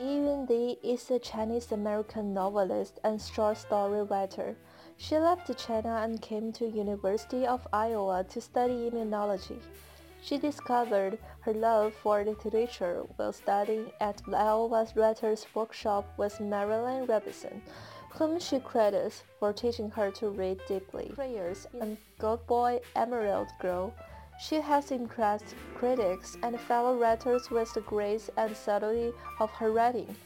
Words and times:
Yiyun 0.00 0.48
Li 0.48 0.78
is 0.82 1.10
a 1.10 1.18
Chinese-American 1.18 2.32
novelist 2.32 2.98
and 3.04 3.20
short 3.20 3.58
story 3.58 4.02
writer. 4.02 4.56
She 4.96 5.18
left 5.18 5.54
China 5.58 6.00
and 6.02 6.22
came 6.22 6.52
to 6.52 6.66
University 6.66 7.46
of 7.46 7.68
Iowa 7.70 8.24
to 8.30 8.40
study 8.40 8.88
immunology. 8.90 9.60
She 10.22 10.38
discovered 10.38 11.18
her 11.40 11.52
love 11.52 11.92
for 11.92 12.24
literature 12.24 13.02
while 13.16 13.34
studying 13.34 13.92
at 14.00 14.22
Iowa 14.32 14.86
Writers 14.96 15.46
Workshop 15.52 16.14
with 16.16 16.38
Marilynne 16.38 17.06
Robinson, 17.06 17.60
whom 18.12 18.40
she 18.40 18.58
credits 18.58 19.24
for 19.38 19.52
teaching 19.52 19.90
her 19.90 20.10
to 20.12 20.30
read 20.30 20.62
deeply. 20.66 21.12
Prayers 21.14 21.66
and 21.78 21.98
Gold 22.18 22.46
Boy 22.46 22.80
Emerald 22.96 23.48
Girl 23.60 23.92
she 24.40 24.60
has 24.60 24.90
impressed 24.90 25.54
critics 25.74 26.38
and 26.42 26.58
fellow 26.58 26.96
writers 26.96 27.50
with 27.50 27.72
the 27.74 27.80
grace 27.82 28.30
and 28.38 28.56
subtlety 28.56 29.12
of 29.38 29.50
her 29.50 29.70
writing. 29.70 30.16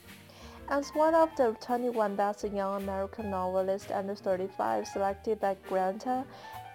As 0.68 0.88
one 0.90 1.14
of 1.14 1.30
the 1.36 1.56
21 1.60 2.14
best 2.14 2.44
young 2.44 2.80
American 2.80 3.28
novelists 3.30 3.90
under 3.90 4.14
35 4.14 4.86
selected 4.86 5.40
by 5.40 5.56
Granta 5.68 6.24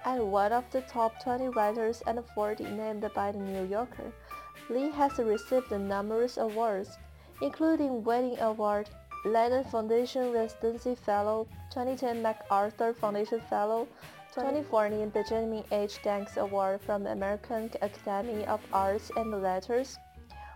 and 0.06 0.32
one 0.32 0.52
of 0.52 0.70
the 0.72 0.82
top 0.82 1.24
20 1.24 1.50
writers 1.50 2.04
and 2.06 2.20
40 2.36 2.66
named 2.66 3.10
by 3.16 3.32
the 3.32 3.40
New 3.40 3.66
Yorker, 3.66 4.12
Li 4.70 4.90
has 4.92 5.18
received 5.18 5.72
numerous 5.72 6.38
awards, 6.38 6.98
including 7.42 8.04
Whiting 8.04 8.40
Award, 8.40 8.90
Lannan 9.26 9.66
Foundation 9.72 10.32
Residency 10.32 10.94
Fellow, 10.94 11.48
2010 11.72 12.22
MacArthur 12.22 12.94
Foundation 12.94 13.42
Fellow, 13.42 13.88
2014 14.40 15.10
Benjamin 15.10 15.66
H. 15.70 16.02
Danks 16.02 16.38
Award 16.38 16.80
from 16.80 17.04
the 17.04 17.12
American 17.12 17.70
Academy 17.82 18.46
of 18.46 18.62
Arts 18.72 19.12
and 19.18 19.32
Letters, 19.44 19.98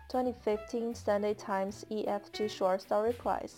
2015 0.09 0.95
Sunday 0.95 1.33
Times 1.33 1.83
EFG 1.91 2.49
Short 2.49 2.81
Story 2.81 3.11
Prize. 3.11 3.57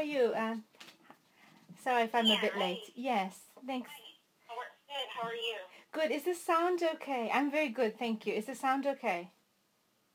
Are 0.00 0.04
you? 0.04 0.32
Um, 0.34 0.64
sorry 1.84 2.04
if 2.04 2.14
I'm 2.14 2.24
Yeah, 2.26 2.38
a 2.38 2.40
bit 2.40 2.52
hi. 2.54 2.60
late. 2.60 2.86
Yes, 2.96 3.36
thanks. 3.66 3.90
How 4.48 4.56
are, 4.56 4.72
good. 4.88 5.08
How 5.12 5.28
are 5.28 5.34
you? 5.34 5.58
Good. 5.92 6.10
Is 6.10 6.24
the 6.24 6.34
sound 6.34 6.80
okay? 6.94 7.30
I'm 7.32 7.50
very 7.50 7.68
good, 7.68 7.98
thank 7.98 8.24
you. 8.26 8.32
Is 8.32 8.46
the 8.46 8.54
sound 8.54 8.86
okay? 8.86 9.30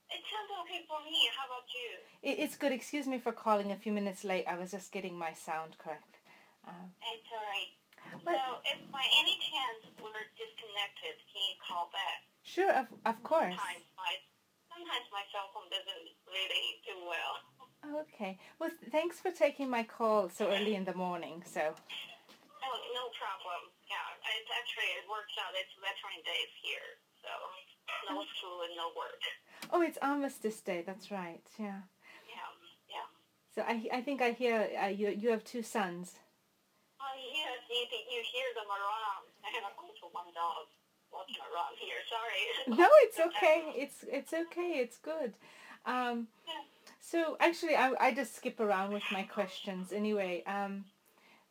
It 0.10 0.22
sounds 0.26 0.50
okay 0.66 0.82
for 0.90 0.98
me. 1.06 1.30
How 1.38 1.46
about 1.46 1.70
you? 1.70 1.90
It, 2.26 2.40
it's 2.42 2.58
good. 2.58 2.72
Excuse 2.72 3.06
me 3.06 3.20
for 3.20 3.32
calling 3.32 3.72
a 3.72 3.76
few 3.78 3.92
minutes 3.94 4.24
late. 4.24 4.46
I 4.50 4.58
was 4.58 4.72
just 4.72 4.92
getting 4.92 5.18
my 5.18 5.34
sound 5.34 5.78
correct. 5.78 6.18
Um, 6.68 6.90
It's 7.14 7.30
all 7.30 7.46
right. 7.46 7.72
But- 8.26 8.42
so, 8.42 8.62
if 8.74 8.80
by 8.90 9.06
any 9.22 9.38
chance 9.38 9.86
we're 10.02 10.26
disconnected, 10.34 11.14
can 11.30 11.42
you 11.46 11.56
call 11.62 11.90
back? 11.94 12.26
sure, 12.42 12.74
of, 12.74 12.86
of 13.06 13.18
course. 13.22 13.54
Sometimes 13.54 13.86
my 13.98 14.14
sometimes 14.70 15.08
my 15.14 15.26
cell 15.34 15.50
phone 15.54 15.70
doesn't 15.70 16.10
really 16.30 16.66
do 16.86 16.96
well. 17.06 17.34
Okay. 17.94 18.38
Well, 18.60 18.70
th- 18.70 18.92
thanks 18.92 19.20
for 19.20 19.32
taking 19.32 19.70
my 19.70 19.84
call 19.84 20.30
so 20.30 20.48
early 20.50 20.76
in 20.76 20.86
the 20.86 20.94
morning. 20.94 21.44
So, 21.46 21.62
Oh, 22.66 22.78
no 22.98 23.06
problem. 23.14 23.70
Yeah, 23.86 24.02
it's 24.42 24.50
actually 24.58 24.90
it 24.98 25.06
works 25.06 25.36
out. 25.38 25.54
It's 25.54 25.70
Veteran 25.78 26.18
Days 26.26 26.54
here, 26.66 26.88
so 27.22 27.30
no 28.10 28.26
school 28.34 28.66
and 28.66 28.74
no 28.76 28.90
work. 28.98 29.22
oh, 29.72 29.82
it's 29.86 30.00
Armistice 30.02 30.62
Day. 30.62 30.82
That's 30.86 31.12
right. 31.12 31.46
Yeah. 31.60 31.86
Yeah, 32.26 32.50
yeah. 32.90 33.08
So 33.54 33.62
I, 33.62 33.86
I 33.94 34.02
think 34.02 34.22
I 34.22 34.32
hear 34.32 34.68
uh, 34.82 34.88
you. 34.88 35.10
You 35.10 35.30
have 35.30 35.44
two 35.44 35.62
sons. 35.62 36.18
Oh 37.00 37.14
yes, 37.14 37.62
you 37.70 37.86
you 38.10 38.22
hear 38.34 38.50
them 38.58 38.66
around. 38.74 39.30
I 39.46 39.50
have 39.62 39.70
also 39.78 40.10
one 40.12 40.34
dog 40.34 40.66
walking 41.14 41.38
around 41.46 41.78
here. 41.78 42.02
Sorry. 42.10 42.42
No, 42.82 42.90
it's 43.06 43.20
okay. 43.30 43.78
It's 43.78 44.04
it's 44.10 44.34
okay. 44.34 44.82
It's 44.82 44.98
good. 44.98 45.34
Um, 45.86 46.28
so 47.12 47.38
actually, 47.40 47.76
I 47.76 47.94
I 48.00 48.14
just 48.14 48.36
skip 48.36 48.60
around 48.60 48.94
with 48.94 49.04
my 49.12 49.24
questions 49.38 49.92
anyway. 49.92 50.44
Um, 50.48 50.86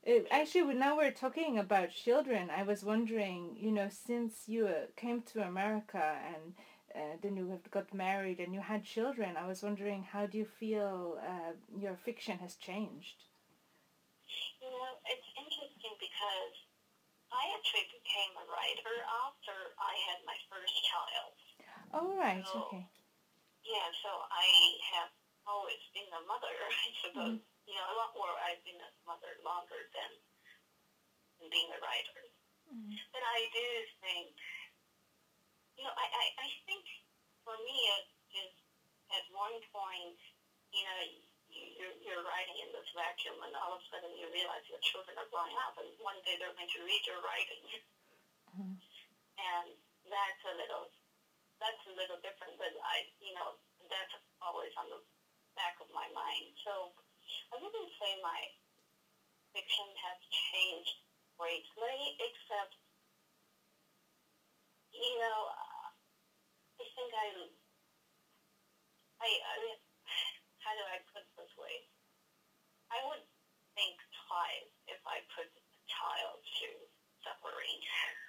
uh, 0.06 0.20
actually, 0.30 0.74
now 0.74 0.96
we're 0.96 1.12
talking 1.24 1.58
about 1.58 1.90
children. 1.90 2.50
I 2.50 2.62
was 2.64 2.82
wondering, 2.84 3.56
you 3.58 3.72
know, 3.72 3.88
since 3.88 4.32
you 4.46 4.66
uh, 4.66 4.86
came 4.96 5.22
to 5.32 5.42
America 5.42 6.04
and 6.32 6.54
uh, 6.94 7.16
then 7.22 7.36
you 7.36 7.48
have 7.50 7.70
got 7.70 7.94
married 7.94 8.38
and 8.40 8.52
you 8.54 8.60
had 8.60 8.84
children, 8.84 9.36
I 9.36 9.46
was 9.46 9.62
wondering 9.62 10.02
how 10.02 10.26
do 10.26 10.38
you 10.38 10.44
feel 10.60 11.18
uh, 11.22 11.52
your 11.76 11.96
fiction 11.96 12.38
has 12.38 12.54
changed? 12.56 13.18
You 14.60 14.70
know, 14.70 14.92
it's 15.06 15.28
interesting 15.38 15.94
because 15.98 16.54
I 17.32 17.42
actually 17.56 17.88
became 17.98 18.32
a 18.38 18.46
writer 18.46 18.96
after 19.26 19.54
I 19.78 19.94
had 20.08 20.18
my 20.26 20.38
first 20.50 20.74
child. 20.90 21.34
Oh 21.94 22.14
right, 22.18 22.44
So- 22.46 22.66
okay. 22.66 22.86
Yeah, 23.64 23.88
so 24.04 24.10
I 24.28 24.44
have 24.92 25.08
always 25.46 25.80
been 25.92 26.08
a 26.12 26.22
mother, 26.28 26.52
I 26.84 26.88
suppose. 27.04 27.40
You 27.64 27.74
know, 27.76 27.86
a 27.92 27.96
lot 27.96 28.12
more. 28.12 28.32
I've 28.44 28.60
been 28.64 28.76
a 28.80 28.90
mother 29.08 29.32
longer 29.44 29.88
than, 29.96 30.10
being 31.50 31.68
a 31.76 31.80
writer. 31.82 32.20
Mhm. 32.72 32.96
But 33.12 33.20
I 33.22 33.44
do 33.52 33.66
think, 34.00 34.32
you 35.76 35.84
know, 35.84 35.92
I, 35.92 36.06
I, 36.08 36.24
I 36.40 36.48
think 36.64 36.84
for 37.44 37.52
me 37.60 37.76
it 38.00 38.06
is 38.32 38.52
at 39.12 39.24
one 39.28 39.52
point, 39.68 40.16
you 40.72 40.82
know, 40.88 40.98
you, 41.52 41.62
you're, 41.76 41.96
you're 42.00 42.24
writing 42.24 42.56
in 42.64 42.72
this 42.72 42.88
vacuum 42.96 43.36
and 43.44 43.52
all 43.60 43.76
of 43.76 43.80
a 43.82 43.86
sudden 43.92 44.16
you 44.16 44.24
realize 44.32 44.64
your 44.72 44.80
children 44.80 45.18
are 45.20 45.28
growing 45.28 45.52
up 45.68 45.76
and 45.76 45.92
one 46.00 46.16
day 46.24 46.38
they're 46.40 46.54
going 46.56 46.70
to 46.72 46.80
read 46.86 47.02
your 47.04 47.20
writing. 47.20 47.62
Mhm. 48.56 48.74
And 49.36 49.66
that's 50.08 50.42
a 50.48 50.54
little, 50.56 50.88
that's 51.60 51.82
a 51.90 51.92
little 51.92 52.18
different, 52.24 52.56
but 52.56 52.72
I, 52.80 53.04
you 53.20 53.34
know, 53.36 53.58
that's 53.92 54.14
always 54.40 54.72
on 54.80 54.88
the 54.88 54.98
back 55.54 55.78
of 55.82 55.88
my 55.94 56.06
mind. 56.14 56.54
So 56.62 56.94
I 57.50 57.58
wouldn't 57.58 57.92
say 57.98 58.18
my 58.22 58.40
fiction 59.54 59.88
has 60.02 60.18
changed 60.30 60.98
greatly, 61.38 61.98
except, 62.18 62.74
you 64.94 65.14
know, 65.18 65.38
uh, 65.50 65.88
I 66.78 66.84
think 66.94 67.10
I, 67.14 67.28
I, 69.22 69.30
I, 69.30 69.56
how 70.62 70.72
do 70.74 70.84
I 70.90 70.98
put 71.14 71.26
this 71.38 71.50
way? 71.58 71.86
I 72.90 73.02
would 73.10 73.22
think 73.74 73.98
twice 74.26 74.70
if 74.86 75.00
I 75.06 75.22
put 75.34 75.46
a 75.46 75.62
child 75.90 76.38
to 76.42 76.68
suffering. 77.22 77.80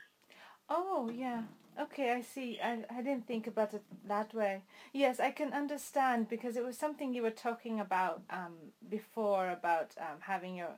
Oh 0.69 1.09
yeah. 1.13 1.43
Okay, 1.79 2.11
I 2.11 2.21
see. 2.21 2.57
I, 2.63 2.79
I 2.89 3.01
didn't 3.01 3.27
think 3.27 3.47
about 3.47 3.73
it 3.73 3.83
that 4.07 4.33
way. 4.33 4.61
Yes, 4.93 5.19
I 5.19 5.31
can 5.31 5.51
understand 5.53 6.29
because 6.29 6.55
it 6.55 6.63
was 6.63 6.77
something 6.77 7.13
you 7.13 7.21
were 7.21 7.31
talking 7.31 7.79
about 7.81 8.21
um, 8.29 8.53
before 8.89 9.49
about 9.49 9.91
um, 9.99 10.19
having 10.21 10.55
your 10.55 10.77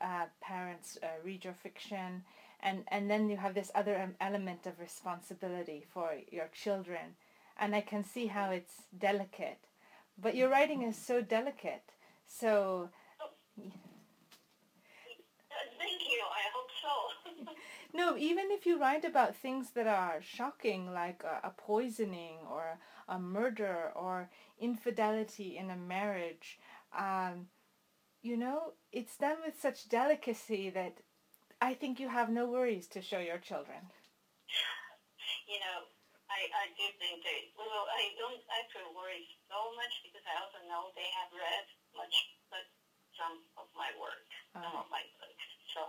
uh, 0.00 0.26
parents 0.40 0.98
uh, 1.02 1.06
read 1.24 1.44
your 1.44 1.54
fiction, 1.54 2.22
and 2.60 2.84
and 2.88 3.10
then 3.10 3.28
you 3.28 3.36
have 3.36 3.54
this 3.54 3.72
other 3.74 4.00
um, 4.00 4.14
element 4.20 4.66
of 4.66 4.78
responsibility 4.78 5.84
for 5.92 6.12
your 6.30 6.48
children, 6.52 7.16
and 7.58 7.74
I 7.74 7.80
can 7.80 8.04
see 8.04 8.26
how 8.28 8.50
it's 8.50 8.82
delicate, 8.96 9.58
but 10.16 10.36
your 10.36 10.48
writing 10.48 10.82
is 10.82 10.96
so 10.96 11.20
delicate. 11.22 11.90
So 12.28 12.90
Uh, 15.50 15.56
Thank 15.78 16.00
you. 16.02 16.22
I 16.22 16.44
hope 16.54 16.70
so. 16.82 17.52
No, 17.96 18.14
even 18.18 18.50
if 18.50 18.66
you 18.66 18.78
write 18.78 19.04
about 19.06 19.34
things 19.36 19.70
that 19.70 19.86
are 19.86 20.20
shocking, 20.20 20.92
like 20.92 21.24
a, 21.24 21.48
a 21.48 21.50
poisoning 21.50 22.38
or 22.50 22.78
a 23.08 23.18
murder 23.18 23.90
or 23.96 24.28
infidelity 24.60 25.56
in 25.56 25.70
a 25.70 25.76
marriage, 25.76 26.58
um, 26.96 27.48
you 28.22 28.36
know, 28.36 28.74
it's 28.92 29.16
done 29.16 29.38
with 29.44 29.58
such 29.60 29.88
delicacy 29.88 30.68
that 30.70 30.98
I 31.60 31.72
think 31.72 31.98
you 31.98 32.08
have 32.10 32.28
no 32.28 32.44
worries 32.46 32.86
to 32.88 33.00
show 33.00 33.18
your 33.18 33.38
children. 33.38 33.80
You 35.48 35.58
know, 35.64 35.78
I, 36.28 36.40
I 36.52 36.64
do 36.76 36.84
think 37.00 37.24
they, 37.24 37.48
well, 37.56 37.86
I 37.96 38.12
don't 38.20 38.42
actually 38.60 38.92
worry 38.92 39.24
so 39.48 39.72
much 39.78 39.94
because 40.04 40.26
I 40.28 40.36
also 40.42 40.60
know 40.68 40.92
they 40.92 41.08
have 41.16 41.32
read 41.32 41.66
much, 41.96 42.14
but 42.52 42.66
some 43.16 43.40
of 43.56 43.72
my 43.72 43.88
work, 43.96 44.26
some 44.52 44.68
Oh. 44.68 44.84
of 44.84 44.88
my 44.92 45.02
books. 45.16 45.46
So 45.72 45.80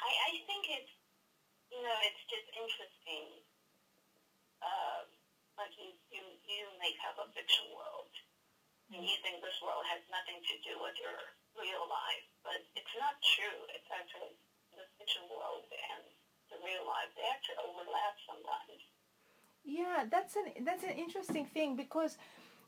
I, 0.00 0.10
I 0.28 0.30
think 0.48 0.64
it's, 0.70 0.92
you 1.70 1.80
know, 1.82 1.98
it's 2.06 2.22
just 2.30 2.46
interesting. 2.54 3.42
Uh, 4.62 5.06
like 5.56 5.72
you, 5.80 5.92
you, 6.12 6.22
you 6.44 6.62
make 6.80 6.98
up 7.08 7.16
a 7.16 7.26
fiction 7.32 7.64
world, 7.72 8.12
and 8.92 9.02
you 9.02 9.16
think 9.24 9.40
this 9.40 9.56
world 9.64 9.84
has 9.88 10.02
nothing 10.12 10.38
to 10.40 10.54
do 10.62 10.76
with 10.80 10.96
your 11.00 11.16
real 11.56 11.84
life, 11.88 12.26
but 12.44 12.60
it's 12.76 12.94
not 13.00 13.16
true. 13.36 13.58
It's 13.72 13.88
actually 13.88 14.36
the 14.76 14.84
fiction 15.00 15.24
world 15.32 15.64
and 15.70 16.04
the 16.52 16.58
real 16.60 16.84
life. 16.84 17.08
They 17.16 17.24
actually 17.24 17.60
overlap 17.64 18.14
sometimes. 18.28 18.82
Yeah, 19.64 20.04
that's 20.10 20.36
an 20.36 20.64
that's 20.64 20.84
an 20.84 20.94
interesting 20.94 21.44
thing 21.46 21.74
because 21.74 22.16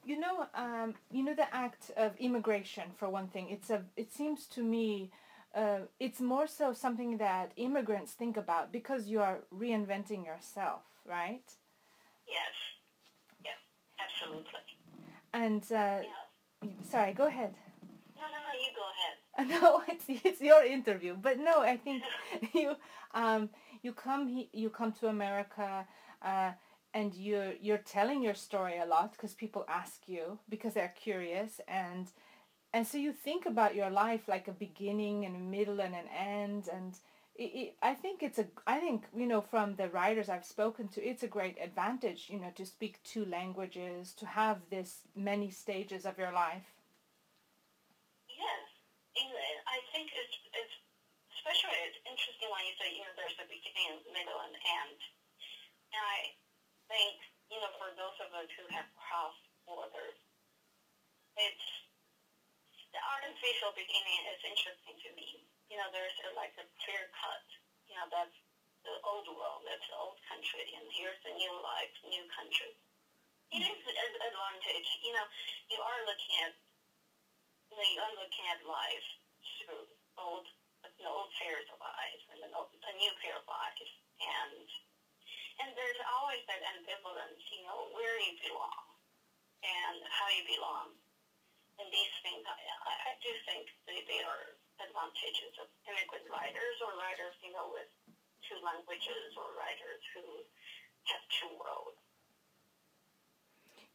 you 0.04 0.18
know 0.18 0.46
um, 0.54 0.94
you 1.12 1.22
know 1.22 1.34
the 1.34 1.52
act 1.54 1.92
of 1.96 2.16
immigration 2.18 2.90
for 2.96 3.08
one 3.08 3.28
thing. 3.28 3.50
It's 3.50 3.70
a 3.70 3.84
it 3.96 4.12
seems 4.12 4.46
to 4.56 4.62
me 4.62 5.10
uh, 5.54 5.80
it's 5.98 6.20
more 6.20 6.46
so 6.46 6.72
something 6.72 7.18
that 7.18 7.52
immigrants 7.56 8.12
think 8.12 8.36
about 8.36 8.72
because 8.72 9.06
you 9.08 9.20
are 9.20 9.40
reinventing 9.52 10.24
yourself, 10.24 10.82
right? 11.06 11.44
Yes. 12.26 12.54
Yes, 13.44 13.56
absolutely. 13.98 14.60
And 15.32 15.62
uh, 15.72 16.02
Yeah. 16.02 16.70
sorry, 16.82 17.12
go 17.12 17.26
ahead. 17.26 17.54
No, 18.16 18.22
no, 18.22 18.38
no, 18.46 18.52
you 18.64 18.70
go 18.76 18.82
ahead. 18.94 19.14
No, 19.62 19.82
it's 19.88 20.04
it's 20.24 20.40
your 20.40 20.64
interview, 20.64 21.14
but 21.16 21.38
no, 21.38 21.60
I 21.60 21.76
think 21.76 22.02
you 22.54 22.74
um 23.14 23.50
you 23.82 23.92
come 23.92 24.26
he, 24.28 24.48
you 24.52 24.70
come 24.70 24.92
to 24.92 25.08
America, 25.08 25.86
uh, 26.22 26.52
and 26.94 27.14
you're 27.14 27.52
you're 27.60 27.78
telling 27.96 28.22
your 28.22 28.34
story 28.34 28.78
a 28.78 28.86
lot 28.86 29.12
because 29.12 29.34
people 29.34 29.64
ask 29.68 30.08
you 30.08 30.38
because 30.48 30.74
they're 30.74 30.94
curious 31.00 31.60
and 31.68 32.08
and 32.73 32.87
so 32.87 32.99
you 32.99 33.12
think 33.12 33.47
about 33.47 33.75
your 33.75 33.91
life 33.91 34.29
like 34.29 34.49
a 34.49 34.53
beginning 34.53 35.25
and 35.25 35.37
a 35.37 35.38
middle 35.38 35.81
and 35.81 35.94
an 35.94 36.09
end 36.17 36.69
and 36.73 36.99
it, 37.35 37.50
it, 37.55 37.75
I 37.82 37.94
think 37.94 38.23
it's 38.23 38.38
a 38.38 38.47
I 38.67 38.79
think 38.79 39.05
you 39.17 39.26
know 39.26 39.41
from 39.41 39.76
the 39.76 39.88
writers 39.88 40.29
I've 40.29 40.44
spoken 40.44 40.88
to 40.88 41.03
it's 41.03 41.23
a 41.23 41.29
great 41.29 41.56
advantage 41.62 42.26
you 42.29 42.41
know 42.41 42.53
to 42.56 42.67
speak 42.67 43.00
two 43.05 43.25
languages 43.25 44.12
to 44.15 44.26
have 44.26 44.59
this 44.70 45.03
many 45.15 45.50
stages 45.50 46.05
of 46.05 46.19
your 46.19 46.32
life. 46.32 46.75
Yes. 48.29 48.69
I 49.69 49.85
think 49.94 50.11
it's, 50.11 50.37
it's 50.59 50.76
especially 51.38 51.76
it's 51.87 52.00
interesting 52.03 52.50
when 52.50 52.67
you 52.67 52.75
say, 52.82 52.88
you 52.91 53.06
know, 53.06 53.15
there's 53.15 53.38
a 53.38 53.47
beginning, 53.47 54.03
middle, 54.11 54.41
and 54.43 54.56
end. 54.59 55.00
And 55.94 56.03
I 56.03 56.19
think, 56.91 57.15
you 57.53 57.62
know, 57.62 57.70
for 57.79 57.94
those 57.94 58.19
of 58.25 58.35
us 58.35 58.50
who 58.59 58.67
have 58.75 58.91
crossed 58.99 59.47
borders, 59.69 60.19
it's 61.38 61.69
the 62.93 63.00
artificial 63.05 63.73
beginning 63.76 64.20
is 64.32 64.40
interesting 64.44 64.96
to 65.05 65.11
me. 65.12 65.44
You 65.69 65.76
know, 65.76 65.88
there's 65.93 66.17
a, 66.25 66.32
like 66.32 66.56
a 66.56 66.64
clear 66.85 67.12
cut. 67.12 67.44
You 67.88 67.96
know, 68.00 68.08
that's 68.08 68.37
the 68.85 68.96
old 69.05 69.29
world, 69.29 69.67
that's 69.69 69.85
the 69.88 69.99
old 69.99 70.17
country, 70.29 70.64
and 70.76 70.85
here's 70.94 71.19
the 71.26 71.35
new 71.35 71.55
life, 71.61 71.93
new 72.06 72.25
country. 72.32 72.73
It 73.52 73.64
is 73.64 73.81
an 73.81 74.14
advantage. 74.29 74.88
You 75.05 75.12
know, 75.17 75.26
you 75.73 75.81
are 75.81 76.00
looking 76.05 76.35
at 76.44 76.52
you 77.69 77.76
know, 77.76 77.85
you 77.85 78.00
are 78.00 78.14
looking 78.17 78.46
at 78.49 78.64
life 78.64 79.08
through 79.61 79.84
old, 80.17 80.49
an 80.84 81.05
old 81.05 81.29
pairs 81.37 81.69
of 81.69 81.79
eyes 81.84 82.23
and 82.32 82.41
an 82.49 82.52
old, 82.56 82.73
a 82.73 82.93
new 82.96 83.12
pair 83.20 83.37
of 83.37 83.44
eyes, 83.44 83.91
and 84.25 84.64
and 85.58 85.69
there's 85.75 86.00
always 86.17 86.41
that 86.46 86.62
ambivalence, 86.64 87.43
you 87.50 87.67
know, 87.67 87.91
where 87.93 88.17
you 88.23 88.38
belong 88.41 88.88
and 89.67 89.99
how 90.06 90.29
you 90.31 90.46
belong, 90.46 90.94
and 91.78 91.88
these 91.90 92.14
things. 92.22 92.42
I, 92.46 92.54
I 92.54 93.12
do 93.22 93.30
think 93.46 93.70
they, 93.86 94.02
they 94.06 94.20
are 94.26 94.54
advantages 94.82 95.54
of 95.62 95.66
immigrant 95.86 96.26
writers 96.30 96.76
or 96.84 96.94
writers, 96.98 97.34
you 97.42 97.50
know, 97.54 97.70
with 97.70 97.88
two 98.46 98.58
languages 98.62 99.34
or 99.38 99.54
writers 99.58 100.02
who 100.14 100.25
have 101.10 101.22
two 101.40 101.50
worlds. 101.58 101.98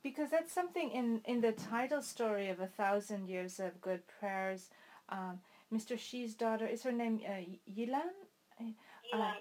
because 0.03 0.29
that's 0.29 0.51
something 0.51 0.91
in 0.91 1.21
in 1.25 1.41
the 1.41 1.51
title 1.53 2.01
story 2.01 2.49
of 2.49 2.59
a 2.59 2.67
thousand 2.67 3.27
years 3.29 3.59
of 3.59 3.79
good 3.81 4.01
prayers 4.19 4.69
um, 5.09 5.39
mr 5.73 5.97
Shi's 5.97 6.35
daughter 6.35 6.67
is 6.67 6.83
her 6.83 6.91
name 6.91 7.21
uh, 7.25 7.39
yilan 7.71 8.11
You 8.59 9.17
know, 9.19 9.33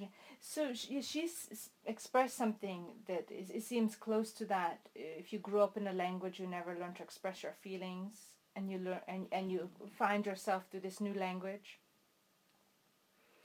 yeah. 0.00 0.08
So 0.42 0.72
she, 0.74 1.02
she's 1.02 1.68
expressed 1.84 2.36
something 2.36 2.86
that 3.06 3.30
is, 3.30 3.50
it 3.50 3.62
seems 3.62 3.94
close 3.94 4.32
to 4.32 4.44
that 4.46 4.80
uh, 4.96 5.00
if 5.18 5.32
you 5.32 5.38
grew 5.38 5.60
up 5.60 5.76
in 5.76 5.86
a 5.86 5.92
language 5.92 6.40
you 6.40 6.46
never 6.46 6.74
learn 6.78 6.94
to 6.94 7.02
express 7.02 7.42
your 7.42 7.52
feelings 7.60 8.16
and 8.56 8.70
you 8.70 8.78
learn 8.78 9.00
and, 9.06 9.26
and 9.32 9.52
you 9.52 9.68
find 9.98 10.24
yourself 10.26 10.64
through 10.70 10.80
this 10.80 11.00
new 11.00 11.14
language 11.14 11.78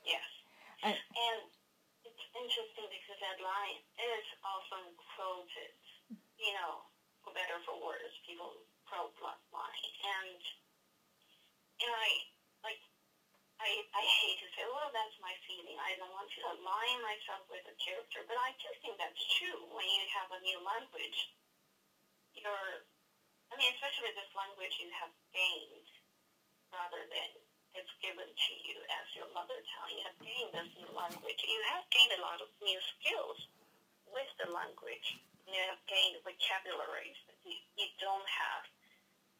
Yes. 0.05 0.21
And- 0.83 0.93
And 0.95 1.41
it's 2.05 2.25
interesting 2.37 2.87
because 2.93 3.19
that 3.25 3.39
line 3.41 3.81
is 3.97 4.25
often 4.45 4.85
quoted, 5.17 5.73
you 6.37 6.53
know, 6.53 6.85
for 7.25 7.33
better 7.33 7.57
for 7.65 7.73
worse, 7.81 8.13
people 8.27 8.53
quote 8.85 9.13
that 9.25 9.41
line. 9.49 9.89
And, 10.05 10.37
and 11.81 11.89
I, 11.89 12.09
like, 12.61 12.81
I, 13.65 13.81
I 13.97 14.03
hate 14.05 14.37
to 14.45 14.47
say, 14.53 14.61
well, 14.69 14.93
that's 14.93 15.17
my 15.17 15.33
feeling. 15.49 15.73
I 15.81 15.97
don't 15.97 16.13
want 16.13 16.29
to 16.29 16.41
align 16.53 16.97
myself 17.01 17.49
with 17.49 17.65
a 17.65 17.73
character, 17.81 18.21
but 18.29 18.37
I 18.37 18.53
do 18.61 18.69
think 18.85 19.01
that's 19.01 19.17
true. 19.41 19.57
When 19.73 19.89
you 19.89 20.05
have 20.21 20.29
a 20.29 20.39
new 20.45 20.61
language, 20.61 21.33
you're, 22.37 22.85
I 23.49 23.57
mean, 23.57 23.73
especially 23.73 24.13
this 24.13 24.29
language 24.37 24.77
you 24.77 24.93
have 25.01 25.09
gained 25.33 25.89
rather 26.69 27.09
than 27.09 27.29
it's 27.73 27.89
given 28.05 28.29
to 28.29 28.51
you 28.69 28.77
as 29.01 29.05
your 29.17 29.25
mother 29.33 29.57
tongue. 29.73 29.91
You 29.97 30.05
have 30.05 30.19
gained 30.21 30.53
this 30.53 30.69
new 30.77 30.91
language. 30.93 31.41
You 31.41 31.61
have 31.73 31.89
gained 31.89 32.13
a 32.15 32.21
lot 32.21 32.45
of 32.45 32.53
new 32.61 32.79
skills 32.93 33.49
with 34.13 34.29
the 34.37 34.47
language. 34.53 35.17
You 35.49 35.57
have 35.73 35.81
gained 35.89 36.21
vocabularies 36.21 37.17
that 37.25 37.39
you, 37.41 37.57
you 37.81 37.89
don't 37.97 38.29
have 38.29 38.63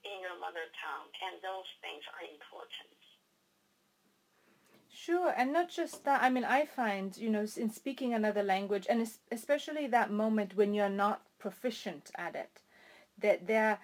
in 0.02 0.18
your 0.22 0.38
mother 0.42 0.66
tongue, 0.82 1.10
and 1.30 1.38
those 1.46 1.70
things 1.82 2.02
are 2.18 2.26
important. 2.26 3.05
Sure, 4.96 5.34
and 5.36 5.52
not 5.52 5.68
just 5.68 6.06
that. 6.06 6.24
I 6.24 6.30
mean, 6.30 6.46
I 6.46 6.66
find, 6.66 7.18
you 7.18 7.30
know, 7.30 7.46
in 7.58 7.70
speaking 7.70 8.14
another 8.14 8.42
language, 8.42 8.88
and 8.90 9.06
especially 9.30 9.88
that 9.88 10.10
moment 10.10 10.56
when 10.56 10.74
you're 10.74 10.88
not 10.88 11.22
proficient 11.38 12.12
at 12.16 12.34
it, 12.34 12.62
that 13.18 13.46
there, 13.46 13.80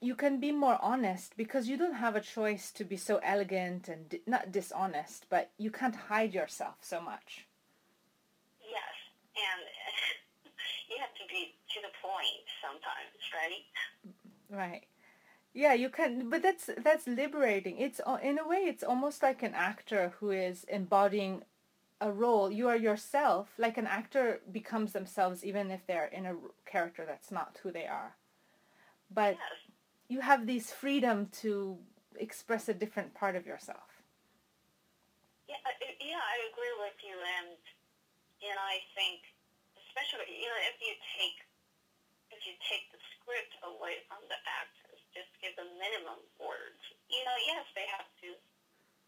you 0.00 0.16
can 0.16 0.40
be 0.40 0.50
more 0.50 0.76
honest 0.82 1.36
because 1.36 1.68
you 1.68 1.76
don't 1.76 1.94
have 1.94 2.16
a 2.16 2.20
choice 2.20 2.72
to 2.72 2.84
be 2.84 2.96
so 2.96 3.18
elegant 3.22 3.88
and 3.88 4.08
di- 4.08 4.22
not 4.26 4.50
dishonest, 4.50 5.26
but 5.30 5.52
you 5.56 5.70
can't 5.70 5.94
hide 5.94 6.34
yourself 6.34 6.74
so 6.80 7.00
much. 7.00 7.46
Yes, 8.60 8.96
and 9.36 9.62
you 10.90 10.96
have 10.98 11.14
to 11.14 11.32
be 11.32 11.54
to 11.74 11.80
the 11.80 11.94
point 12.02 12.44
sometimes, 12.60 13.22
right? 13.38 13.64
Right. 14.50 14.86
Yeah, 15.52 15.74
you 15.74 15.90
can, 15.90 16.30
but 16.30 16.42
that's 16.42 16.70
that's 16.78 17.06
liberating. 17.08 17.78
It's 17.78 18.00
in 18.22 18.38
a 18.38 18.46
way, 18.46 18.58
it's 18.58 18.84
almost 18.84 19.22
like 19.22 19.42
an 19.42 19.54
actor 19.54 20.14
who 20.20 20.30
is 20.30 20.64
embodying 20.64 21.42
a 22.00 22.10
role. 22.12 22.50
You 22.50 22.68
are 22.68 22.76
yourself, 22.76 23.50
like 23.58 23.76
an 23.76 23.86
actor 23.86 24.40
becomes 24.52 24.92
themselves 24.92 25.44
even 25.44 25.70
if 25.70 25.86
they're 25.86 26.06
in 26.06 26.26
a 26.26 26.36
character 26.66 27.04
that's 27.06 27.32
not 27.32 27.58
who 27.62 27.72
they 27.72 27.86
are. 27.86 28.16
But 29.10 29.36
Yes. 29.38 29.60
you 30.08 30.20
have 30.20 30.46
this 30.46 30.72
freedom 30.72 31.26
to 31.42 31.78
express 32.16 32.68
a 32.68 32.74
different 32.74 33.14
part 33.14 33.36
of 33.36 33.46
yourself. 33.46 34.02
Yeah, 35.48 35.56
I- 35.66 35.96
yeah, 36.00 36.20
I 36.22 36.48
agree 36.52 36.74
with 36.78 37.02
you, 37.04 37.18
and 37.38 37.58
and 38.42 38.58
I 38.58 38.80
think, 38.94 39.20
especially 39.76 40.30
you 40.40 40.48
know, 40.48 40.60
if 40.72 40.80
you 40.80 40.94
take 41.18 41.44
if 42.30 42.46
you 42.46 42.54
take 42.68 42.90
the 42.92 42.98
script 43.18 43.54
away 43.64 44.00
from 44.08 44.18
the 44.28 44.36
actors, 44.46 44.79
just 45.14 45.30
give 45.42 45.54
them 45.58 45.68
minimum 45.78 46.20
words. 46.40 46.80
You 47.10 47.22
know, 47.26 47.38
yes, 47.46 47.64
they 47.74 47.86
have 47.96 48.06
to 48.24 48.30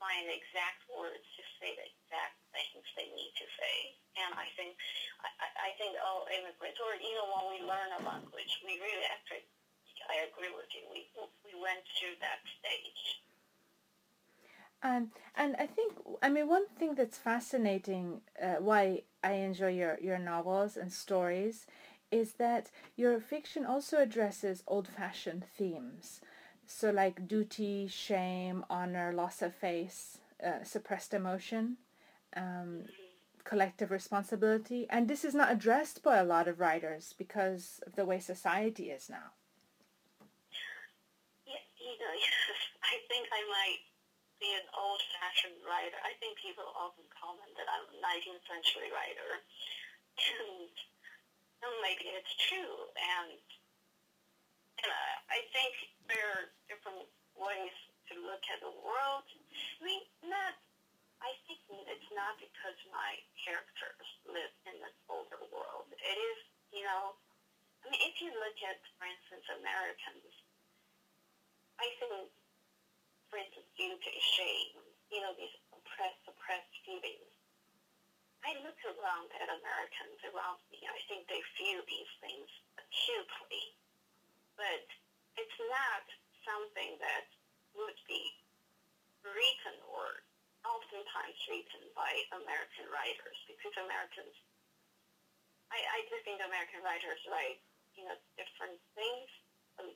find 0.03 0.27
exact 0.29 0.83
words 0.91 1.23
to 1.39 1.43
say 1.63 1.75
the 1.79 1.87
exact 1.87 2.37
things 2.53 2.85
they 2.99 3.09
need 3.15 3.33
to 3.39 3.47
say, 3.59 3.77
and 4.19 4.33
I 4.35 4.49
think 4.59 4.75
I, 5.23 5.29
I- 5.71 5.77
think 5.81 5.97
all 6.05 6.29
immigrants, 6.31 6.79
or 6.83 6.95
you 7.01 7.15
know, 7.17 7.27
when 7.33 7.47
we 7.55 7.59
learn 7.67 7.91
a 7.99 8.01
language, 8.07 8.53
we 8.67 8.79
really 8.83 9.07
actually. 9.09 9.47
I 10.11 10.27
agree 10.29 10.51
with 10.51 10.67
you. 10.75 10.83
We 10.91 11.07
we 11.47 11.55
went 11.63 11.83
through 11.99 12.19
that 12.21 12.43
stage. 12.59 13.23
And 14.83 15.11
and 15.37 15.55
I 15.59 15.67
think 15.67 15.93
I 16.23 16.29
mean 16.29 16.49
one 16.49 16.67
thing 16.79 16.95
that's 16.95 17.17
fascinating, 17.19 18.21
uh, 18.43 18.57
why 18.59 19.03
I 19.23 19.33
enjoy 19.35 19.69
your 19.69 19.99
your 20.03 20.19
novels 20.19 20.77
and 20.77 20.93
stories, 20.93 21.67
is 22.13 22.35
that 22.35 22.71
your 22.95 23.19
fiction 23.19 23.65
also 23.65 23.97
addresses 23.99 24.63
old-fashioned 24.69 25.45
themes, 25.57 26.21
so 26.67 26.91
like 26.91 27.27
duty, 27.27 27.89
shame, 27.89 28.65
honor, 28.69 29.13
loss 29.13 29.43
of 29.43 29.55
face, 29.55 30.19
uh, 30.45 30.63
suppressed 30.63 31.15
emotion, 31.15 31.79
um, 32.37 32.85
collective 33.45 33.91
responsibility, 33.91 34.87
and 34.91 35.09
this 35.09 35.25
is 35.25 35.35
not 35.35 35.51
addressed 35.51 36.03
by 36.03 36.19
a 36.19 36.25
lot 36.25 36.47
of 36.47 36.61
writers 36.61 37.15
because 37.17 37.81
of 37.87 37.97
the 37.97 38.05
way 38.05 38.21
society 38.21 38.91
is 38.91 39.09
now. 39.09 39.33
Yeah, 41.47 41.65
you 41.81 41.97
know, 41.99 42.15
I 42.93 43.01
think 43.09 43.27
I 43.33 43.43
might 43.49 43.83
be 44.39 44.53
an 44.53 44.69
old-fashioned 44.77 45.65
writer. 45.67 45.99
I 46.05 46.13
think 46.21 46.39
people 46.39 46.67
often 46.77 47.09
comment 47.15 47.57
that 47.57 47.67
I'm 47.73 47.89
a 47.89 47.99
19th 47.99 48.45
century 48.47 48.91
writer, 48.93 49.31
and, 50.43 50.71
and 51.63 51.75
maybe 51.83 52.11
it's 52.11 52.35
true. 52.51 52.75
And, 52.99 53.39
and 54.83 54.91
I 55.31 55.41
think 55.55 55.73
there 56.11 56.27
are 56.37 56.47
different 56.67 57.07
ways 57.39 57.77
to 58.11 58.19
look 58.23 58.43
at 58.51 58.61
the 58.61 58.75
world. 58.83 59.25
I 59.27 59.81
mean, 59.83 60.03
not. 60.27 60.59
I 61.23 61.31
think 61.47 61.63
it's 61.71 62.11
not 62.19 62.35
because 62.43 62.75
my 62.91 63.15
characters 63.39 64.09
live 64.27 64.51
in 64.67 64.75
this 64.83 64.99
older 65.07 65.39
world. 65.55 65.87
It 65.95 66.19
is, 66.19 66.41
you 66.75 66.83
know. 66.83 67.15
I 67.87 67.95
mean, 67.95 68.03
if 68.11 68.19
you 68.19 68.35
look 68.35 68.59
at, 68.67 68.83
for 68.99 69.07
instance, 69.07 69.47
Americans, 69.63 70.35
I 71.79 71.87
think 71.99 72.31
for 73.33 73.41
instance, 73.41 73.65
duty, 73.81 74.13
shame, 74.37 74.77
you 75.09 75.25
know, 75.25 75.33
these 75.41 75.57
oppressed, 75.73 76.21
suppressed 76.29 76.77
feelings. 76.85 77.42
I 78.43 78.59
look 78.67 78.79
around 78.83 79.31
at 79.39 79.47
Americans 79.47 80.19
around 80.27 80.59
me. 80.75 80.83
I 80.83 80.99
think 81.07 81.31
they 81.31 81.43
feel 81.55 81.79
these 81.87 82.13
things 82.19 82.51
acutely. 82.75 83.79
But 84.59 84.83
it's 85.39 85.61
not 85.71 86.05
something 86.43 86.99
that 86.99 87.27
would 87.79 87.99
be 88.11 88.35
written 89.23 89.79
or 89.87 90.27
oftentimes 90.67 91.39
written 91.47 91.87
by 91.95 92.11
American 92.35 92.91
writers 92.91 93.39
because 93.47 93.75
Americans, 93.79 94.35
I, 95.71 95.79
I 95.79 95.99
do 96.11 96.19
think 96.27 96.43
American 96.43 96.83
writers 96.83 97.23
write, 97.31 97.63
you 97.95 98.03
know, 98.07 98.19
different 98.35 98.79
things 98.99 99.31
um, 99.79 99.95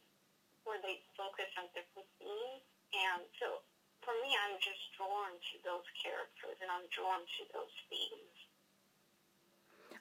where 0.62 0.78
they 0.86 1.02
focus 1.18 1.50
on 1.58 1.66
different 1.74 2.06
themes 2.22 2.62
and 2.94 3.26
so 3.42 3.60
for 4.06 4.14
me, 4.22 4.30
I'm 4.46 4.54
just 4.62 4.78
drawn 4.94 5.34
to 5.34 5.54
those 5.66 5.86
characters 5.98 6.56
and 6.62 6.70
I'm 6.70 6.86
drawn 6.94 7.26
to 7.26 7.42
those 7.50 7.74
themes. 7.90 8.35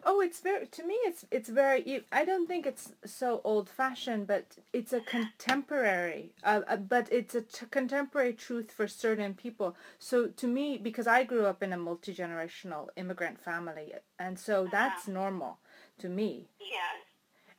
Oh, 0.08 0.22
it's 0.22 0.40
very 0.40 0.68
to 0.68 0.86
me. 0.86 0.94
It's 1.06 1.26
it's 1.32 1.50
very. 1.50 2.06
I 2.12 2.26
don't 2.26 2.48
think 2.48 2.68
it's 2.68 2.94
so 3.06 3.42
old 3.44 3.68
fashioned, 3.68 4.28
but 4.28 4.46
it's 4.72 4.94
a 4.94 5.00
contemporary. 5.02 6.32
Uh, 6.44 6.62
uh, 6.68 6.78
but 6.78 7.12
it's 7.12 7.34
a 7.34 7.42
t- 7.42 7.66
contemporary 7.72 8.34
truth 8.34 8.72
for 8.72 8.88
certain 8.88 9.34
people. 9.34 9.76
So 9.98 10.28
to 10.28 10.48
me, 10.48 10.78
because 10.78 11.08
I 11.08 11.24
grew 11.24 11.48
up 11.48 11.64
in 11.64 11.74
a 11.74 11.78
multi 11.78 12.14
generational 12.14 12.90
immigrant 12.96 13.42
family, 13.42 13.94
and 14.20 14.38
so 14.38 14.62
uh-huh. 14.62 14.70
that's 14.72 15.08
normal 15.08 15.58
to 15.98 16.08
me. 16.08 16.50
Yes. 16.60 17.02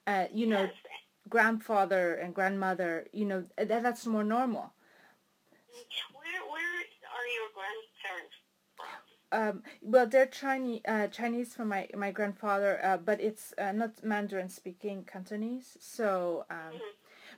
Uh, 0.07 0.29
you 0.33 0.47
know, 0.47 0.62
yes. 0.62 0.73
grandfather 1.29 2.15
and 2.15 2.33
grandmother. 2.33 3.09
You 3.12 3.25
know, 3.25 3.45
that, 3.59 3.83
that's 3.83 4.07
more 4.07 4.23
normal. 4.23 4.73
Where 6.15 6.43
where 6.49 6.75
are 7.11 7.26
your 7.26 7.49
grandparents 7.53 8.37
from? 8.76 9.15
Um, 9.33 9.62
well, 9.83 10.06
they're 10.06 10.26
Chinese, 10.26 10.83
uh, 10.87 11.09
Chinese 11.09 11.54
from 11.54 11.68
my 11.68 11.88
my 11.97 12.11
grandfather, 12.12 12.80
uh, 12.83 12.97
but 12.97 13.21
it's 13.21 13.52
uh, 13.59 13.73
not 13.73 14.04
Mandarin 14.04 14.49
speaking 14.49 15.04
Cantonese. 15.04 15.76
So, 15.80 16.45
um, 16.50 16.56
mm-hmm. 16.56 16.78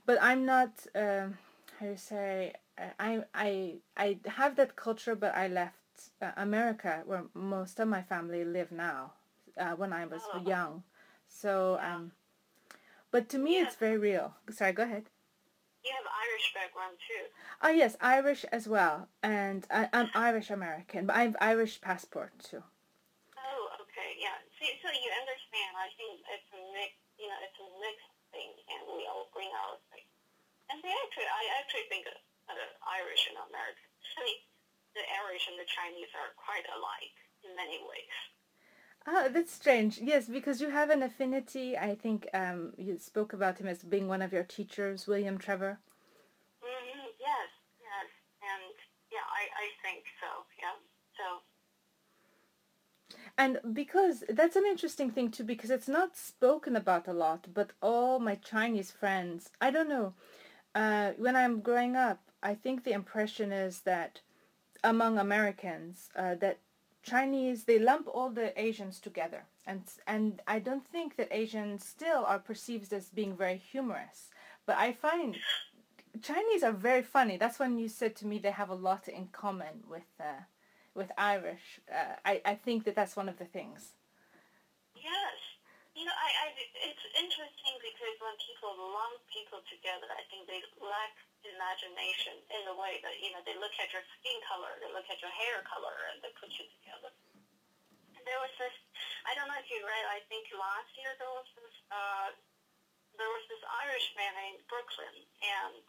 but 0.04 0.18
I'm 0.21 0.45
not. 0.45 0.71
Um, 0.95 1.38
how 1.78 1.87
do 1.87 1.92
you 1.92 1.97
say? 1.97 2.52
Uh, 2.76 2.90
I 2.99 3.25
I 3.35 3.75
I 3.97 4.18
have 4.26 4.57
that 4.57 4.76
culture, 4.76 5.14
but 5.14 5.35
I 5.35 5.49
left 5.49 5.76
uh, 6.21 6.33
America, 6.37 7.02
where 7.07 7.25
most 7.35 7.80
of 7.80 7.88
my 7.88 8.02
family 8.02 8.45
live 8.45 8.71
now. 8.71 9.12
Uh, 9.57 9.73
when 9.73 9.92
I 9.92 10.07
was 10.07 10.23
oh. 10.33 10.40
young, 10.47 10.85
so 11.26 11.80
um, 11.83 12.12
but 13.11 13.28
to 13.30 13.38
me, 13.38 13.57
yeah. 13.57 13.64
it's 13.64 13.76
very 13.76 13.99
real. 13.99 14.35
Sorry, 14.50 14.73
go 14.73 14.85
ahead. 14.85 15.11
You 15.88 15.97
have 15.97 16.12
Irish 16.12 16.52
background 16.52 17.00
too. 17.00 17.25
Oh 17.64 17.73
yes, 17.73 17.97
Irish 18.04 18.45
as 18.52 18.68
well, 18.68 19.09
and 19.25 19.64
I, 19.73 19.88
am 19.97 20.12
Irish 20.12 20.52
American, 20.52 21.09
but 21.09 21.16
I 21.16 21.33
have 21.33 21.37
Irish 21.40 21.80
passport 21.80 22.37
too. 22.45 22.61
Oh, 22.61 23.62
okay, 23.80 24.21
yeah. 24.21 24.37
See, 24.61 24.68
so 24.85 24.92
you 24.92 25.11
understand? 25.16 25.73
I 25.80 25.88
think 25.97 26.21
it's 26.28 26.50
a 26.52 26.61
mix. 26.76 26.92
You 27.16 27.33
know, 27.33 27.40
it's 27.40 27.57
a 27.57 27.68
mixed 27.80 28.12
thing, 28.37 28.52
and 28.68 28.85
we 28.92 29.09
all 29.09 29.33
bring 29.33 29.49
our 29.49 29.80
thing. 29.88 30.04
And 30.68 30.85
they 30.85 30.92
actually, 30.92 31.25
I 31.25 31.57
actually 31.57 31.88
think 31.88 32.04
uh, 32.04 32.52
Irish 33.00 33.25
and 33.33 33.40
American, 33.49 33.88
I 34.21 34.28
mean, 34.28 34.40
the 34.92 35.04
Irish 35.25 35.49
and 35.49 35.57
the 35.57 35.68
Chinese 35.73 36.12
are 36.12 36.37
quite 36.37 36.68
alike 36.68 37.16
in 37.49 37.57
many 37.57 37.80
ways. 37.80 38.16
Oh, 39.11 39.27
that's 39.33 39.55
strange. 39.55 39.99
Yes, 40.03 40.27
because 40.27 40.61
you 40.61 40.69
have 40.69 40.91
an 40.91 41.03
affinity. 41.03 41.79
I 41.79 41.95
think 41.95 42.29
um, 42.35 42.75
you 42.77 42.99
spoke 42.99 43.33
about 43.33 43.57
him 43.57 43.67
as 43.67 43.83
being 43.83 44.07
one 44.07 44.21
of 44.21 44.35
your 44.35 44.43
teachers, 44.45 45.07
William 45.07 45.38
Trevor. 45.38 45.79
Mm-hmm. 46.62 47.07
Yes, 47.19 47.49
yes, 47.81 48.09
and 48.43 48.75
yeah, 49.11 49.25
I, 49.33 49.49
I 49.65 49.67
think 49.83 50.05
so. 50.21 50.45
Yeah, 50.61 50.77
so. 51.17 51.41
And 53.38 53.75
because 53.75 54.25
that's 54.29 54.57
an 54.57 54.67
interesting 54.67 55.11
thing 55.11 55.31
too, 55.31 55.45
because 55.45 55.71
it's 55.71 55.88
not 55.88 56.15
spoken 56.15 56.77
about 56.77 57.09
a 57.09 57.15
lot, 57.15 57.47
but 57.55 57.71
all 57.81 58.19
my 58.19 58.35
Chinese 58.35 58.91
friends, 58.91 59.49
I 59.59 59.71
don't 59.71 59.88
know, 59.88 60.12
uh, 60.75 61.12
when 61.17 61.35
I'm 61.35 61.61
growing 61.61 61.97
up, 61.97 62.21
I 62.43 62.55
think 62.55 62.85
the 62.85 62.93
impression 62.93 63.53
is 63.53 63.81
that 63.81 64.21
among 64.85 65.17
Americans, 65.17 66.11
uh, 66.15 66.35
that 66.35 66.59
Chinese, 67.02 67.64
they 67.64 67.78
lump 67.78 68.09
all 68.12 68.31
the 68.31 68.59
Asians 68.61 69.00
together. 69.00 69.45
And, 69.67 69.83
and 70.07 70.40
I 70.47 70.59
don't 70.59 70.87
think 70.87 71.17
that 71.17 71.28
Asians 71.31 71.85
still 71.85 72.25
are 72.26 72.38
perceived 72.38 72.93
as 72.93 73.07
being 73.07 73.37
very 73.37 73.57
humorous. 73.57 74.28
But 74.67 74.76
I 74.78 74.93
find 74.93 75.37
Chinese 76.23 76.62
are 76.62 76.73
very 76.73 77.02
funny. 77.02 77.37
That's 77.37 77.59
when 77.59 77.78
you 77.78 77.88
said 77.88 78.17
to 78.17 78.26
me 78.26 78.38
they 78.38 78.50
have 78.50 78.71
a 78.71 78.75
lot 78.75 79.09
in 79.09 79.28
common 79.28 79.85
with, 79.88 80.11
uh, 80.21 80.43
with 80.95 81.11
Irish. 81.17 81.81
Uh, 81.90 82.17
I, 82.25 82.40
I 82.45 82.55
think 82.55 82.85
that 82.85 82.95
that's 82.95 83.17
one 83.17 83.28
of 83.28 83.38
the 83.38 83.45
things. 83.45 83.93
Yes. 84.95 85.48
You 85.99 86.07
know, 86.07 86.14
I, 86.14 86.31
I, 86.47 86.55
it's 86.55 87.07
interesting 87.19 87.75
because 87.83 88.14
when 88.23 88.38
people 88.38 88.71
lump 88.95 89.19
people 89.35 89.59
together, 89.67 90.07
I 90.14 90.23
think 90.31 90.47
they 90.47 90.62
lack 90.78 91.11
imagination 91.43 92.38
in 92.55 92.62
the 92.71 92.76
way 92.78 93.02
that, 93.02 93.19
you 93.19 93.35
know, 93.35 93.43
they 93.43 93.59
look 93.59 93.75
at 93.83 93.90
your 93.90 94.07
skin 94.14 94.38
color, 94.47 94.78
they 94.78 94.95
look 94.95 95.11
at 95.11 95.19
your 95.19 95.35
hair 95.35 95.59
color, 95.67 95.99
and 96.14 96.23
they 96.23 96.31
put 96.38 96.55
you 96.55 96.71
together. 96.78 97.11
There 98.23 98.38
was 98.38 98.55
this, 98.62 98.71
I 99.26 99.35
don't 99.35 99.50
know 99.50 99.59
if 99.59 99.67
you 99.75 99.83
read, 99.83 100.05
I 100.07 100.23
think 100.31 100.47
last 100.55 100.87
year 100.95 101.11
there 101.19 101.35
was 101.35 101.50
this, 101.59 101.75
uh, 101.90 102.31
there 103.19 103.33
was 103.35 103.43
this 103.50 103.62
Irish 103.83 104.14
man 104.14 104.35
in 104.55 104.62
Brooklyn, 104.71 105.17
and 105.43 105.83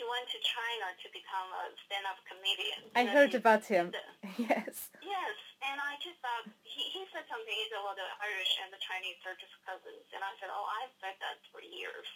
he 0.00 0.08
went 0.08 0.24
to 0.32 0.40
China 0.40 0.96
to 0.96 1.06
become 1.12 1.48
a 1.52 1.68
stand-up 1.84 2.16
comedian. 2.24 2.88
I 2.96 3.04
heard 3.04 3.36
about 3.36 3.68
him. 3.68 3.92
yes. 4.40 4.88
Yes, 5.04 5.36
and 5.60 5.76
I 5.76 6.00
just 6.00 6.16
thought 6.24 6.48
he, 6.64 6.88
he 6.88 7.04
said 7.12 7.28
something. 7.28 7.52
He 7.52 7.68
said, 7.68 7.84
"Well, 7.84 7.92
the 7.92 8.08
Irish 8.24 8.52
and 8.64 8.72
the 8.72 8.80
Chinese 8.80 9.20
are 9.28 9.36
just 9.36 9.52
cousins," 9.68 10.08
and 10.16 10.24
I 10.24 10.32
said, 10.40 10.48
"Oh, 10.48 10.64
I've 10.80 10.94
said 11.04 11.20
that 11.20 11.36
for 11.52 11.60
years," 11.60 12.08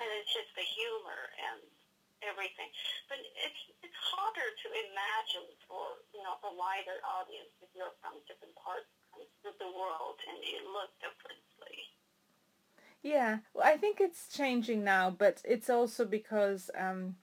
and 0.00 0.08
it's 0.16 0.32
just 0.32 0.48
the 0.56 0.64
humor 0.64 1.20
and 1.52 1.60
everything. 2.24 2.72
But 3.12 3.20
it's 3.20 3.62
it's 3.84 4.00
harder 4.00 4.48
to 4.48 4.66
imagine 4.88 5.52
for 5.68 6.00
you 6.16 6.24
know 6.24 6.40
a 6.40 6.52
wider 6.56 7.04
audience 7.04 7.52
if 7.60 7.68
you're 7.76 7.92
from 8.00 8.16
different 8.24 8.56
parts 8.56 8.88
of 9.44 9.60
the 9.60 9.68
world 9.76 10.16
and 10.24 10.40
you 10.40 10.64
look 10.72 10.88
differently. 11.04 11.84
Yeah, 13.04 13.44
well, 13.52 13.68
I 13.68 13.76
think 13.76 14.00
it's 14.00 14.26
changing 14.32 14.82
now, 14.82 15.12
but 15.12 15.44
it's 15.44 15.70
also 15.70 16.04
because 16.04 16.70
um, 16.74 17.16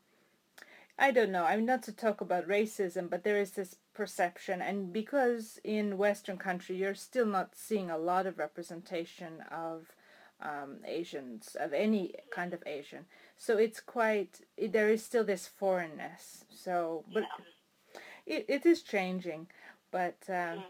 I 0.97 1.11
don't 1.11 1.31
know. 1.31 1.45
I'm 1.45 1.65
not 1.65 1.81
to 1.83 1.91
talk 1.91 2.21
about 2.21 2.47
racism, 2.47 3.09
but 3.09 3.23
there 3.23 3.39
is 3.39 3.51
this 3.51 3.75
perception, 3.93 4.61
and 4.61 4.93
because 4.93 5.59
in 5.63 5.97
Western 5.97 6.37
country 6.37 6.75
you're 6.75 6.95
still 6.95 7.25
not 7.25 7.55
seeing 7.55 7.89
a 7.89 7.97
lot 7.97 8.27
of 8.27 8.37
representation 8.37 9.41
of 9.51 9.87
um, 10.41 10.77
Asians 10.85 11.55
of 11.59 11.73
any 11.73 12.13
kind 12.31 12.53
of 12.53 12.61
Asian. 12.65 13.05
So 13.37 13.57
it's 13.57 13.79
quite 13.79 14.41
there 14.57 14.89
is 14.89 15.03
still 15.03 15.23
this 15.23 15.47
foreignness. 15.47 16.45
So, 16.49 17.05
but 17.13 17.23
yeah. 18.27 18.37
it, 18.37 18.45
it 18.47 18.65
is 18.65 18.81
changing, 18.81 19.47
but 19.91 20.17
um, 20.29 20.35
mm. 20.35 20.63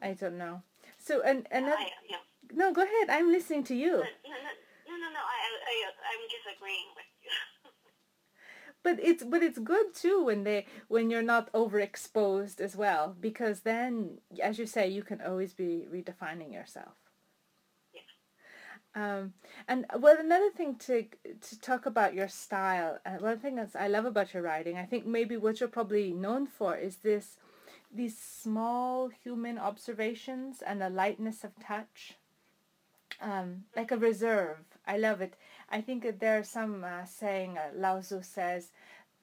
I 0.00 0.12
don't 0.12 0.38
know. 0.38 0.62
So 0.98 1.22
and 1.22 1.46
and 1.50 1.66
yeah, 1.66 1.74
I, 1.78 1.88
yeah. 2.08 2.16
no, 2.52 2.72
go 2.72 2.82
ahead. 2.82 3.10
I'm 3.10 3.32
listening 3.32 3.64
to 3.64 3.74
you. 3.74 3.92
No, 3.92 3.96
no, 3.96 4.04
no, 4.88 4.94
no. 4.96 5.08
no 5.10 5.20
I, 5.20 5.36
I 5.66 5.74
I'm 6.14 6.24
just 6.30 6.46
agreeing 6.56 6.86
with. 6.94 7.06
But 8.82 8.98
it's 9.02 9.24
but 9.24 9.42
it's 9.42 9.58
good 9.58 9.94
too 9.94 10.24
when 10.24 10.44
they 10.44 10.66
when 10.88 11.10
you're 11.10 11.22
not 11.22 11.52
overexposed 11.52 12.60
as 12.60 12.76
well 12.76 13.16
because 13.20 13.60
then 13.60 14.18
as 14.42 14.58
you 14.58 14.66
say 14.66 14.88
you 14.88 15.02
can 15.02 15.20
always 15.20 15.52
be 15.52 15.86
redefining 15.92 16.52
yourself 16.52 16.94
um, 18.94 19.34
and 19.68 19.86
well, 19.98 20.16
another 20.18 20.50
thing 20.50 20.74
to 20.86 21.04
to 21.40 21.60
talk 21.60 21.86
about 21.86 22.14
your 22.14 22.28
style. 22.28 22.98
Uh, 23.06 23.18
one 23.18 23.38
thing 23.38 23.56
that 23.56 23.70
I 23.78 23.86
love 23.86 24.06
about 24.06 24.34
your 24.34 24.42
writing, 24.42 24.76
I 24.76 24.86
think 24.86 25.06
maybe 25.06 25.36
what 25.36 25.60
you're 25.60 25.68
probably 25.68 26.12
known 26.12 26.46
for 26.46 26.76
is 26.76 26.96
this 26.96 27.36
these 27.94 28.18
small 28.18 29.08
human 29.08 29.58
observations 29.58 30.62
and 30.62 30.82
a 30.82 30.88
lightness 30.90 31.44
of 31.44 31.52
touch, 31.64 32.14
um, 33.20 33.64
like 33.76 33.92
a 33.92 33.96
reserve. 33.96 34.58
I 34.86 34.96
love 34.96 35.20
it. 35.20 35.34
I 35.70 35.80
think 35.80 36.02
that 36.02 36.20
there's 36.20 36.48
some 36.48 36.84
uh, 36.84 37.04
saying 37.04 37.58
uh, 37.58 37.70
Lao 37.74 38.00
Tzu 38.00 38.22
says, 38.22 38.70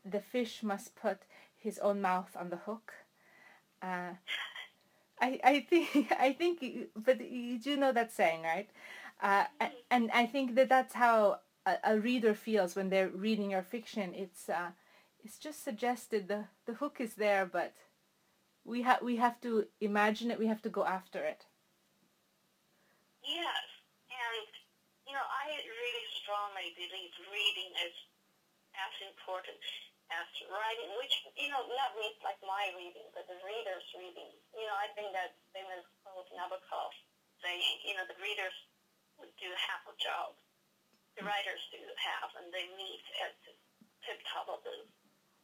the 0.03 0.19
fish 0.19 0.61
must 0.61 0.95
put 0.95 1.19
his 1.57 1.79
own 1.79 2.01
mouth 2.01 2.35
on 2.39 2.49
the 2.49 2.57
hook. 2.57 2.93
Uh, 3.81 4.13
I 5.19 5.39
I 5.43 5.59
think 5.69 6.11
I 6.19 6.33
think, 6.33 6.63
but 6.95 7.19
you 7.21 7.57
do 7.57 7.75
know 7.75 7.91
that 7.91 8.11
saying, 8.11 8.43
right? 8.43 8.69
Uh, 9.21 9.45
and 9.89 10.11
I 10.11 10.25
think 10.25 10.55
that 10.55 10.69
that's 10.69 10.93
how 10.93 11.39
a, 11.65 11.77
a, 11.83 11.99
reader 11.99 12.33
feels 12.33 12.75
when 12.75 12.89
they're 12.89 13.07
reading 13.09 13.51
your 13.51 13.61
fiction. 13.63 14.13
It's 14.13 14.49
uh, 14.49 14.71
it's 15.23 15.37
just 15.39 15.63
suggested 15.63 16.27
the 16.27 16.45
the 16.65 16.73
hook 16.73 16.97
is 16.99 17.15
there, 17.15 17.45
but 17.45 17.73
we 18.65 18.81
have 18.81 19.01
we 19.01 19.15
have 19.15 19.39
to 19.41 19.65
imagine 19.79 20.31
it. 20.31 20.39
We 20.39 20.47
have 20.47 20.61
to 20.63 20.69
go 20.69 20.85
after 20.85 21.23
it. 21.23 21.45
Yes, 23.23 23.65
and 24.11 24.47
you 25.07 25.13
know 25.13 25.25
I 25.25 25.47
really 25.49 26.14
strongly 26.25 26.73
believe 26.73 27.13
reading 27.29 27.69
is 27.85 27.93
as 28.73 28.93
important 29.05 29.61
as 30.09 30.25
writing, 30.49 30.89
which 30.97 31.13
you 31.37 31.53
know 31.53 31.61
not 31.69 31.93
me 31.93 32.09
like 32.25 32.41
my 32.41 32.73
reading, 32.73 33.05
but 33.13 33.29
the 33.29 33.37
reader's 33.45 33.85
reading. 33.93 34.33
You 34.57 34.65
know 34.65 34.73
I 34.73 34.89
think 34.97 35.13
that 35.13 35.37
famous 35.53 35.85
quote 36.01 36.25
Nabokov 36.33 36.93
saying, 37.45 37.61
you 37.85 37.93
know 37.93 38.09
the 38.09 38.17
reader's 38.17 38.57
would 39.21 39.31
do 39.37 39.49
half 39.69 39.85
a 39.85 39.95
job. 40.01 40.33
The 41.13 41.23
writers 41.23 41.61
do 41.71 41.79
half, 41.95 42.33
and 42.35 42.51
they 42.51 42.67
meet 42.75 43.05
at 43.23 43.37
the 43.45 43.53
tip 44.03 44.19
top 44.27 44.49
of 44.51 44.59
the 44.65 44.83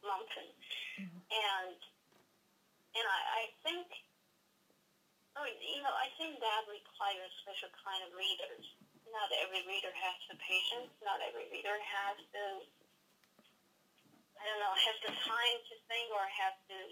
mountain. 0.04 0.50
Mm-hmm. 1.00 1.20
And 1.30 1.78
and 2.92 3.06
I, 3.08 3.20
I 3.40 3.44
think, 3.64 3.88
oh, 5.40 5.48
you 5.48 5.80
know, 5.80 5.94
I 5.96 6.12
think 6.20 6.36
that 6.36 6.68
requires 6.68 7.32
special 7.40 7.72
kind 7.80 8.04
of 8.04 8.12
readers. 8.12 8.66
Not 9.12 9.28
every 9.44 9.60
reader 9.68 9.92
has 9.92 10.16
the 10.32 10.36
patience. 10.40 10.88
Not 11.04 11.20
every 11.20 11.44
reader 11.52 11.76
has 11.76 12.16
the, 12.32 12.48
I 14.40 14.42
don't 14.48 14.60
know, 14.60 14.72
has 14.72 14.98
the 15.04 15.12
time 15.12 15.58
to 15.68 15.74
think 15.86 16.08
or 16.10 16.24
has 16.24 16.56
the 16.66 16.82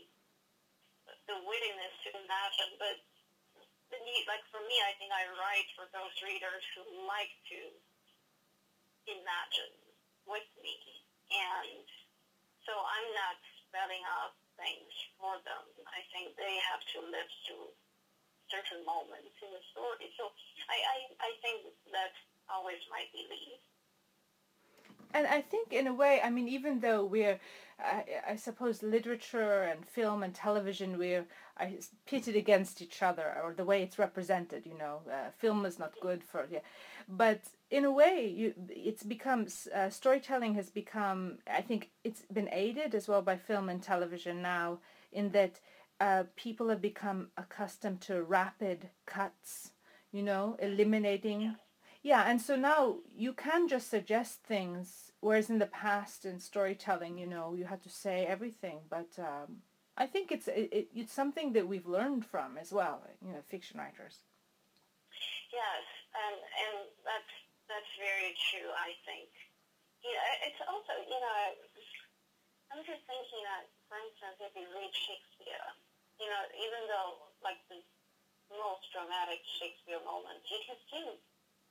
the 1.27 1.39
willingness 1.43 1.95
to 2.07 2.09
imagine. 2.15 2.71
But 2.79 2.97
the 3.91 3.99
need, 4.07 4.25
like 4.31 4.45
for 4.55 4.62
me, 4.62 4.77
I 4.87 4.95
think 4.99 5.11
I 5.11 5.27
write 5.35 5.69
for 5.75 5.91
those 5.91 6.15
readers 6.23 6.62
who 6.77 6.87
like 7.11 7.35
to 7.50 7.61
imagine 9.11 9.75
with 10.27 10.47
me. 10.62 10.79
And 11.31 11.87
so 12.67 12.75
I'm 12.75 13.11
not 13.15 13.39
spelling 13.67 14.03
out 14.07 14.35
things 14.59 14.93
for 15.19 15.39
them. 15.43 15.65
I 15.91 16.03
think 16.15 16.35
they 16.39 16.55
have 16.71 16.83
to 16.95 16.99
live 17.07 17.31
through 17.47 17.75
certain 18.50 18.85
moments 18.85 19.35
in 19.40 19.50
the 19.54 19.62
story. 19.73 20.11
So 20.19 20.28
I, 20.69 20.78
I, 20.95 20.99
I 21.28 21.30
think 21.42 21.59
that's 21.95 22.21
always 22.50 22.83
my 22.90 23.02
belief. 23.14 23.62
And 25.12 25.26
I 25.26 25.40
think, 25.40 25.73
in 25.73 25.87
a 25.88 25.95
way, 25.95 26.21
I 26.23 26.30
mean, 26.30 26.47
even 26.47 26.80
though 26.80 27.04
we're, 27.04 27.40
I, 27.80 28.04
I 28.28 28.37
suppose, 28.37 28.80
literature 28.83 29.62
and 29.62 29.85
film 29.85 30.23
and 30.23 30.33
television, 30.33 30.99
we're 30.99 31.26
pitted 32.07 32.37
against 32.37 32.80
each 32.80 33.02
other, 33.02 33.35
or 33.42 33.52
the 33.52 33.64
way 33.64 33.83
it's 33.83 33.99
represented. 33.99 34.66
You 34.66 34.78
know, 34.78 35.00
uh, 35.11 35.30
film 35.37 35.66
is 35.66 35.80
not 35.80 35.95
good 36.00 36.23
for 36.23 36.47
yeah, 36.50 36.61
but 37.09 37.40
in 37.73 37.85
a 37.85 37.90
way, 37.90 38.32
you 38.41 38.54
it's 38.69 39.02
become 39.02 39.49
uh, 39.75 39.91
storytelling 39.91 40.54
has 40.54 40.71
become. 40.71 41.39
I 41.52 41.63
think 41.63 41.91
it's 42.04 42.23
been 42.32 42.49
aided 42.52 42.95
as 42.95 43.08
well 43.08 43.23
by 43.23 43.36
film 43.36 43.69
and 43.69 43.82
television 43.82 44.41
now, 44.43 44.78
in 45.13 45.30
that 45.32 45.58
uh, 46.00 46.25
people 46.36 46.69
have 46.71 46.80
become 46.80 47.28
accustomed 47.36 48.00
to 48.02 48.23
rapid 48.23 48.89
cuts. 49.06 49.73
You 50.13 50.23
know, 50.23 50.56
eliminating. 50.58 51.54
Yeah, 52.02 52.25
and 52.26 52.41
so 52.41 52.56
now 52.56 52.97
you 53.15 53.32
can 53.32 53.69
just 53.69 53.91
suggest 53.91 54.43
things, 54.43 55.13
whereas 55.21 55.50
in 55.50 55.58
the 55.60 55.67
past 55.67 56.25
in 56.25 56.41
storytelling, 56.41 57.19
you 57.19 57.26
know, 57.26 57.54
you 57.54 57.67
had 57.67 57.82
to 57.82 57.91
say 57.91 58.25
everything. 58.26 58.80
But 58.89 59.10
um, 59.19 59.63
I 59.97 60.06
think 60.06 60.32
it's 60.32 60.49
it, 60.49 60.89
it's 60.95 61.13
something 61.13 61.52
that 61.52 61.69
we've 61.69 61.86
learned 61.86 62.25
from 62.25 62.56
as 62.56 62.73
well, 62.73 63.04
you 63.21 63.30
know, 63.32 63.45
fiction 63.47 63.78
writers. 63.78 64.25
Yes, 65.52 65.84
and 66.17 66.36
and 66.41 66.76
that's 67.04 67.34
that's 67.69 67.93
very 68.00 68.32
true. 68.50 68.71
I 68.73 68.97
think. 69.04 69.28
You 70.00 70.10
know, 70.17 70.32
it's 70.49 70.63
also 70.65 70.93
you 71.04 71.21
know, 71.21 71.39
I'm 72.73 72.82
just 72.82 73.04
thinking 73.04 73.43
that, 73.45 73.69
for 73.93 74.00
instance, 74.00 74.41
if 74.41 74.56
you 74.56 74.67
read 74.73 74.95
Shakespeare, 74.95 75.69
you 76.21 76.28
know, 76.28 76.43
even 76.52 76.83
though 76.87 77.33
like 77.41 77.59
the 77.73 77.80
most 78.52 78.85
dramatic 78.93 79.41
Shakespeare 79.59 80.00
moments, 80.04 80.45
you 80.52 80.61
can 80.69 80.76
still 80.87 81.17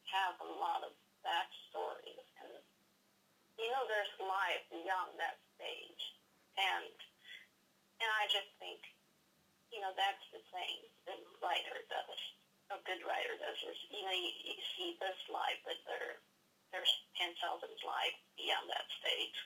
have 0.10 0.36
a 0.42 0.50
lot 0.58 0.82
of 0.82 0.92
backstories, 1.22 2.26
and 2.42 2.58
you 3.62 3.70
know, 3.70 3.86
there's 3.86 4.12
life 4.20 4.66
beyond 4.74 5.14
that 5.22 5.38
stage, 5.56 6.04
and 6.58 6.90
and 8.00 8.10
I 8.16 8.26
just 8.32 8.50
think, 8.58 8.80
you 9.70 9.84
know, 9.84 9.92
that's 9.96 10.24
the 10.32 10.42
thing 10.56 10.88
the 11.04 11.16
writer 11.44 11.84
does. 11.92 12.20
A 12.72 12.80
good 12.88 13.02
writer 13.04 13.36
does 13.38 13.60
is, 13.66 13.80
you 13.92 14.04
know, 14.06 14.16
you, 14.16 14.32
you 14.46 14.56
see 14.78 14.96
this 15.04 15.20
life, 15.28 15.60
but 15.68 15.76
there, 15.84 16.22
there's 16.72 16.94
10,000 17.18 17.36
lives 17.84 18.20
beyond 18.38 18.66
that 18.72 18.88
stage. 19.02 19.38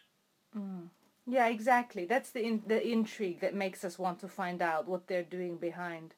Mm. 0.54 0.83
Yeah, 1.26 1.48
exactly. 1.48 2.06
That's 2.06 2.32
the 2.32 2.44
in, 2.44 2.64
the 2.68 2.86
intrigue 2.86 3.40
that 3.40 3.56
makes 3.56 3.84
us 3.84 3.98
want 3.98 4.20
to 4.20 4.28
find 4.28 4.62
out 4.62 4.88
what 4.88 5.08
they're 5.08 5.24
doing 5.24 5.58
behind. 5.58 6.16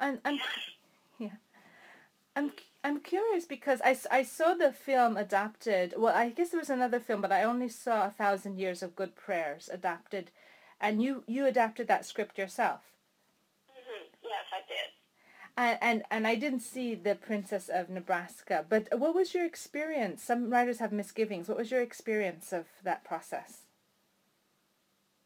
And 0.00 0.20
and 0.24 0.40
yeah, 1.18 1.36
I'm 2.34 2.52
I'm 2.82 3.00
curious 3.00 3.44
because 3.44 3.80
I, 3.84 3.98
I 4.10 4.22
saw 4.22 4.54
the 4.54 4.72
film 4.72 5.16
adapted. 5.16 5.94
Well, 5.96 6.14
I 6.14 6.30
guess 6.30 6.50
there 6.50 6.60
was 6.60 6.70
another 6.70 7.00
film, 7.00 7.20
but 7.20 7.32
I 7.32 7.42
only 7.42 7.68
saw 7.68 8.06
A 8.06 8.10
Thousand 8.10 8.58
Years 8.58 8.82
of 8.82 8.96
Good 8.96 9.14
Prayers 9.16 9.68
adapted 9.72 10.30
and 10.80 11.02
you 11.02 11.24
you 11.26 11.46
adapted 11.46 11.88
that 11.88 12.06
script 12.06 12.38
yourself. 12.38 12.80
Mm-hmm. 13.70 14.04
Yes, 14.22 14.44
I 14.52 14.60
did. 14.68 14.88
And, 15.56 15.78
and 15.82 16.02
and 16.10 16.26
I 16.26 16.36
didn't 16.36 16.60
see 16.60 16.94
the 16.94 17.14
Princess 17.14 17.68
of 17.68 17.90
Nebraska, 17.90 18.64
but 18.68 18.88
what 18.92 19.14
was 19.14 19.34
your 19.34 19.44
experience? 19.44 20.22
Some 20.22 20.50
writers 20.50 20.78
have 20.78 20.92
misgivings. 20.92 21.48
What 21.48 21.58
was 21.58 21.70
your 21.70 21.82
experience 21.82 22.52
of 22.52 22.66
that 22.84 23.04
process? 23.04 23.62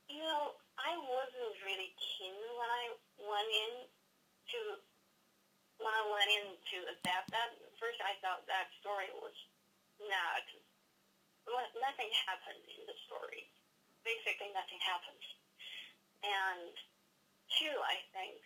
You 0.08 0.20
know, 0.20 0.56
I 0.78 0.96
wasn't 0.96 1.56
really 1.64 1.92
keen 2.00 2.32
when 2.56 2.68
I 2.68 2.84
went 3.32 3.48
in 3.48 3.72
to 4.52 4.58
when 5.80 5.94
I 5.96 6.04
went 6.12 6.28
in 6.28 6.46
to 6.52 6.76
adapt 7.00 7.32
that. 7.32 7.56
First, 7.80 7.98
I 8.04 8.14
thought 8.20 8.44
that 8.46 8.68
story 8.84 9.08
was 9.16 9.34
not. 10.04 10.44
Nothing 11.80 12.12
happened 12.28 12.62
in 12.68 12.84
the 12.86 12.94
story. 13.08 13.48
Basically, 14.06 14.52
nothing 14.54 14.78
happens. 14.84 15.24
And 16.22 16.70
two, 17.58 17.74
I 17.82 17.98
think, 18.14 18.38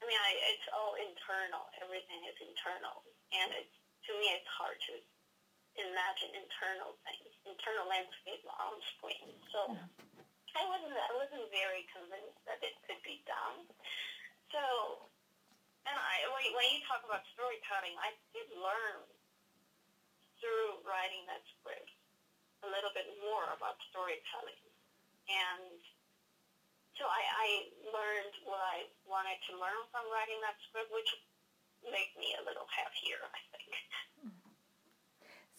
I 0.00 0.08
mean, 0.08 0.16
I, 0.16 0.32
it's 0.56 0.68
all 0.72 0.96
internal. 0.96 1.68
Everything 1.84 2.24
is 2.24 2.38
internal. 2.40 3.04
And 3.36 3.52
it's, 3.52 3.76
to 4.08 4.16
me, 4.16 4.32
it's 4.32 4.48
hard 4.56 4.80
to 4.88 4.94
imagine 5.76 6.32
internal 6.32 6.96
things, 7.04 7.28
internal 7.44 7.84
landscape 7.92 8.40
on 8.56 8.80
screen. 8.96 9.36
So 9.52 9.76
I 10.54 10.62
wasn't, 10.70 10.94
I 10.94 11.14
wasn't 11.18 11.46
very 11.50 11.84
convinced 11.90 12.40
that 12.46 12.62
it 12.62 12.78
could 12.86 13.02
be 13.02 13.22
done. 13.26 13.66
So, 14.54 14.62
and 15.84 15.96
I, 15.98 16.14
when 16.30 16.66
you 16.70 16.80
talk 16.86 17.02
about 17.02 17.26
storytelling, 17.34 17.94
I 17.98 18.14
did 18.30 18.48
learn 18.54 19.02
through 20.38 20.84
writing 20.86 21.26
that 21.26 21.42
script 21.58 21.90
a 22.64 22.68
little 22.70 22.92
bit 22.94 23.08
more 23.20 23.50
about 23.52 23.76
storytelling. 23.92 24.62
And 25.28 25.80
so 26.94 27.04
I, 27.08 27.22
I 27.24 27.48
learned 27.90 28.34
what 28.46 28.62
I 28.62 28.86
wanted 29.04 29.40
to 29.50 29.58
learn 29.58 29.82
from 29.90 30.06
writing 30.14 30.38
that 30.46 30.56
script, 30.68 30.92
which 30.94 31.10
made 31.84 32.12
me 32.16 32.32
a 32.38 32.42
little 32.46 32.68
happier, 32.70 33.20
I 33.28 33.40
think. 33.52 33.70
Hmm. 34.22 34.33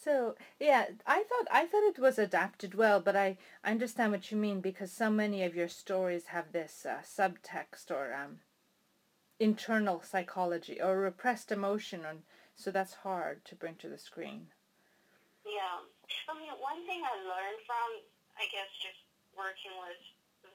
So 0.05 0.35
yeah, 0.61 0.85
I 1.07 1.25
thought 1.25 1.49
I 1.49 1.65
thought 1.65 1.89
it 1.89 1.97
was 1.97 2.21
adapted 2.21 2.75
well, 2.77 3.01
but 3.01 3.15
I, 3.15 3.41
I 3.65 3.71
understand 3.71 4.13
what 4.13 4.29
you 4.29 4.37
mean 4.37 4.61
because 4.61 4.91
so 4.93 5.09
many 5.09 5.41
of 5.41 5.57
your 5.57 5.67
stories 5.67 6.29
have 6.29 6.53
this 6.53 6.85
uh, 6.85 7.01
subtext 7.01 7.89
or 7.89 8.13
um, 8.13 8.45
internal 9.39 10.05
psychology 10.05 10.77
or 10.79 11.01
repressed 11.01 11.51
emotion, 11.51 12.05
and 12.05 12.21
so 12.53 12.69
that's 12.69 13.01
hard 13.01 13.43
to 13.45 13.57
bring 13.57 13.81
to 13.81 13.89
the 13.89 13.97
screen. 13.97 14.53
Yeah, 15.41 15.81
I 16.29 16.37
mean, 16.37 16.53
one 16.61 16.85
thing 16.85 17.01
I 17.01 17.17
learned 17.25 17.65
from, 17.65 18.05
I 18.37 18.45
guess, 18.53 18.69
just 18.77 19.01
working 19.33 19.73
with 19.81 20.01
the 20.45 20.53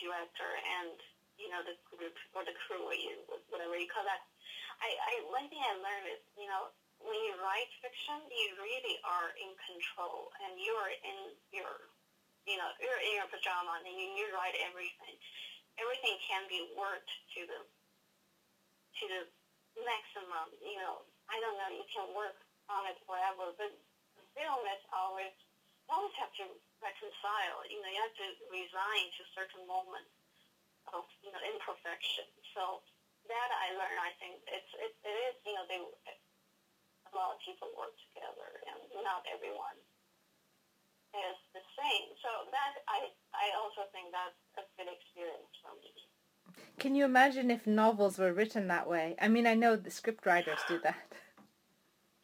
director 0.00 0.56
and 0.80 0.96
you 1.36 1.52
know 1.52 1.60
the 1.68 1.76
group 1.92 2.16
or 2.32 2.48
the 2.48 2.56
crew 2.64 2.80
or 2.88 2.96
you 2.96 3.12
whatever 3.52 3.76
you 3.76 3.92
call 3.92 4.08
that. 4.08 4.24
I, 4.80 4.88
I 4.88 5.12
one 5.28 5.52
thing 5.52 5.60
I 5.60 5.76
learned 5.76 6.16
is 6.16 6.24
you 6.40 6.48
know 6.48 6.72
when 7.00 7.18
you 7.24 7.34
write 7.40 7.68
fiction, 7.80 8.20
you 8.28 8.56
really 8.60 8.96
are 9.04 9.32
in 9.40 9.52
control 9.64 10.30
and 10.44 10.60
you 10.60 10.72
are 10.76 10.92
in 10.92 11.18
your 11.52 11.88
you 12.48 12.56
know 12.56 12.70
you're 12.80 13.02
in 13.04 13.12
your 13.20 13.28
pajama 13.28 13.80
and 13.80 13.88
you, 13.88 14.06
you 14.16 14.26
write 14.32 14.56
everything. 14.64 15.16
Everything 15.80 16.16
can 16.28 16.44
be 16.48 16.60
worked 16.76 17.10
to 17.36 17.40
the 17.48 17.60
to 19.00 19.04
the 19.08 19.22
maximum. 19.80 20.52
You 20.60 20.78
know 20.80 21.04
I 21.28 21.40
don't 21.40 21.56
know 21.56 21.70
you 21.72 21.86
can 21.88 22.10
work 22.12 22.36
on 22.68 22.86
it 22.86 22.96
forever, 23.08 23.52
but 23.56 23.72
the 24.16 24.24
film 24.36 24.62
is 24.68 24.82
always 24.92 25.32
always 25.90 26.14
have 26.22 26.30
to 26.38 26.46
reconcile. 26.78 27.66
You 27.66 27.82
know, 27.82 27.90
you 27.90 28.00
have 28.00 28.16
to 28.22 28.28
resign 28.48 29.04
to 29.18 29.22
certain 29.34 29.66
moments 29.66 30.14
of 30.94 31.04
you 31.20 31.30
know 31.34 31.42
imperfection. 31.44 32.26
So 32.54 32.80
that 33.28 33.50
I 33.52 33.74
learned. 33.76 34.00
I 34.00 34.12
think 34.18 34.40
it's 34.48 34.72
it, 34.80 34.92
it 35.04 35.16
is 35.30 35.34
you 35.44 35.54
know 35.54 35.64
they 35.68 35.80
a 37.10 37.16
lot 37.18 37.34
of 37.34 37.38
people 37.42 37.68
work 37.74 37.94
together 38.10 38.48
and 38.70 38.78
not 39.02 39.26
everyone 39.26 39.78
is 41.14 41.38
the 41.54 41.64
same. 41.74 42.14
So 42.22 42.30
that 42.54 42.86
I 42.86 43.10
I 43.34 43.46
also 43.58 43.86
think 43.90 44.14
that's 44.14 44.38
a 44.58 44.64
good 44.78 44.90
experience 44.90 45.54
for 45.58 45.74
me. 45.82 45.90
Can 46.78 46.94
you 46.94 47.04
imagine 47.04 47.50
if 47.50 47.66
novels 47.66 48.18
were 48.18 48.32
written 48.32 48.68
that 48.68 48.88
way? 48.88 49.14
I 49.20 49.28
mean, 49.28 49.46
I 49.46 49.54
know 49.54 49.76
the 49.76 49.90
script 49.90 50.24
writers 50.26 50.58
do 50.66 50.78
that. 50.82 51.10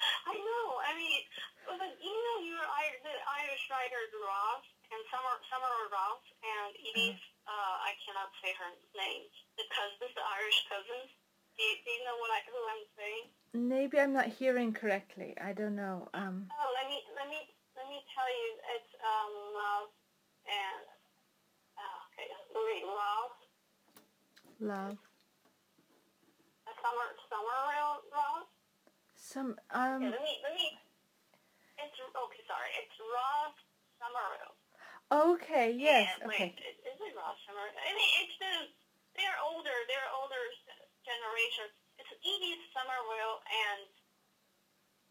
I 0.33 0.35
know. 0.39 0.65
I 0.83 0.93
mean, 0.95 1.21
but 1.67 1.93
you 1.99 2.15
know, 2.15 2.37
your 2.47 2.63
the 3.03 3.17
Irish 3.43 3.65
writers 3.71 4.11
Ross 4.23 4.65
and 4.91 5.03
Summer 5.11 5.35
Summer 5.51 5.75
Ross 5.91 6.23
and 6.43 6.71
Edith. 6.79 7.23
Uh, 7.47 7.77
I 7.87 7.95
cannot 8.03 8.35
say 8.43 8.51
her 8.59 8.71
name. 8.99 9.23
The 9.55 9.67
cousins, 9.71 10.11
the 10.19 10.27
Irish 10.27 10.59
cousins. 10.67 11.11
Do 11.57 11.65
you, 11.65 11.75
do 11.85 11.89
you 11.89 12.03
know 12.05 12.17
what 12.21 12.31
I 12.37 12.41
who 12.53 12.59
I'm 12.69 12.85
saying? 13.01 13.27
Maybe 13.57 13.97
I'm 13.97 14.13
not 14.13 14.29
hearing 14.29 14.77
correctly. 14.77 15.33
I 15.41 15.57
don't 15.57 15.75
know. 15.77 16.09
Um. 16.13 16.53
Oh, 16.53 16.69
let 16.77 16.85
me 16.93 17.01
let 17.17 17.29
me 17.33 17.41
let 17.73 17.89
me 17.89 18.05
tell 18.13 18.29
you. 18.29 18.49
It's 18.77 18.93
um 19.01 19.33
Love 19.57 19.89
and 20.45 20.85
uh, 21.81 21.97
okay, 22.13 22.29
Louis 22.53 22.85
Ross. 22.85 23.37
Love. 24.61 24.97
Uh, 26.69 26.77
Summer 26.85 27.09
Summer 27.33 27.57
Ross. 28.13 28.45
Some 29.17 29.57
Okay, 29.73 29.81
um. 29.81 30.05
let 30.13 30.21
me 30.21 30.33
let 30.45 30.53
me. 30.53 30.69
It's 31.81 31.97
okay. 31.97 32.43
Sorry, 32.45 32.71
it's 32.85 32.97
Ross 33.01 33.57
Somerville. 33.97 34.57
Okay. 35.09 35.73
Yes. 35.73 36.13
Yeah, 36.21 36.29
Okay. 36.29 36.53
Wait, 36.53 36.85
is 36.85 37.01
it 37.01 37.13
Ross 37.17 37.41
Somerville? 37.49 37.81
I 37.81 37.93
mean, 37.97 38.11
it's 38.21 38.37
the 38.45 38.53
they're 39.17 39.41
older. 39.43 39.75
They're 39.89 40.11
older 40.17 40.43
generations. 41.05 41.73
It's 41.99 42.13
Edith 42.23 42.63
Somerville 42.77 43.41
and 43.47 43.83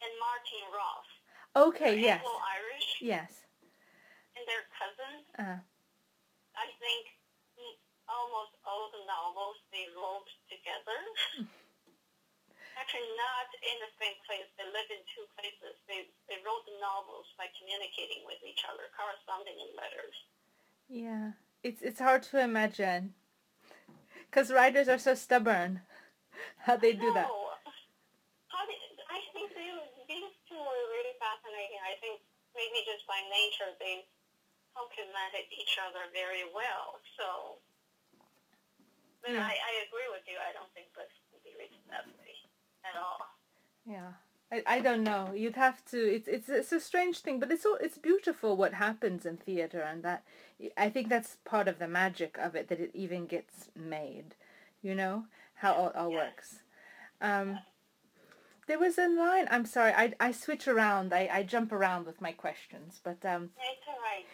and 0.03 0.11
Martin 0.21 0.63
Ross. 0.75 1.09
Okay. 1.55 1.95
They're 1.95 2.15
Yes. 2.15 2.21
Anglo-Irish, 2.21 2.89
Yes. 3.01 3.31
and 4.35 4.43
they're 4.45 4.67
cousins. 4.75 5.25
Uh. 5.39 5.59
I 6.55 6.67
think 6.79 7.03
almost 8.07 8.53
all 8.67 8.91
the 8.93 9.01
novels 9.09 9.57
they 9.73 9.87
wrote 9.97 10.29
together. 10.51 10.99
Actually, 12.77 13.07
not 13.17 13.47
in 13.63 13.77
the 13.81 13.91
same 13.97 14.19
place. 14.27 14.45
They 14.59 14.67
live 14.67 14.89
in 14.91 14.99
two 15.15 15.25
places. 15.39 15.79
They 15.87 16.11
they 16.27 16.37
wrote 16.43 16.67
the 16.67 16.75
novels 16.83 17.25
by 17.39 17.47
communicating 17.55 18.27
with 18.27 18.37
each 18.43 18.61
other, 18.67 18.91
corresponding 18.93 19.55
in 19.55 19.71
letters. 19.79 20.15
Yeah. 20.91 21.25
It's 21.63 21.81
it's 21.81 21.99
hard 22.03 22.21
to 22.29 22.43
imagine. 22.43 23.15
Because 24.35 24.51
writers 24.51 24.91
are 24.91 24.99
so 24.99 25.15
stubborn. 25.15 25.79
How 26.67 26.75
they 26.75 26.91
do 26.91 27.07
that. 27.15 27.31
How 28.51 28.67
did, 28.67 28.83
I 29.07 29.23
think 29.31 29.55
they, 29.55 29.71
these 30.11 30.35
two 30.51 30.59
were 30.59 30.85
really 30.91 31.15
fascinating. 31.23 31.79
I 31.79 31.95
think 32.03 32.19
maybe 32.51 32.83
just 32.83 33.07
by 33.07 33.15
nature 33.31 33.71
they 33.79 34.03
complemented 34.75 35.47
each 35.55 35.79
other 35.79 36.11
very 36.11 36.43
well. 36.51 36.99
So, 37.15 37.63
but 39.23 39.39
Yeah. 39.39 39.47
I, 39.47 39.55
I 39.55 39.71
agree 39.87 40.11
with 40.11 40.27
you. 40.27 40.35
I 40.35 40.51
don't 40.51 40.67
think 40.75 40.91
books 40.91 41.15
can 41.31 41.39
be 41.39 41.55
written 41.55 41.79
that 41.87 42.03
way 42.19 42.35
at 42.83 42.99
all. 42.99 43.23
Yeah. 43.87 44.19
I, 44.51 44.63
I 44.67 44.79
don't 44.83 45.07
know. 45.07 45.31
You'd 45.31 45.55
have 45.55 45.79
to. 45.95 45.97
It's 45.97 46.27
it's 46.27 46.49
it's 46.49 46.75
a 46.75 46.79
strange 46.83 47.19
thing, 47.19 47.39
but 47.39 47.51
it's 47.51 47.65
all 47.65 47.79
it's 47.79 47.97
beautiful 47.97 48.55
what 48.59 48.75
happens 48.75 49.25
in 49.25 49.37
theater, 49.37 49.79
and 49.79 50.03
that 50.03 50.23
I 50.77 50.89
think 50.89 51.09
that's 51.09 51.37
part 51.45 51.67
of 51.67 51.79
the 51.79 51.87
magic 51.87 52.37
of 52.37 52.55
it 52.55 52.67
that 52.69 52.79
it 52.79 52.91
even 52.93 53.25
gets 53.25 53.69
made. 53.75 54.35
You 54.81 54.95
know 54.95 55.25
how 55.55 55.73
all, 55.73 55.91
all 55.95 56.11
Yeah. 56.11 56.27
works. 56.27 56.59
Um, 57.21 57.59
there 58.67 58.79
was 58.79 58.97
a 58.97 59.07
line. 59.07 59.47
I'm 59.51 59.65
sorry. 59.65 59.93
I 59.93 60.13
I 60.19 60.31
switch 60.31 60.67
around. 60.67 61.13
I 61.13 61.29
I 61.31 61.43
jump 61.43 61.71
around 61.71 62.05
with 62.05 62.21
my 62.21 62.31
questions, 62.31 62.99
but 63.03 63.23
um 63.25 63.51
It's 63.57 63.87
all 63.87 63.99
right. 64.01 64.25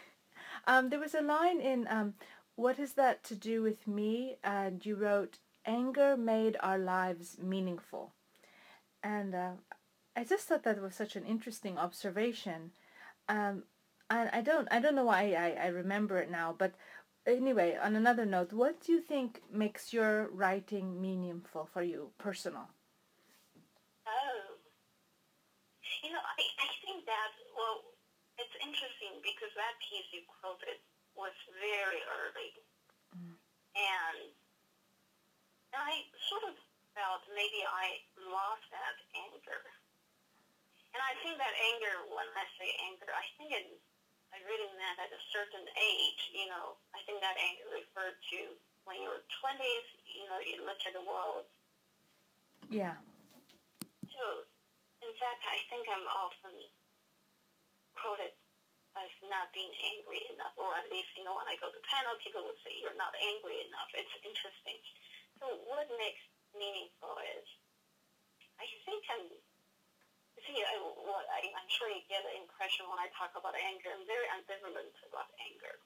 um 0.68 0.90
there 0.90 1.00
was 1.00 1.16
a 1.16 1.22
line 1.22 1.60
in 1.60 1.88
um 1.90 2.14
what 2.56 2.80
is 2.80 2.94
that 2.94 3.24
to 3.26 3.36
do 3.36 3.62
with 3.62 3.88
me? 3.88 4.38
And 4.44 4.86
you 4.86 4.96
wrote 4.96 5.40
anger 5.66 6.16
made 6.18 6.58
our 6.62 6.78
lives 6.78 7.38
meaningful, 7.42 8.14
and 9.04 9.36
uh, 9.36 9.52
I 10.16 10.24
just 10.24 10.48
thought 10.48 10.64
that 10.64 10.82
was 10.82 10.96
such 10.96 11.16
an 11.16 11.26
interesting 11.26 11.78
observation. 11.78 12.72
Um, 13.30 13.64
and 14.12 14.30
I 14.34 14.42
don't, 14.42 14.68
I 14.72 14.80
don't 14.80 14.96
know 14.96 15.06
why 15.06 15.34
I, 15.40 15.66
I 15.66 15.68
remember 15.68 16.20
it 16.20 16.30
now, 16.30 16.54
but 16.58 16.74
anyway, 17.26 17.78
on 17.82 17.96
another 17.96 18.26
note, 18.26 18.52
what 18.52 18.82
do 18.84 18.92
you 18.92 19.00
think 19.00 19.42
makes 19.52 19.94
your 19.94 20.28
writing 20.36 21.00
meaningful 21.00 21.70
for 21.72 21.82
you, 21.82 22.12
personal? 22.18 22.68
Oh. 24.06 24.60
You 26.04 26.12
know, 26.12 26.20
I, 26.20 26.44
I 26.60 26.70
think 26.84 27.06
that, 27.08 27.32
well, 27.56 27.88
it's 28.36 28.56
interesting 28.60 29.24
because 29.24 29.54
that 29.56 29.80
piece 29.80 30.12
you 30.12 30.28
quoted 30.28 30.82
was 31.16 31.32
very 31.62 32.04
early. 32.12 32.52
Mm. 33.16 33.38
And, 33.80 34.20
and 35.72 35.82
I 35.88 36.04
sort 36.28 36.52
of 36.52 36.60
felt 36.98 37.24
maybe 37.32 37.64
I 37.64 38.04
lost 38.28 38.68
that 38.76 38.98
anger. 39.16 39.62
And 40.92 41.00
I 41.00 41.16
think 41.24 41.40
that 41.40 41.56
anger, 41.72 41.96
when 42.12 42.28
I 42.36 42.44
say 42.60 42.68
anger, 42.92 43.08
I 43.08 43.24
think 43.40 43.56
it, 43.56 43.80
I 44.32 44.40
really 44.48 44.72
meant 44.80 44.98
at 45.00 45.12
a 45.12 45.22
certain 45.36 45.64
age, 45.76 46.22
you 46.32 46.48
know, 46.48 46.80
I 46.96 47.04
think 47.04 47.20
that 47.20 47.36
anger 47.36 47.68
referred 47.84 48.16
to 48.16 48.40
when 48.88 48.98
you 49.04 49.12
were 49.12 49.24
20s, 49.44 49.88
you 50.08 50.26
know, 50.32 50.40
you 50.40 50.64
look 50.64 50.80
at 50.88 50.96
the 50.96 51.04
world 51.04 51.46
Yeah. 52.72 52.96
so, 54.08 54.24
in 55.04 55.14
fact, 55.20 55.44
I 55.44 55.60
think 55.68 55.84
I'm 55.92 56.08
often 56.08 56.56
quoted 58.00 58.32
as 58.96 59.12
not 59.28 59.52
being 59.56 59.72
angry 59.96 60.24
enough, 60.32 60.56
or 60.60 60.72
at 60.76 60.88
least, 60.92 61.12
you 61.16 61.24
know, 61.24 61.36
when 61.36 61.48
I 61.48 61.56
go 61.60 61.68
to 61.72 61.82
panel, 61.88 62.16
people 62.24 62.44
would 62.48 62.60
say 62.64 62.76
you're 62.80 62.96
not 62.96 63.12
angry 63.20 63.60
enough. 63.68 63.92
It's 63.96 64.16
interesting. 64.24 64.80
So, 65.40 65.48
what 65.68 65.88
makes 66.00 66.24
meaningful 66.56 67.16
is, 67.36 67.48
I 68.60 68.68
think 68.88 69.04
I'm. 69.12 69.28
See, 70.42 70.58
I, 70.58 70.74
what 71.06 71.30
I, 71.30 71.54
I'm 71.54 71.70
sure 71.70 71.86
you 71.94 72.02
get 72.10 72.26
the 72.26 72.34
impression 72.34 72.90
when 72.90 72.98
I 72.98 73.08
talk 73.14 73.38
about 73.38 73.54
anger. 73.54 73.94
I'm 73.94 74.06
very 74.10 74.26
ambivalent 74.34 74.96
about 75.06 75.30
anger. 75.38 75.78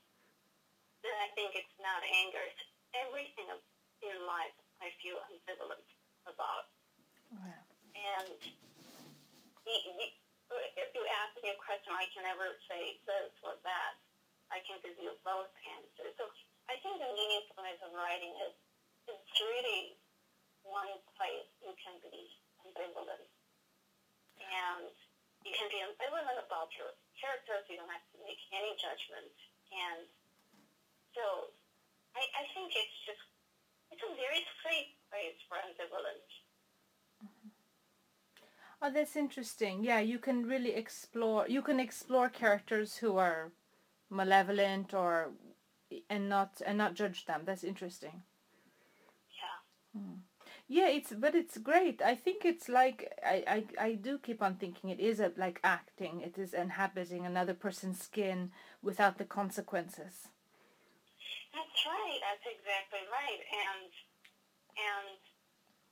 Then 1.04 1.16
I 1.20 1.28
think 1.36 1.60
it's 1.60 1.76
not 1.84 2.00
anger. 2.02 2.40
It's 2.40 2.64
everything 2.96 3.52
in 3.52 4.18
life 4.24 4.56
I 4.80 4.96
feel 5.04 5.20
ambivalent 5.28 5.86
about. 6.24 6.72
Wow. 7.36 7.62
And 8.00 8.40
you, 9.68 9.78
you, 10.00 10.08
if 10.80 10.90
you 10.96 11.04
ask 11.26 11.36
me 11.44 11.52
a 11.52 11.60
question, 11.60 11.92
I 11.92 12.08
can 12.16 12.24
never 12.24 12.56
say 12.72 12.96
this 13.04 13.36
or 13.44 13.60
that. 13.68 14.00
I 14.54 14.64
can 14.64 14.80
give 14.86 14.96
you 15.02 15.12
both 15.26 15.52
answers. 15.76 16.16
So 16.16 16.32
I 16.72 16.80
think 16.80 17.02
the 17.02 17.12
meaningfulness 17.12 17.82
of 17.84 17.92
writing 17.92 18.32
is 18.46 18.54
it's 19.12 19.36
really 19.42 20.00
one 20.64 20.96
place 21.18 21.50
you 21.60 21.74
can 21.76 22.00
be 22.08 22.30
ambivalent. 22.64 23.35
And 24.40 24.92
you 25.44 25.54
can 25.54 25.70
be 25.70 25.80
ambivalent 25.82 26.40
about 26.42 26.74
your 26.76 26.92
characters. 27.16 27.66
You 27.70 27.80
don't 27.80 27.92
have 27.92 28.06
to 28.14 28.20
make 28.24 28.42
any 28.52 28.76
judgment. 28.78 29.34
And 29.72 30.08
so 31.16 31.54
I, 32.16 32.24
I 32.40 32.44
think 32.54 32.72
it's 32.76 32.98
just, 33.06 33.24
it's 33.92 34.04
a 34.04 34.12
very 34.16 34.44
safe 34.64 34.92
place 35.12 35.40
for 35.48 35.60
ambivalence. 35.60 36.32
Mm-hmm. 37.24 37.50
Oh, 38.82 38.92
that's 38.92 39.16
interesting. 39.16 39.84
Yeah, 39.84 40.00
you 40.00 40.20
can 40.20 40.46
really 40.46 40.74
explore. 40.76 41.48
You 41.48 41.62
can 41.62 41.80
explore 41.80 42.30
characters 42.30 42.98
who 42.98 43.18
are 43.18 43.52
malevolent 44.10 44.94
or 44.94 45.32
and 46.10 46.30
not 46.30 46.62
and 46.66 46.78
not 46.78 46.94
judge 46.94 47.26
them. 47.26 47.42
That's 47.46 47.64
interesting. 47.64 48.24
Yeah. 49.40 50.00
Hmm. 50.00 50.25
Yeah, 50.68 50.90
it's 50.90 51.14
but 51.14 51.36
it's 51.36 51.62
great. 51.62 52.02
I 52.02 52.16
think 52.16 52.42
it's 52.42 52.68
like 52.68 53.14
I, 53.22 53.44
I, 53.46 53.60
I 53.78 53.90
do 53.94 54.18
keep 54.18 54.42
on 54.42 54.56
thinking 54.58 54.90
it 54.90 55.00
is 55.00 55.20
a, 55.22 55.30
like 55.38 55.62
acting. 55.64 56.22
It 56.26 56.42
is 56.42 56.58
inhabiting 56.58 57.26
another 57.26 57.54
person's 57.54 58.02
skin 58.02 58.50
without 58.82 59.22
the 59.22 59.30
consequences. 59.30 60.34
That's 61.54 61.80
right. 61.86 62.18
That's 62.18 62.50
exactly 62.50 63.06
right. 63.14 63.42
And 63.46 63.94
and 64.74 65.18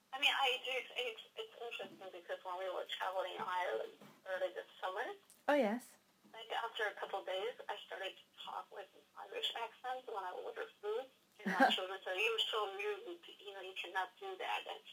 I 0.09 0.17
mean, 0.17 0.33
I 0.33 0.57
do. 0.65 0.73
It's, 0.73 1.21
it's 1.37 1.55
interesting 1.61 2.09
because 2.09 2.41
when 2.41 2.57
we 2.57 2.65
were 2.73 2.89
traveling 2.97 3.37
in 3.37 3.45
Ireland 3.45 3.93
early 4.25 4.57
this 4.57 4.69
summer. 4.81 5.05
Oh 5.53 5.57
yes. 5.57 5.85
Like 6.33 6.49
after 6.65 6.89
a 6.89 6.97
couple 6.97 7.21
of 7.21 7.29
days, 7.29 7.53
I 7.69 7.77
started 7.85 8.09
to 8.09 8.25
talk 8.41 8.65
with 8.73 8.89
an 8.97 9.05
Irish 9.29 9.53
accent 9.53 10.01
when 10.09 10.17
I 10.17 10.33
order 10.41 10.65
food. 10.81 11.05
My 11.45 11.67
children 11.71 11.99
said, 12.03 12.15
"You're 12.15 12.47
so 12.47 12.59
rude. 12.75 13.19
You 13.39 13.51
know, 13.51 13.63
you 13.63 13.75
cannot 13.75 14.15
do 14.19 14.31
that. 14.39 14.59
That's 14.63 14.91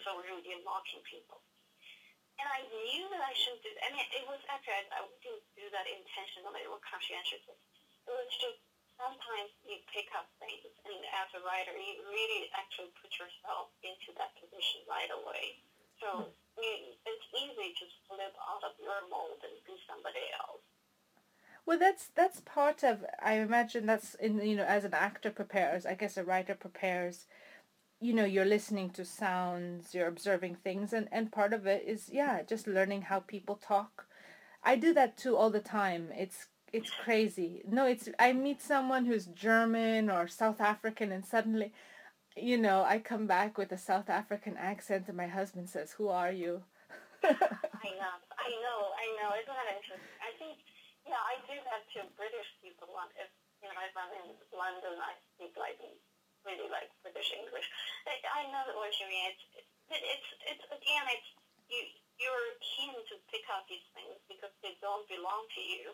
so 0.00 0.16
rude. 0.20 0.44
You're 0.48 0.64
mocking 0.64 1.04
people." 1.04 1.40
And 2.40 2.48
I 2.48 2.64
knew 2.72 3.04
that 3.12 3.20
I 3.20 3.36
shouldn't 3.36 3.60
do 3.60 3.68
that. 3.76 3.84
I 3.84 3.92
mean, 3.92 4.08
it 4.16 4.24
was 4.24 4.40
actually 4.48 4.80
I, 4.88 5.04
I 5.04 5.08
didn't 5.20 5.44
do 5.52 5.68
that 5.76 5.84
intentionally 5.84 6.64
or 6.64 6.80
conscientiously. 6.80 7.52
It 8.08 8.14
was 8.16 8.32
just 8.40 8.64
sometimes 8.96 9.52
you 9.64 9.76
pick 9.92 10.08
up 10.16 10.28
things, 10.40 10.72
and 10.88 11.00
as 11.20 11.28
a 11.36 11.40
writer, 11.44 11.76
you 11.76 12.00
really 12.08 12.48
actually 12.56 12.92
put 13.00 13.12
yourself 13.20 13.68
into 13.84 14.12
that 14.16 14.32
position 14.40 14.84
right 14.88 15.12
away. 15.12 15.60
So 16.00 16.32
you, 16.56 16.96
it's 17.04 17.26
easy 17.36 17.76
to 17.76 17.84
slip 18.08 18.32
out 18.48 18.64
of 18.64 18.72
your 18.80 19.04
mold 19.12 19.40
and 19.44 19.52
be 19.68 19.76
somebody 19.84 20.24
else. 20.36 20.64
Well, 21.66 21.78
that's 21.78 22.08
that's 22.14 22.40
part 22.40 22.82
of. 22.82 23.04
I 23.22 23.34
imagine 23.34 23.86
that's 23.86 24.14
in 24.14 24.40
you 24.40 24.56
know 24.56 24.64
as 24.64 24.84
an 24.84 24.94
actor 24.94 25.30
prepares. 25.30 25.86
I 25.86 25.94
guess 25.94 26.16
a 26.16 26.24
writer 26.24 26.54
prepares. 26.54 27.26
You 28.00 28.14
know, 28.14 28.24
you're 28.24 28.46
listening 28.46 28.90
to 28.92 29.04
sounds, 29.04 29.94
you're 29.94 30.08
observing 30.08 30.56
things, 30.56 30.92
and 30.92 31.08
and 31.12 31.32
part 31.32 31.52
of 31.52 31.66
it 31.66 31.84
is 31.86 32.10
yeah, 32.12 32.42
just 32.42 32.66
learning 32.66 33.02
how 33.02 33.20
people 33.20 33.56
talk. 33.56 34.06
I 34.64 34.76
do 34.76 34.94
that 34.94 35.16
too 35.16 35.36
all 35.36 35.50
the 35.50 35.60
time. 35.60 36.10
It's 36.16 36.48
it's 36.72 36.90
crazy. 36.90 37.62
No, 37.68 37.86
it's 37.86 38.08
I 38.18 38.32
meet 38.32 38.62
someone 38.62 39.06
who's 39.06 39.26
German 39.26 40.10
or 40.10 40.28
South 40.28 40.60
African 40.60 41.12
and 41.12 41.24
suddenly, 41.26 41.72
you 42.36 42.58
know, 42.58 42.84
I 42.84 42.98
come 42.98 43.26
back 43.26 43.58
with 43.58 43.72
a 43.72 43.78
South 43.78 44.10
African 44.10 44.56
accent 44.56 45.06
and 45.08 45.16
my 45.16 45.26
husband 45.28 45.68
says, 45.70 45.92
"Who 45.92 46.08
are 46.08 46.32
you?" 46.32 46.62
I 47.24 47.90
know, 48.00 48.14
I 48.38 48.50
know, 48.64 48.78
I 48.96 49.06
know. 49.18 49.30
Isn't 49.36 49.54
that 49.54 49.70
interesting? 49.76 50.16
I 50.22 50.32
think, 50.38 50.58
yeah, 51.10 51.18
I 51.18 51.42
do 51.50 51.58
that 51.66 51.82
to 51.98 52.06
British 52.14 52.46
people. 52.62 52.86
If 53.18 53.30
you 53.58 53.66
know, 53.66 53.82
if 53.82 53.94
I'm 53.98 54.14
in 54.14 54.30
London, 54.54 54.94
I 55.02 55.18
speak 55.34 55.58
like 55.58 55.74
really 56.46 56.70
like 56.70 56.86
British 57.02 57.34
English. 57.34 57.66
I 58.06 58.46
know 58.54 58.62
what 58.78 58.94
you 59.02 59.10
mean. 59.10 59.34
It's, 59.34 59.66
it's, 59.90 60.30
it's 60.54 60.64
again, 60.70 61.04
it's 61.10 61.30
you. 61.66 61.82
You're 62.20 62.52
keen 62.62 62.94
to 62.94 63.14
pick 63.32 63.42
out 63.48 63.64
these 63.66 63.88
things 63.96 64.20
because 64.28 64.52
they 64.62 64.76
don't 64.84 65.08
belong 65.08 65.48
to 65.56 65.62
you. 65.64 65.88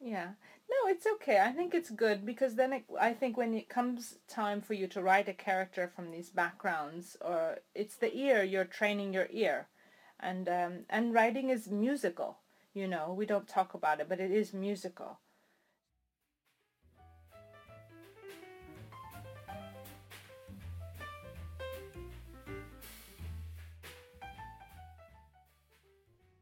Yeah. 0.00 0.34
No, 0.68 0.90
it's 0.90 1.06
okay. 1.06 1.38
I 1.40 1.52
think 1.52 1.74
it's 1.74 1.90
good 1.90 2.26
because 2.26 2.56
then 2.56 2.72
it, 2.72 2.84
I 3.00 3.12
think 3.12 3.36
when 3.36 3.54
it 3.54 3.68
comes 3.68 4.18
time 4.28 4.60
for 4.60 4.74
you 4.74 4.88
to 4.88 5.00
write 5.00 5.28
a 5.28 5.32
character 5.32 5.90
from 5.94 6.10
these 6.10 6.30
backgrounds, 6.30 7.16
or 7.20 7.58
it's 7.74 7.96
the 7.96 8.14
ear, 8.16 8.42
you're 8.42 8.64
training 8.64 9.14
your 9.14 9.28
ear. 9.30 9.68
And, 10.18 10.48
um, 10.48 10.72
and 10.90 11.14
writing 11.14 11.50
is 11.50 11.70
musical. 11.70 12.38
You 12.74 12.88
know, 12.88 13.14
we 13.16 13.24
don't 13.24 13.46
talk 13.46 13.74
about 13.74 14.00
it, 14.00 14.08
but 14.08 14.20
it 14.20 14.32
is 14.32 14.52
musical. 14.52 15.20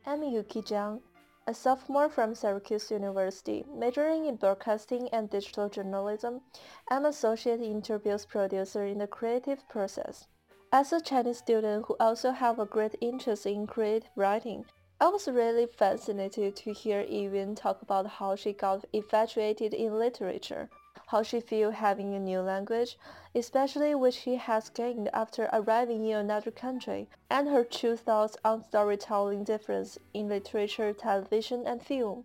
I'm 0.07 0.23
Yuki 0.25 0.63
Jiang 0.63 1.01
a 1.45 1.53
sophomore 1.53 2.09
from 2.09 2.37
Syracuse 2.37 2.91
University, 2.91 3.65
majoring 3.69 4.27
in 4.27 4.37
broadcasting 4.37 5.09
and 5.09 5.29
digital 5.29 5.69
journalism. 5.69 6.41
I'm 6.89 7.05
associate 7.05 7.61
interviews 7.61 8.25
producer 8.25 8.85
in 8.87 8.99
the 8.99 9.09
creative 9.09 9.69
process. 9.69 10.29
As 10.73 10.93
a 10.93 11.01
Chinese 11.01 11.39
student 11.39 11.87
who 11.87 11.97
also 11.99 12.31
have 12.31 12.61
a 12.61 12.65
great 12.65 12.95
interest 13.01 13.45
in 13.45 13.67
creative 13.67 14.09
writing, 14.15 14.65
I 15.03 15.09
was 15.09 15.27
really 15.27 15.67
fascinated 15.67 16.55
to 16.55 16.73
hear 16.73 17.03
Yiyun 17.03 17.57
talk 17.57 17.83
about 17.83 18.07
how 18.07 18.37
she 18.37 18.53
got 18.53 18.85
infatuated 18.93 19.75
in 19.75 19.99
literature 19.99 20.71
how 21.09 21.25
she 21.25 21.41
feels 21.41 21.75
having 21.75 22.15
a 22.15 22.21
new 22.21 22.39
language, 22.39 22.97
especially 23.35 23.97
which 23.97 24.15
she 24.15 24.37
has 24.37 24.69
gained 24.69 25.11
after 25.13 25.51
arriving 25.53 26.07
in 26.07 26.17
another 26.17 26.53
country, 26.53 27.09
and 27.29 27.49
her 27.49 27.65
true 27.65 27.97
thoughts 27.97 28.37
on 28.45 28.63
storytelling 28.63 29.43
difference 29.43 29.99
in 30.15 30.29
literature, 30.29 30.93
television, 30.93 31.67
and 31.67 31.83
film. 31.83 32.25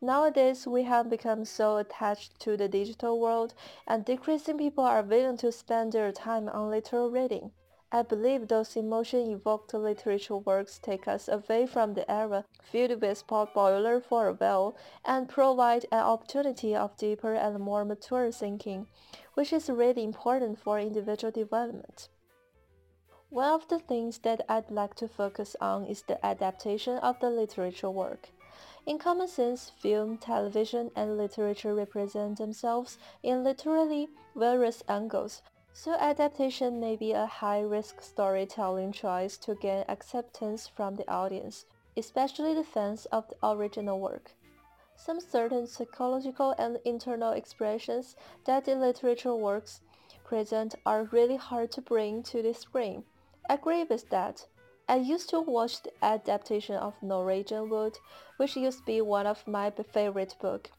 Nowadays, 0.00 0.68
we 0.68 0.84
have 0.84 1.10
become 1.10 1.44
so 1.44 1.78
attached 1.78 2.38
to 2.38 2.56
the 2.56 2.68
digital 2.68 3.18
world, 3.18 3.54
and 3.88 4.04
decreasing 4.04 4.56
people 4.56 4.84
are 4.84 5.02
willing 5.02 5.36
to 5.38 5.50
spend 5.50 5.94
their 5.94 6.12
time 6.12 6.48
on 6.48 6.70
literal 6.70 7.10
reading. 7.10 7.50
I 7.90 8.02
believe 8.02 8.48
those 8.48 8.76
emotion-evoked 8.76 9.72
literature 9.72 10.36
works 10.36 10.78
take 10.78 11.08
us 11.08 11.26
away 11.26 11.66
from 11.66 11.94
the 11.94 12.10
era 12.10 12.44
filled 12.62 13.00
with 13.00 13.26
pot 13.26 13.54
boiler 13.54 13.98
for 13.98 14.28
a 14.28 14.34
while 14.34 14.76
and 15.06 15.26
provide 15.26 15.86
an 15.90 16.00
opportunity 16.00 16.76
of 16.76 16.98
deeper 16.98 17.32
and 17.32 17.58
more 17.58 17.86
mature 17.86 18.30
thinking, 18.30 18.88
which 19.32 19.54
is 19.54 19.70
really 19.70 20.04
important 20.04 20.58
for 20.58 20.78
individual 20.78 21.30
development. 21.30 22.10
One 23.30 23.52
of 23.52 23.68
the 23.68 23.78
things 23.78 24.18
that 24.18 24.44
I'd 24.50 24.70
like 24.70 24.94
to 24.96 25.08
focus 25.08 25.56
on 25.58 25.86
is 25.86 26.02
the 26.02 26.24
adaptation 26.24 26.98
of 26.98 27.18
the 27.20 27.30
literature 27.30 27.90
work. 27.90 28.28
In 28.84 28.98
common 28.98 29.28
sense, 29.28 29.70
film, 29.78 30.18
television, 30.18 30.90
and 30.94 31.16
literature 31.16 31.74
represent 31.74 32.36
themselves 32.36 32.98
in 33.22 33.44
literally 33.44 34.08
various 34.34 34.82
angles 34.88 35.40
so 35.78 35.92
adaptation 36.00 36.80
may 36.80 36.96
be 36.96 37.12
a 37.12 37.24
high-risk 37.24 38.02
storytelling 38.02 38.90
choice 38.90 39.36
to 39.36 39.54
gain 39.54 39.84
acceptance 39.88 40.66
from 40.66 40.96
the 40.96 41.08
audience, 41.08 41.66
especially 41.96 42.52
the 42.52 42.64
fans 42.64 43.06
of 43.12 43.28
the 43.28 43.36
original 43.48 44.00
work. 44.00 44.32
Some 44.96 45.20
certain 45.20 45.68
psychological 45.68 46.52
and 46.58 46.80
internal 46.84 47.30
expressions 47.30 48.16
that 48.44 48.64
the 48.64 48.74
literature 48.74 49.36
works 49.36 49.80
present 50.24 50.74
are 50.84 51.04
really 51.12 51.36
hard 51.36 51.70
to 51.72 51.80
bring 51.80 52.24
to 52.24 52.42
the 52.42 52.54
screen. 52.54 53.04
I 53.48 53.54
agree 53.54 53.84
with 53.84 54.10
that. 54.10 54.46
I 54.88 54.96
used 54.96 55.30
to 55.30 55.40
watch 55.40 55.84
the 55.84 55.92
adaptation 56.02 56.74
of 56.74 57.00
Norwegian 57.00 57.70
Wood, 57.70 57.98
which 58.36 58.56
used 58.56 58.78
to 58.78 58.84
be 58.84 59.00
one 59.00 59.28
of 59.28 59.46
my 59.46 59.70
favorite 59.70 60.34
books, 60.40 60.70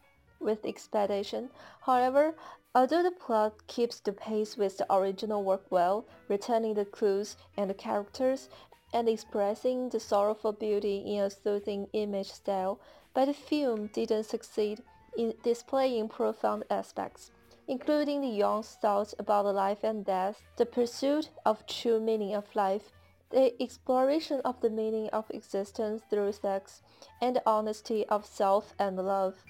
with 0.42 0.66
expectation. 0.66 1.50
However, 1.86 2.36
Although 2.76 3.02
the 3.02 3.12
plot 3.12 3.66
keeps 3.66 4.00
the 4.00 4.14
pace 4.14 4.56
with 4.56 4.78
the 4.78 4.94
original 4.94 5.44
work 5.44 5.66
well, 5.72 6.06
returning 6.28 6.76
the 6.76 6.86
clues 6.86 7.36
and 7.58 7.68
the 7.70 7.74
characters, 7.74 8.48
and 8.94 9.10
expressing 9.10 9.90
the 9.90 10.00
sorrowful 10.00 10.52
beauty 10.52 10.98
in 11.00 11.24
a 11.24 11.30
soothing 11.32 11.88
image 11.94 12.32
style, 12.32 12.80
but 13.14 13.26
the 13.26 13.34
film 13.34 13.88
didn't 13.88 14.26
succeed 14.26 14.84
in 15.18 15.34
displaying 15.44 16.10
profound 16.10 16.64
aspects, 16.70 17.32
including 17.68 18.22
the 18.22 18.28
young 18.28 18.62
thoughts 18.62 19.16
about 19.18 19.46
life 19.54 19.84
and 19.84 20.06
death, 20.06 20.42
the 20.58 20.66
pursuit 20.66 21.30
of 21.46 21.66
true 21.66 22.00
meaning 22.00 22.36
of 22.36 22.56
life, 22.56 22.92
the 23.32 23.60
exploration 23.62 24.42
of 24.46 24.62
the 24.62 24.70
meaning 24.70 25.10
of 25.10 25.30
existence 25.32 26.04
through 26.10 26.32
sex, 26.32 26.84
and 27.20 27.36
the 27.36 27.44
honesty 27.48 28.08
of 28.10 28.26
self 28.26 28.74
and 28.78 28.96
love. 28.98 29.44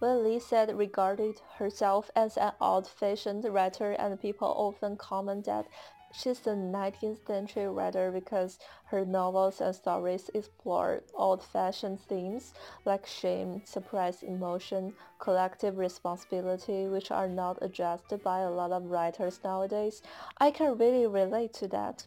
When 0.00 0.22
Li 0.22 0.38
said 0.38 0.78
regarded 0.78 1.40
herself 1.56 2.08
as 2.14 2.36
an 2.36 2.52
old-fashioned 2.60 3.44
writer 3.44 3.90
and 3.90 4.20
people 4.20 4.46
often 4.46 4.96
comment 4.96 5.46
that 5.46 5.66
she's 6.12 6.46
a 6.46 6.50
19th 6.50 7.26
century 7.26 7.66
writer 7.66 8.12
because 8.12 8.60
her 8.86 9.04
novels 9.04 9.60
and 9.60 9.74
stories 9.74 10.30
explore 10.32 11.02
old-fashioned 11.14 12.00
themes 12.02 12.54
like 12.84 13.06
shame, 13.06 13.62
suppressed 13.64 14.22
emotion, 14.22 14.94
collective 15.18 15.78
responsibility, 15.78 16.86
which 16.86 17.10
are 17.10 17.28
not 17.28 17.58
addressed 17.60 18.14
by 18.22 18.38
a 18.38 18.50
lot 18.50 18.70
of 18.70 18.92
writers 18.92 19.40
nowadays. 19.42 20.00
I 20.38 20.52
can 20.52 20.78
really 20.78 21.08
relate 21.08 21.52
to 21.54 21.66
that. 21.68 22.06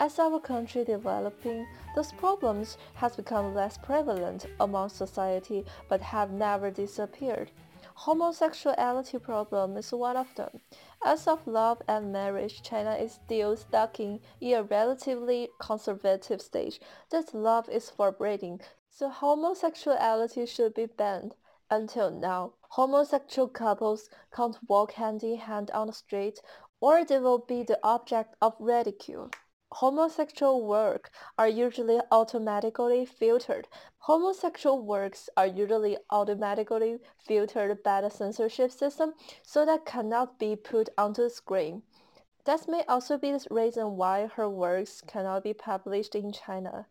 As 0.00 0.18
our 0.18 0.40
country 0.40 0.84
developing, 0.84 1.66
those 1.94 2.12
problems 2.12 2.78
has 2.94 3.14
become 3.16 3.54
less 3.54 3.78
prevalent 3.78 4.46
among 4.58 4.88
society 4.88 5.64
but 5.88 6.00
have 6.00 6.30
never 6.30 6.70
disappeared. 6.70 7.50
Homosexuality 7.94 9.18
problem 9.18 9.76
is 9.76 9.92
one 9.92 10.16
of 10.16 10.34
them. 10.34 10.60
As 11.04 11.28
of 11.28 11.46
love 11.46 11.82
and 11.86 12.10
marriage, 12.10 12.62
China 12.62 12.94
is 12.94 13.12
still 13.12 13.56
stuck 13.56 14.00
in 14.00 14.20
a 14.40 14.62
relatively 14.62 15.50
conservative 15.60 16.40
stage 16.40 16.80
that 17.10 17.34
love 17.34 17.68
is 17.68 17.90
forbidden, 17.90 18.60
so 18.88 19.08
homosexuality 19.08 20.46
should 20.46 20.74
be 20.74 20.86
banned. 20.86 21.36
Until 21.70 22.10
now, 22.10 22.54
homosexual 22.70 23.48
couples 23.48 24.08
can't 24.34 24.58
walk 24.68 24.92
hand 24.92 25.22
in 25.22 25.36
hand 25.36 25.70
on 25.70 25.86
the 25.86 25.92
street 25.92 26.40
or 26.80 27.04
they 27.04 27.18
will 27.18 27.38
be 27.38 27.62
the 27.62 27.78
object 27.82 28.34
of 28.42 28.56
ridicule. 28.58 29.30
Homosexual 29.72 30.66
work 30.66 31.10
are 31.38 31.48
usually 31.48 31.98
automatically 32.10 33.06
filtered. 33.06 33.66
Homosexual 33.98 34.82
works 34.82 35.30
are 35.36 35.46
usually 35.46 35.96
automatically 36.10 36.98
filtered 37.18 37.82
by 37.82 38.02
the 38.02 38.10
censorship 38.10 38.70
system 38.70 39.14
so 39.42 39.64
that 39.64 39.86
cannot 39.86 40.38
be 40.38 40.54
put 40.56 40.88
onto 40.98 41.22
the 41.22 41.30
screen. 41.30 41.82
That 42.44 42.68
may 42.68 42.84
also 42.88 43.16
be 43.16 43.32
the 43.32 43.46
reason 43.50 43.96
why 43.96 44.26
her 44.34 44.48
works 44.48 45.00
cannot 45.06 45.44
be 45.44 45.54
published 45.54 46.14
in 46.14 46.32
China. 46.32 46.86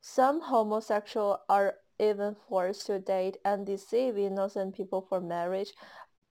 Some 0.00 0.40
homosexuals 0.40 1.38
are 1.48 1.76
even 2.00 2.34
forced 2.48 2.86
to 2.86 2.98
date 2.98 3.36
and 3.44 3.64
deceive 3.64 4.18
innocent 4.18 4.74
people 4.74 5.06
for 5.08 5.20
marriage, 5.20 5.72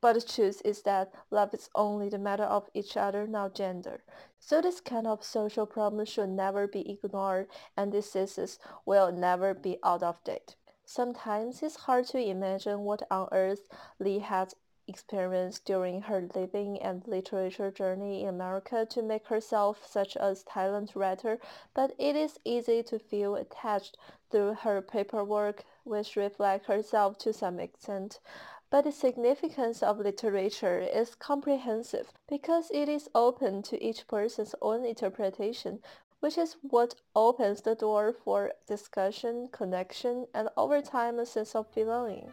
but 0.02 0.14
the 0.14 0.22
truth 0.22 0.62
is 0.66 0.82
that 0.82 1.14
love 1.32 1.54
is 1.54 1.70
only 1.74 2.10
the 2.10 2.18
matter 2.18 2.44
of 2.44 2.70
each 2.74 2.98
other, 2.98 3.26
not 3.26 3.56
gender. 3.56 4.04
So 4.46 4.60
this 4.60 4.82
kind 4.82 5.08
of 5.08 5.24
social 5.24 5.66
problem 5.66 6.04
should 6.04 6.28
never 6.28 6.68
be 6.68 6.92
ignored 6.92 7.48
and 7.78 7.94
diseases 7.94 8.60
will 8.86 9.10
never 9.10 9.54
be 9.54 9.78
out 9.82 10.04
of 10.04 10.22
date. 10.26 10.58
Sometimes 10.86 11.64
it's 11.64 11.78
hard 11.88 12.08
to 12.08 12.18
imagine 12.18 12.82
what 12.82 13.04
on 13.10 13.30
earth 13.32 13.70
Li 14.00 14.20
had 14.20 14.54
experienced 14.86 15.64
during 15.64 16.02
her 16.02 16.28
living 16.36 16.78
and 16.82 17.08
literature 17.08 17.72
journey 17.72 18.24
in 18.24 18.28
America 18.28 18.86
to 18.90 19.02
make 19.02 19.28
herself 19.28 19.88
such 19.88 20.18
a 20.18 20.36
talented 20.46 20.98
writer, 20.98 21.40
but 21.74 21.94
it 21.98 22.18
is 22.18 22.38
easy 22.44 22.84
to 22.84 23.00
feel 23.00 23.36
attached 23.36 23.98
through 24.30 24.56
her 24.56 24.82
paperwork, 24.82 25.64
which 25.86 26.18
reflects 26.18 26.68
herself 26.68 27.18
to 27.18 27.32
some 27.32 27.62
extent. 27.62 28.20
But 28.74 28.86
the 28.86 28.92
significance 28.92 29.84
of 29.84 30.00
literature 30.00 30.80
is 30.80 31.14
comprehensive 31.14 32.12
because 32.28 32.72
it 32.72 32.90
is 32.90 33.08
open 33.14 33.62
to 33.70 33.78
each 33.80 34.08
person's 34.08 34.56
own 34.64 34.84
interpretation, 34.84 35.80
which 36.22 36.40
is 36.40 36.58
what 36.64 36.96
opens 37.16 37.62
the 37.62 37.76
door 37.76 38.12
for 38.12 38.54
discussion, 38.68 39.50
connection, 39.52 40.26
and 40.34 40.50
over 40.58 40.82
time 40.82 41.20
a 41.20 41.26
sense 41.28 41.54
of 41.54 41.72
belonging. 41.76 42.32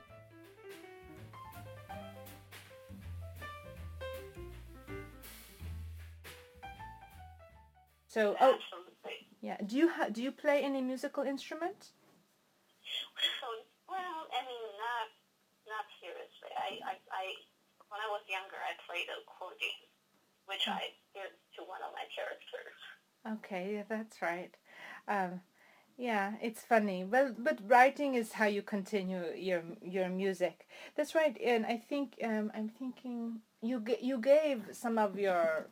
So, 8.08 8.34
oh, 8.40 8.56
yeah. 9.42 9.58
Do 9.66 9.76
you 9.76 9.90
ha- 9.90 10.08
do 10.08 10.22
you 10.22 10.32
play 10.32 10.62
any 10.62 10.80
musical 10.80 11.22
instrument? 11.22 11.90
well, 13.86 14.26
I 14.32 14.40
mean, 14.48 14.64
not 14.80 15.20
not 15.70 15.86
seriously. 16.02 16.50
I, 16.70 16.94
I, 16.94 16.94
I 17.10 17.24
when 17.90 17.98
I 17.98 18.08
was 18.10 18.22
younger, 18.30 18.58
I 18.62 18.78
played 18.86 19.10
a 19.10 19.18
accordion, 19.26 19.78
which 20.46 20.64
oh. 20.68 20.78
I 20.78 20.94
did 21.14 21.34
to 21.58 21.66
one 21.66 21.82
of 21.82 21.90
my 21.90 22.06
characters. 22.14 22.78
Okay, 23.26 23.74
yeah, 23.74 23.82
that's 23.88 24.22
right. 24.22 24.54
Um, 25.08 25.40
yeah, 25.98 26.34
it's 26.40 26.62
funny. 26.62 27.04
Well, 27.04 27.34
but 27.36 27.58
writing 27.66 28.14
is 28.14 28.32
how 28.32 28.46
you 28.46 28.62
continue 28.62 29.24
your 29.36 29.62
your 29.82 30.08
music. 30.08 30.66
That's 30.96 31.14
right. 31.14 31.36
And 31.44 31.66
I 31.66 31.76
think 31.76 32.14
um, 32.24 32.50
I'm 32.54 32.68
thinking 32.68 33.40
you 33.60 33.84
you 34.00 34.18
gave 34.18 34.62
some 34.72 34.96
of 34.96 35.18
your 35.18 35.66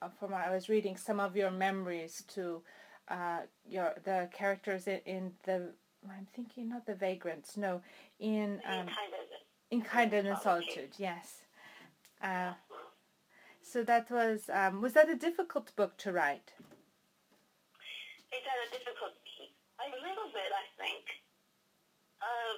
uh, 0.00 0.08
from 0.20 0.32
what 0.32 0.46
I 0.46 0.54
was 0.54 0.68
reading 0.68 0.96
some 0.96 1.18
of 1.18 1.36
your 1.36 1.50
memories 1.50 2.22
to 2.34 2.62
uh, 3.08 3.40
your 3.68 3.94
the 4.04 4.28
characters 4.32 4.86
in, 4.86 5.00
in 5.06 5.32
the 5.44 5.72
I'm 6.08 6.26
thinking 6.34 6.68
not 6.68 6.86
the 6.86 6.94
vagrants 6.94 7.56
no 7.56 7.80
in 8.18 8.60
um, 8.66 8.86
in 9.72 9.80
Kinder 9.80 10.20
Than 10.20 10.36
Solitude 10.36 10.92
yes. 11.00 11.48
Uh, 12.20 12.52
so 13.64 13.82
that 13.82 14.10
was 14.12 14.52
um, 14.52 14.84
was 14.84 14.92
that 14.92 15.08
a 15.08 15.16
difficult 15.16 15.74
book 15.74 15.96
to 16.04 16.12
write? 16.12 16.52
It's 18.30 18.44
a 18.44 18.68
difficult 18.68 19.16
a 19.80 19.88
little 19.88 20.30
bit 20.30 20.50
I 20.52 20.66
think. 20.76 21.04
Uh, 22.20 22.54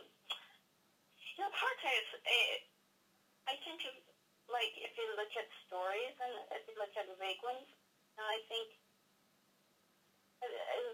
the 1.38 1.48
part 1.54 1.80
is 1.86 2.06
uh, 2.18 2.56
I 3.46 3.54
think 3.62 3.78
like 4.50 4.74
if 4.82 4.92
you 4.98 5.06
look 5.14 5.32
at 5.38 5.46
stories 5.70 6.18
and 6.18 6.34
if 6.50 6.66
you 6.66 6.74
look 6.82 6.92
at 6.98 7.06
the 7.06 7.16
Vagrants, 7.16 7.70
I 8.18 8.42
think 8.50 8.74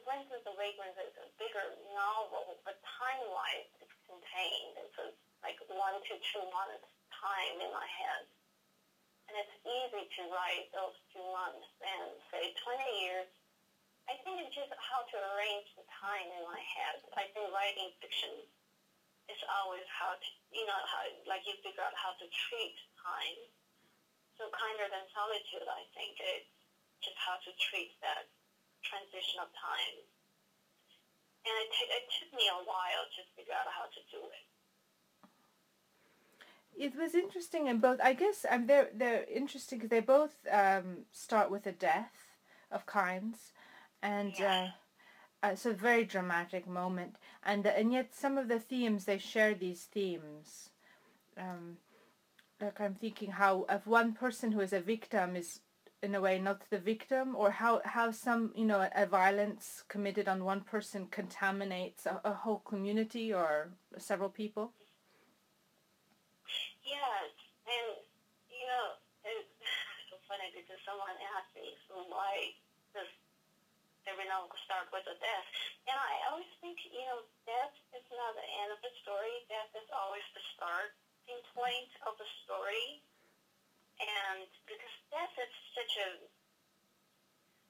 Vagrants 0.04 0.44
the 0.44 0.54
Vagrants 0.54 1.00
is 1.00 1.16
a 1.16 1.26
bigger 1.40 1.64
novel, 1.96 2.61
but 2.62 2.78
time-wise 2.85 3.72
it's 3.83 3.96
contained. 4.06 4.74
It's 4.85 4.98
a, 5.00 5.09
like 5.44 5.57
one 5.68 5.96
to 6.09 6.14
two 6.33 6.44
months 6.53 6.85
time 7.20 7.57
in 7.61 7.70
my 7.72 7.88
head. 7.88 8.24
And 9.29 9.38
it's 9.38 9.57
easy 9.62 10.05
to 10.18 10.20
write 10.33 10.66
those 10.74 10.96
two 11.14 11.22
months 11.31 11.68
and 11.85 12.18
say 12.35 12.50
20 12.50 13.05
years. 13.05 13.29
I 14.11 14.18
think 14.26 14.42
it's 14.42 14.50
just 14.57 14.74
how 14.74 15.07
to 15.07 15.16
arrange 15.33 15.70
the 15.79 15.87
time 15.87 16.26
in 16.35 16.42
my 16.42 16.59
head. 16.59 16.98
I 17.14 17.31
think 17.31 17.46
writing 17.55 17.94
fiction 18.03 18.42
is 19.31 19.38
always 19.46 19.87
how 19.87 20.18
to, 20.18 20.29
you 20.50 20.66
know, 20.66 20.81
how 20.83 21.07
like 21.31 21.46
you 21.46 21.55
figure 21.62 21.85
out 21.85 21.94
how 21.94 22.11
to 22.18 22.26
treat 22.26 22.74
time. 22.98 23.38
So 24.35 24.50
kinder 24.50 24.90
than 24.90 25.07
solitude, 25.14 25.68
I 25.68 25.87
think 25.94 26.18
it's 26.18 26.50
just 27.07 27.18
how 27.22 27.38
to 27.38 27.50
treat 27.70 27.94
that 28.03 28.26
transition 28.83 29.38
of 29.38 29.48
time. 29.55 29.96
And 31.46 31.55
it, 31.55 31.68
t- 31.70 31.92
it 31.94 32.05
took 32.18 32.31
me 32.35 32.50
a 32.50 32.61
while 32.66 33.05
to 33.07 33.20
figure 33.38 33.55
out 33.55 33.70
how 33.70 33.87
to 33.87 34.00
do 34.11 34.26
it. 34.26 34.49
It 36.76 36.96
was 36.96 37.14
interesting 37.14 37.66
in 37.66 37.78
both. 37.78 38.00
I 38.02 38.14
guess 38.14 38.46
um, 38.48 38.66
they're 38.66 38.88
they're 38.94 39.24
interesting 39.24 39.78
because 39.78 39.90
they 39.90 40.00
both 40.00 40.37
um, 40.50 41.04
start 41.12 41.50
with 41.50 41.66
a 41.66 41.72
death 41.72 42.12
of 42.70 42.87
kinds, 42.87 43.52
and 44.02 44.33
yeah. 44.38 44.70
uh, 45.42 45.46
uh, 45.46 45.50
it's 45.52 45.66
a 45.66 45.72
very 45.72 46.04
dramatic 46.04 46.66
moment. 46.66 47.16
And 47.42 47.66
uh, 47.66 47.70
and 47.70 47.92
yet 47.92 48.14
some 48.14 48.38
of 48.38 48.48
the 48.48 48.59
themes 48.59 49.04
they 49.04 49.18
share 49.18 49.54
these 49.54 49.85
themes. 49.85 50.70
Um, 51.37 51.76
like 52.61 52.80
I'm 52.80 52.94
thinking 52.94 53.30
how 53.30 53.66
if 53.68 53.87
one 53.87 54.12
person 54.12 54.52
who 54.52 54.61
is 54.61 54.72
a 54.72 54.80
victim 54.80 55.37
is 55.37 55.61
in 56.02 56.14
a 56.14 56.20
way 56.20 56.38
not 56.38 56.62
the 56.70 56.78
victim 56.78 57.35
or 57.37 57.50
how 57.50 57.80
how 57.85 58.11
some 58.11 58.52
you 58.54 58.64
know 58.64 58.88
a 58.94 59.06
violence 59.06 59.85
committed 59.88 60.28
on 60.28 60.44
one 60.44 60.61
person 60.62 61.06
contaminates 61.11 62.06
a, 62.06 62.20
a 62.24 62.33
whole 62.33 62.61
community 62.61 63.33
or 63.33 63.70
several 63.98 64.30
people 64.30 64.72
yes. 66.90 67.31
And 67.70 68.03
you 68.50 68.66
know 68.66 68.98
it's 69.22 69.46
so 70.11 70.18
funny 70.26 70.50
because 70.50 70.81
someone 70.83 71.14
asked 71.38 71.55
me 71.55 71.70
so 71.87 72.03
why 72.11 72.50
does 72.96 73.07
every 74.09 74.26
novel 74.26 74.50
start 74.66 74.90
with 74.90 75.07
a 75.07 75.16
death? 75.22 75.46
And 75.87 75.94
i 75.94 76.14
always 76.31 76.50
think 76.59 76.83
you 76.90 77.07
know 77.07 77.22
death 77.46 77.74
is 77.94 78.07
not 78.11 78.35
the 78.35 78.46
end 78.64 78.74
of 78.74 78.81
the 78.83 78.90
story. 79.07 79.46
Death 79.46 79.70
is 79.79 79.87
always 79.94 80.24
the 80.35 80.42
starting 80.59 81.40
point 81.55 81.90
of 82.09 82.18
the 82.18 82.29
story. 82.42 82.98
And 84.00 84.48
because 84.64 84.94
death 85.12 85.35
is 85.38 85.53
such 85.76 85.94
a 86.00 86.09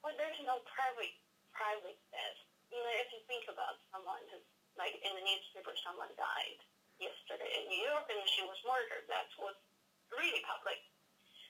well, 0.00 0.16
there's 0.16 0.40
no 0.48 0.64
private 0.64 1.12
private 1.52 1.98
death. 2.08 2.38
You 2.72 2.80
know, 2.80 2.94
if 3.02 3.10
you 3.12 3.20
think 3.28 3.50
about 3.50 3.76
someone 3.92 4.22
who's 4.32 4.46
like 4.78 4.96
in 5.02 5.12
the 5.12 5.24
newspaper, 5.26 5.74
someone 5.84 6.08
died 6.16 6.62
yesterday 7.00 7.50
in 7.58 7.64
New 7.72 7.82
York 7.82 8.06
and 8.12 8.20
she 8.28 8.44
was 8.44 8.60
murdered. 8.68 9.08
That's 9.08 9.32
what's 9.40 9.60
really 10.12 10.44
public. 10.44 10.78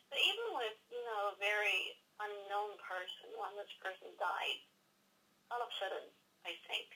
But 0.09 0.19
even 0.23 0.47
with 0.59 0.79
you 0.91 1.03
know 1.07 1.35
a 1.35 1.37
very 1.39 1.95
unknown 2.19 2.79
person, 2.83 3.31
when 3.39 3.55
this 3.59 3.71
person 3.83 4.11
died, 4.19 4.61
all 5.51 5.63
of 5.63 5.71
a 5.71 5.77
sudden, 5.79 6.07
I 6.47 6.55
think 6.67 6.87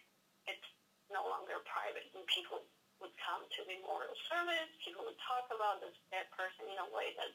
it's 0.51 0.69
no 1.11 1.23
longer 1.27 1.63
private, 1.67 2.11
and 2.15 2.27
people 2.27 2.63
would 3.03 3.15
come 3.21 3.43
to 3.45 3.61
memorial 3.71 4.15
service. 4.31 4.71
People 4.83 5.07
would 5.07 5.19
talk 5.27 5.47
about 5.51 5.83
this 5.83 5.95
dead 6.11 6.27
person 6.35 6.67
in 6.71 6.79
a 6.79 6.89
way 6.95 7.15
that 7.19 7.33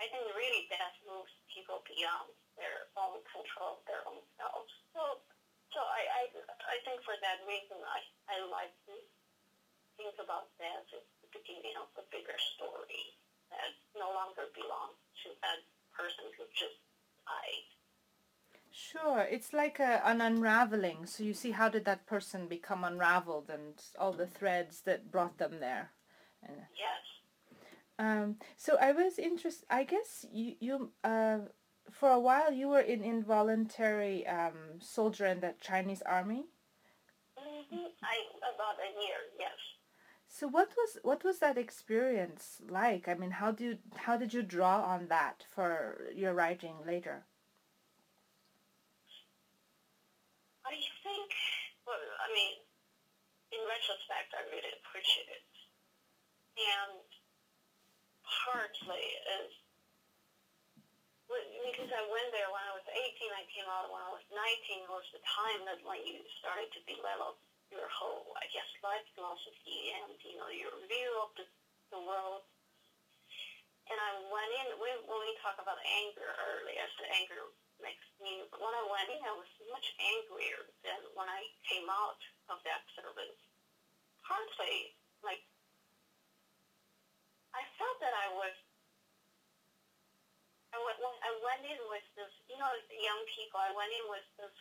I 0.00 0.08
think 0.08 0.24
really 0.32 0.64
death 0.72 0.96
moves 1.04 1.32
people 1.52 1.84
beyond 1.84 2.32
their 2.56 2.88
own 2.96 3.20
control 3.28 3.80
of 3.80 3.84
their 3.84 4.00
own 4.08 4.24
selves. 4.40 4.72
So, 4.96 5.20
so 5.76 5.80
I, 5.84 6.02
I, 6.08 6.22
I 6.72 6.76
think 6.88 7.04
for 7.04 7.12
that 7.20 7.44
reason, 7.44 7.76
I, 7.84 8.00
I 8.32 8.36
like 8.48 8.72
to 8.88 8.96
think 10.00 10.16
about 10.16 10.48
as 10.64 10.88
the 10.88 11.28
beginning 11.28 11.76
of 11.76 11.92
a 12.00 12.04
bigger 12.08 12.36
story 12.56 13.20
that 13.52 13.76
no 13.92 14.08
longer 14.16 14.48
belongs 14.56 14.96
to 15.20 15.28
that 15.44 15.60
person 15.92 16.24
who 16.40 16.48
just 16.56 16.80
died. 17.28 17.68
Sure, 18.72 19.28
it's 19.28 19.52
like 19.52 19.78
a, 19.78 20.00
an 20.08 20.24
unraveling. 20.24 21.04
So 21.04 21.22
you 21.22 21.34
see, 21.34 21.50
how 21.50 21.68
did 21.68 21.84
that 21.84 22.06
person 22.06 22.48
become 22.48 22.82
unraveled, 22.82 23.50
and 23.52 23.76
all 23.98 24.12
the 24.12 24.26
threads 24.26 24.80
that 24.88 25.12
brought 25.12 25.36
them 25.36 25.60
there. 25.60 25.92
yes. 26.48 27.04
Um, 27.98 28.36
so 28.56 28.78
I 28.80 28.92
was 28.92 29.18
interested. 29.18 29.66
I 29.68 29.84
guess 29.84 30.24
you 30.32 30.54
you 30.60 30.92
uh, 31.04 31.52
for 31.90 32.08
a 32.08 32.18
while 32.18 32.50
you 32.50 32.68
were 32.68 32.80
in 32.80 33.04
involuntary 33.04 34.26
um, 34.26 34.80
soldier 34.80 35.26
in 35.26 35.40
the 35.40 35.52
Chinese 35.60 36.00
army. 36.06 36.46
Mm-hmm. 37.36 37.92
I 38.00 38.16
about 38.40 38.80
a 38.80 38.90
year, 39.04 39.20
yes. 39.38 39.52
So 40.40 40.48
what 40.48 40.72
was 40.72 40.96
what 41.04 41.20
was 41.20 41.36
that 41.44 41.60
experience 41.60 42.64
like? 42.64 43.12
I 43.12 43.12
mean, 43.12 43.28
how 43.44 43.52
do 43.52 43.60
you, 43.60 43.74
how 43.92 44.16
did 44.16 44.32
you 44.32 44.40
draw 44.40 44.80
on 44.80 45.12
that 45.12 45.44
for 45.44 46.00
your 46.16 46.32
writing 46.32 46.80
later? 46.80 47.28
I 50.64 50.80
think, 51.04 51.28
well, 51.84 52.00
I 52.24 52.32
mean, 52.32 52.56
in 53.52 53.60
retrospect, 53.68 54.32
I 54.32 54.48
really 54.48 54.72
appreciate 54.80 55.28
it. 55.28 55.44
And 56.56 57.04
partly 58.24 59.04
is 59.44 59.52
because 61.68 61.92
I 61.92 62.00
went 62.08 62.32
there 62.32 62.48
when 62.48 62.64
I 62.64 62.72
was 62.80 62.88
18, 62.88 63.28
I 63.28 63.44
came 63.52 63.68
out 63.68 63.92
when 63.92 64.00
I 64.00 64.08
was 64.08 64.24
19, 64.32 64.88
was 64.88 65.04
the 65.12 65.20
time 65.20 65.68
that 65.68 65.84
when 65.84 66.00
you 66.00 66.24
started 66.40 66.72
to 66.72 66.80
develop 66.88 67.36
your 67.70 67.86
whole, 67.90 68.34
I 68.38 68.46
guess, 68.50 68.66
life 68.82 69.06
philosophy 69.14 69.94
and, 69.94 70.14
you 70.22 70.36
know, 70.38 70.50
your 70.50 70.74
view 70.90 71.10
of 71.22 71.30
the, 71.38 71.46
the 71.94 72.00
world. 72.02 72.42
And 73.90 73.98
I 73.98 74.10
went 74.30 74.50
in, 74.54 74.66
when, 74.78 74.94
when 75.06 75.20
we 75.26 75.34
talk 75.42 75.58
about 75.58 75.78
anger 75.82 76.30
earlier, 76.54 76.78
I 76.78 77.06
anger 77.18 77.42
makes 77.82 78.06
me, 78.22 78.44
when 78.54 78.74
I 78.74 78.84
went 78.86 79.10
in, 79.10 79.18
I 79.24 79.34
was 79.34 79.50
much 79.72 79.88
angrier 79.98 80.68
than 80.86 81.00
when 81.18 81.26
I 81.26 81.42
came 81.66 81.86
out 81.90 82.20
of 82.52 82.62
that 82.66 82.86
service. 82.94 83.40
Partly, 84.22 84.94
like, 85.26 85.42
I 87.50 87.66
felt 87.78 87.98
that 87.98 88.14
I 88.14 88.30
was 88.38 88.54
I 90.70 90.78
went, 90.86 91.02
I 91.02 91.32
went 91.42 91.66
in 91.66 91.80
with 91.90 92.06
this, 92.14 92.30
you 92.46 92.54
know, 92.54 92.70
young 92.94 93.22
people, 93.34 93.58
I 93.58 93.74
went 93.74 93.90
in 93.90 94.06
with 94.06 94.22
this, 94.38 94.54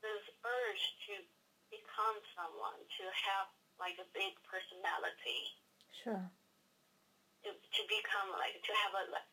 this 0.00 0.24
urge 0.48 0.84
to 1.08 1.14
become 1.68 2.18
someone, 2.36 2.80
to 2.98 3.04
have 3.28 3.48
like 3.78 3.96
a 4.00 4.08
big 4.12 4.34
personality. 4.44 5.40
Sure. 6.04 6.24
To, 7.46 7.50
to 7.54 7.82
become 7.86 8.34
like, 8.34 8.58
to 8.58 8.72
have 8.84 8.92
a 8.98 9.04
like, 9.14 9.30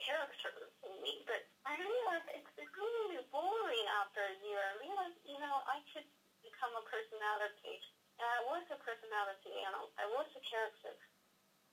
character 0.00 0.72
in 0.82 0.94
me. 1.04 1.22
But 1.28 1.46
I 1.68 1.78
realized 1.78 2.28
it's, 2.34 2.50
really 2.72 3.22
boring 3.30 3.86
after 4.02 4.24
a 4.26 4.36
year. 4.42 4.58
I 4.58 4.74
realized, 4.82 5.20
you 5.22 5.38
know, 5.38 5.62
I 5.70 5.78
could 5.94 6.08
become 6.42 6.74
a 6.74 6.82
personality. 6.82 7.78
And 8.18 8.26
I 8.26 8.40
was 8.48 8.66
a 8.74 8.78
personality, 8.82 9.54
and 9.62 9.72
I 9.98 10.06
was 10.10 10.26
a 10.34 10.42
character. 10.42 10.98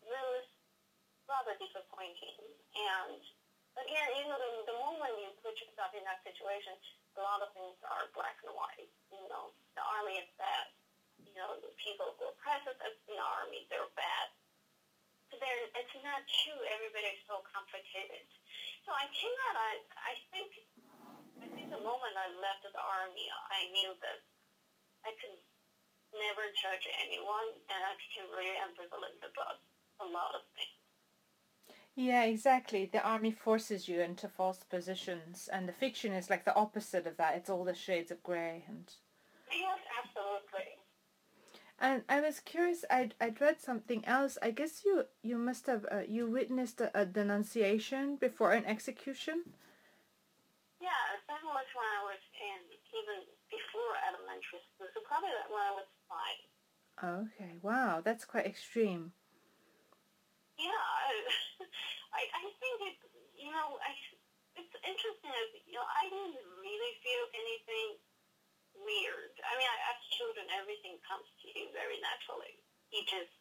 Really 0.05 0.45
rather 1.29 1.53
disappointing. 1.61 2.37
And 2.73 3.21
again, 3.77 4.09
you 4.17 4.25
know, 4.25 4.37
the, 4.41 4.73
the 4.73 4.77
moment 4.81 5.13
you 5.21 5.29
put 5.45 5.53
yourself 5.61 5.93
in 5.93 6.01
that 6.09 6.25
situation, 6.25 6.73
a 7.19 7.23
lot 7.27 7.43
of 7.43 7.51
things 7.51 7.75
are 7.83 8.07
black 8.15 8.39
and 8.47 8.55
white. 8.55 8.87
You 9.11 9.27
know, 9.27 9.51
the 9.75 9.83
army 9.83 10.23
is 10.23 10.31
bad. 10.39 10.71
You 11.19 11.35
know, 11.35 11.59
the 11.59 11.75
people 11.75 12.15
who 12.15 12.31
are 12.31 12.39
present 12.39 12.79
in 12.79 12.95
the 13.11 13.19
army, 13.19 13.67
they're 13.67 13.91
bad. 13.99 14.27
But 15.27 15.43
they're, 15.43 15.67
it's 15.75 15.95
not 15.99 16.23
true. 16.41 16.57
Everybody's 16.71 17.19
so 17.27 17.43
complicated. 17.51 18.23
So 18.87 18.95
I 18.95 19.05
came 19.11 19.37
out, 19.51 19.55
I, 19.59 19.71
I 19.99 20.13
think, 20.31 20.49
I 21.43 21.47
think 21.51 21.67
the 21.69 21.83
moment 21.83 22.15
I 22.15 22.31
left 22.39 22.63
the 22.63 22.79
army, 22.79 23.27
I 23.51 23.67
knew 23.75 23.91
that 23.99 24.19
I 25.03 25.11
could 25.19 25.37
never 26.15 26.47
judge 26.55 26.87
anyone, 27.03 27.51
and 27.69 27.79
I 27.83 27.93
became 27.99 28.31
really 28.33 28.57
ambivalent 28.63 29.19
about 29.21 29.61
a 30.01 30.07
lot 30.07 30.33
of 30.33 30.47
things. 30.55 30.78
Yeah, 31.99 32.23
exactly. 32.23 32.85
The 32.85 33.03
army 33.03 33.29
forces 33.31 33.89
you 33.89 33.99
into 33.99 34.29
false 34.29 34.63
positions, 34.63 35.49
and 35.51 35.67
the 35.67 35.73
fiction 35.73 36.13
is 36.13 36.29
like 36.29 36.45
the 36.45 36.55
opposite 36.55 37.05
of 37.05 37.17
that. 37.17 37.35
It's 37.35 37.49
all 37.49 37.65
the 37.65 37.75
shades 37.75 38.09
of 38.09 38.23
grey 38.23 38.63
and. 38.69 38.89
Yes, 39.51 39.79
absolutely. 39.99 40.79
And 41.77 42.03
I 42.07 42.21
was 42.21 42.39
curious. 42.39 42.85
I'd 42.89 43.15
I'd 43.19 43.41
read 43.41 43.59
something 43.59 44.05
else. 44.05 44.37
I 44.41 44.51
guess 44.51 44.85
you 44.85 45.03
you 45.23 45.37
must 45.37 45.67
have 45.67 45.85
uh, 45.91 46.03
you 46.07 46.31
witnessed 46.31 46.79
a, 46.79 46.89
a 46.97 47.05
denunciation 47.05 48.15
before 48.15 48.53
an 48.53 48.63
execution. 48.63 49.43
Yeah, 50.79 51.03
that 51.27 51.43
was 51.43 51.67
when 51.75 51.89
I 51.99 52.03
was 52.07 52.23
in 52.39 52.59
even 52.95 53.27
before 53.51 53.91
elementary 54.07 54.63
school. 54.71 54.87
So 54.95 55.01
probably 55.03 55.35
when 55.51 55.63
I 55.67 55.75
was 55.75 55.87
five. 56.07 57.27
Okay. 57.27 57.55
Wow, 57.61 57.99
that's 57.99 58.23
quite 58.23 58.45
extreme. 58.45 59.11
Yeah, 60.57 60.71
I, 62.13 62.25
I 62.25 62.43
think 62.57 62.77
it, 62.89 62.97
you 63.37 63.51
know, 63.53 63.77
I, 63.81 63.91
it's 64.57 64.75
interesting. 64.81 65.31
You 65.69 65.77
know, 65.77 65.85
I 65.85 66.09
didn't 66.09 66.41
really 66.59 66.93
feel 67.05 67.23
anything 67.33 67.89
weird. 68.77 69.33
I 69.45 69.51
mean, 69.59 69.69
as 69.69 69.99
children, 70.17 70.47
everything 70.55 70.97
comes 71.05 71.27
to 71.43 71.45
you 71.51 71.69
very 71.75 71.99
naturally. 72.01 72.57
You 72.89 73.05
just, 73.05 73.33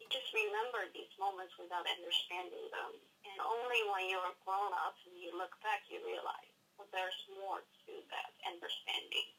you 0.00 0.06
just 0.08 0.28
remember 0.32 0.88
these 0.92 1.12
moments 1.20 1.56
without 1.60 1.84
understanding 1.84 2.66
them, 2.72 2.92
and 3.28 3.38
only 3.40 3.80
when 3.92 4.08
you're 4.08 4.36
grown 4.44 4.72
up 4.72 4.96
and 5.08 5.16
you 5.16 5.32
look 5.36 5.52
back, 5.60 5.84
you 5.88 6.00
realize 6.04 6.52
well, 6.76 6.88
there's 6.92 7.20
more 7.32 7.60
to 7.64 7.92
that 8.12 8.32
understanding. 8.44 9.32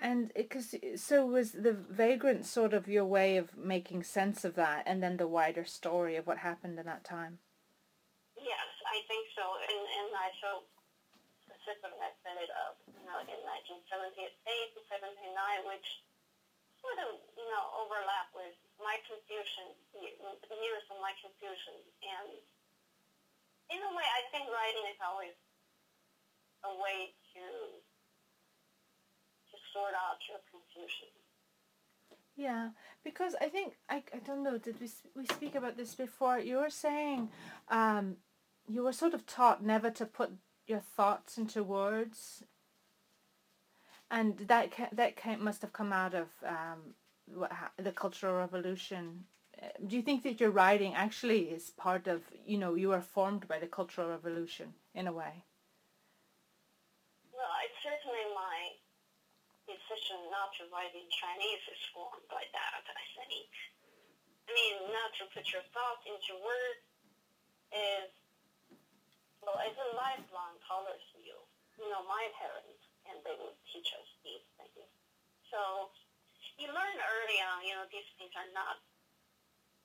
And 0.00 0.32
because 0.34 0.74
so 0.96 1.24
was 1.24 1.52
the 1.52 1.72
vagrant 1.72 2.44
sort 2.44 2.74
of 2.74 2.88
your 2.88 3.06
way 3.06 3.36
of 3.38 3.56
making 3.56 4.02
sense 4.02 4.44
of 4.44 4.54
that, 4.56 4.84
and 4.86 5.02
then 5.02 5.16
the 5.16 5.30
wider 5.30 5.64
story 5.64 6.16
of 6.16 6.26
what 6.26 6.38
happened 6.38 6.78
in 6.78 6.86
that 6.86 7.04
time. 7.04 7.38
Yes, 8.36 8.68
I 8.84 9.00
think 9.06 9.24
so, 9.32 9.44
and 9.64 9.80
and 9.80 10.10
I 10.12 10.28
so 10.42 10.50
specifically 11.46 12.02
I 12.02 12.10
set 12.26 12.36
it 12.42 12.52
up, 12.66 12.76
you 12.90 13.06
know, 13.06 13.22
in 13.22 13.38
1978 13.70 14.28
to 14.76 14.80
79, 14.92 15.72
which 15.72 15.88
sort 16.82 16.98
of 17.00 17.16
you 17.38 17.46
know 17.48 17.64
overlap 17.80 18.28
with 18.36 18.58
my 18.82 18.98
confusion, 19.06 19.72
years 19.94 20.84
of 20.90 20.98
my 21.00 21.14
confusion, 21.22 21.80
and 22.02 22.34
in 23.72 23.80
a 23.80 23.90
way, 23.96 24.04
I 24.04 24.28
think 24.28 24.50
writing 24.52 24.84
is 24.90 25.00
always 25.00 25.36
a 26.64 26.72
way 26.82 27.16
to 27.36 27.44
sort 29.74 29.94
out 29.94 30.22
your 30.30 30.38
confusion. 30.50 31.10
Yeah, 32.36 32.70
because 33.04 33.34
I 33.40 33.48
think 33.48 33.74
I, 33.88 34.02
I 34.12 34.18
don't 34.24 34.42
know. 34.42 34.58
Did 34.58 34.80
we 34.80 34.88
we 35.16 35.26
speak 35.26 35.54
about 35.54 35.76
this 35.76 35.94
before? 35.94 36.38
You 36.38 36.58
were 36.58 36.70
saying, 36.70 37.28
um, 37.68 38.16
you 38.68 38.82
were 38.82 38.92
sort 38.92 39.14
of 39.14 39.26
taught 39.26 39.62
never 39.62 39.90
to 39.90 40.06
put 40.06 40.30
your 40.66 40.80
thoughts 40.80 41.38
into 41.38 41.62
words, 41.62 42.42
and 44.10 44.38
that 44.38 44.72
that 44.92 45.40
must 45.40 45.62
have 45.62 45.72
come 45.72 45.92
out 45.92 46.14
of 46.14 46.28
um, 46.46 46.94
what 47.26 47.52
the 47.76 47.92
Cultural 47.92 48.34
Revolution. 48.34 49.24
Uh, 49.62 49.66
do 49.86 49.94
you 49.94 50.02
think 50.02 50.24
that 50.24 50.40
your 50.40 50.50
writing 50.50 50.92
actually 50.94 51.42
is 51.42 51.70
part 51.70 52.08
of 52.08 52.22
you 52.44 52.58
know 52.58 52.74
you 52.74 52.88
were 52.88 53.00
formed 53.00 53.46
by 53.46 53.60
the 53.60 53.68
Cultural 53.68 54.10
Revolution 54.10 54.74
in 54.92 55.06
a 55.06 55.12
way? 55.12 55.44
Well, 57.32 57.54
it's 57.62 57.78
certainly 57.78 58.26
my 58.34 58.74
decision 60.04 60.28
not 60.28 60.52
to 60.60 60.68
write 60.68 60.92
in 60.92 61.08
Chinese 61.08 61.64
is 61.64 61.80
formed 61.96 62.28
by 62.28 62.44
that, 62.52 62.84
I 62.84 63.04
think. 63.16 63.48
I 64.44 64.52
mean, 64.52 64.92
not 64.92 65.08
to 65.16 65.24
put 65.32 65.48
your 65.48 65.64
thoughts 65.72 66.04
into 66.04 66.36
words 66.44 66.84
is, 67.72 68.12
well, 69.40 69.56
it's 69.64 69.80
a 69.80 69.90
lifelong 69.96 70.60
policy. 70.68 71.32
You 71.80 71.88
know, 71.88 72.04
my 72.04 72.28
parents, 72.36 72.84
and 73.08 73.16
they 73.24 73.32
would 73.40 73.56
teach 73.72 73.88
us 73.96 74.08
these 74.20 74.44
things. 74.60 74.92
So 75.48 75.88
you 76.60 76.68
learn 76.68 76.96
early 77.00 77.40
on, 77.40 77.64
you 77.64 77.72
know, 77.72 77.88
these 77.88 78.06
things 78.20 78.36
are 78.36 78.52
not, 78.52 78.84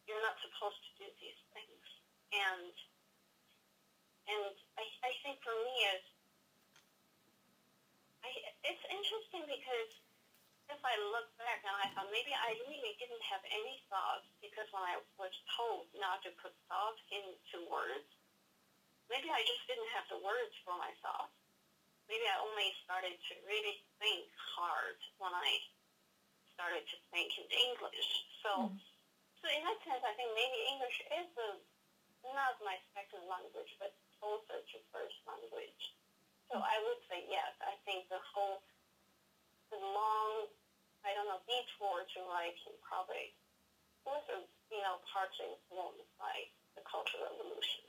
you're 0.03 0.19
not 0.19 0.35
supposed 0.43 0.83
to 0.83 0.91
do 0.99 1.07
these 1.23 1.39
things. 1.55 1.83
And, 2.35 2.75
and 4.27 4.51
I, 4.75 4.83
I 4.83 5.11
think 5.23 5.39
for 5.39 5.55
me, 5.63 5.75
is 5.95 6.03
I, 8.19 8.29
it's 8.67 8.85
interesting 8.91 9.47
because 9.47 9.91
if 10.69 10.81
I 10.85 10.95
look 11.09 11.29
back 11.41 11.65
now, 11.65 11.73
I 11.81 11.89
thought 11.93 12.09
maybe 12.13 12.29
I 12.33 12.53
really 12.69 12.93
didn't 13.01 13.23
have 13.25 13.41
any 13.49 13.81
thoughts 13.89 14.29
because 14.39 14.69
when 14.69 14.85
I 14.85 15.01
was 15.17 15.33
told 15.57 15.89
not 15.97 16.21
to 16.25 16.31
put 16.39 16.53
thoughts 16.69 17.01
into 17.09 17.65
words, 17.67 18.05
maybe 19.09 19.33
I 19.33 19.41
just 19.43 19.65
didn't 19.65 19.89
have 19.97 20.05
the 20.13 20.21
words 20.21 20.53
for 20.61 20.77
my 20.77 20.93
thoughts. 21.01 21.33
Maybe 22.05 22.25
I 22.25 22.37
only 22.41 22.73
started 22.85 23.13
to 23.13 23.33
really 23.45 23.81
think 24.01 24.25
hard 24.37 24.97
when 25.21 25.33
I 25.33 25.49
started 26.53 26.85
to 26.85 26.97
think 27.13 27.29
in 27.37 27.45
English. 27.49 28.09
So, 28.45 28.69
mm. 28.69 28.77
so 29.41 29.45
in 29.49 29.61
that 29.65 29.79
sense, 29.85 30.01
I 30.05 30.13
think 30.17 30.29
maybe 30.33 30.57
English 30.73 30.97
is 31.21 31.29
a, 31.37 31.49
not 32.33 32.57
my 32.65 32.77
second 32.97 33.25
language, 33.29 33.69
but 33.77 33.93
closer 34.17 34.57
to 34.57 34.75
first 34.89 35.17
language. 35.25 35.93
So 36.49 36.57
I 36.57 36.81
would 36.81 37.01
say 37.07 37.23
yes. 37.29 37.53
I 37.61 37.77
think 37.85 38.09
the 38.09 38.19
whole, 38.33 38.65
the 39.69 39.77
long, 39.77 40.49
I 41.05 41.15
don't 41.15 41.27
know, 41.27 41.39
detour 41.47 42.03
to 42.03 42.19
writing 42.27 42.75
probably 42.83 43.35
was, 44.05 44.23
you 44.71 44.81
know, 44.81 44.99
partly 45.11 45.55
informed 45.55 46.03
by 46.19 46.49
the 46.75 46.81
Cultural 46.89 47.23
Revolution. 47.31 47.83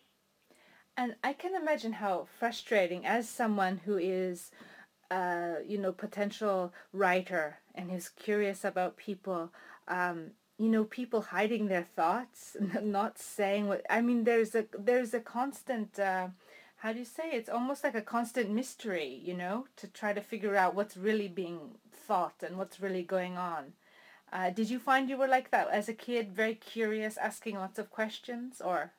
And 0.97 1.17
I 1.25 1.33
can 1.33 1.55
imagine 1.55 1.95
how 1.95 2.27
frustrating, 2.39 3.07
as 3.07 3.29
someone 3.29 3.81
who 3.85 3.97
is, 3.97 4.51
uh, 5.11 5.55
you 5.67 5.79
know, 5.79 5.93
potential 5.93 6.73
writer 6.93 7.59
and 7.75 7.91
who's 7.91 8.09
curious 8.09 8.65
about 8.65 8.97
people, 8.97 9.53
um, 9.89 10.33
you 10.59 10.69
know, 10.69 10.85
people 10.85 11.23
hiding 11.23 11.69
their 11.69 11.87
thoughts, 11.97 12.57
not 12.83 13.19
saying 13.19 13.69
what. 13.69 13.85
I 13.89 14.03
mean, 14.03 14.25
there's 14.25 14.55
a 14.55 14.67
there's 14.79 15.15
a 15.15 15.21
constant. 15.21 15.99
Uh, 15.99 16.29
how 16.77 16.95
do 16.95 16.99
you 16.99 17.05
say 17.05 17.31
it's 17.33 17.51
almost 17.51 17.85
like 17.85 17.95
a 17.95 18.01
constant 18.01 18.51
mystery 18.51 19.21
you 19.23 19.35
know 19.35 19.67
to 19.77 19.87
try 19.87 20.15
to 20.15 20.21
figure 20.23 20.57
out 20.57 20.75
what's 20.75 20.97
really 20.97 21.29
being 21.29 21.59
thought 22.11 22.43
and 22.43 22.59
what's 22.59 22.83
really 22.83 23.07
going 23.07 23.39
on 23.39 23.71
uh, 24.35 24.51
did 24.51 24.67
you 24.67 24.83
find 24.83 25.07
you 25.07 25.15
were 25.15 25.31
like 25.31 25.55
that 25.55 25.71
as 25.71 25.87
a 25.87 25.95
kid 25.95 26.35
very 26.35 26.59
curious 26.59 27.15
asking 27.15 27.55
lots 27.55 27.79
of 27.79 27.87
questions 27.87 28.59
or 28.59 28.91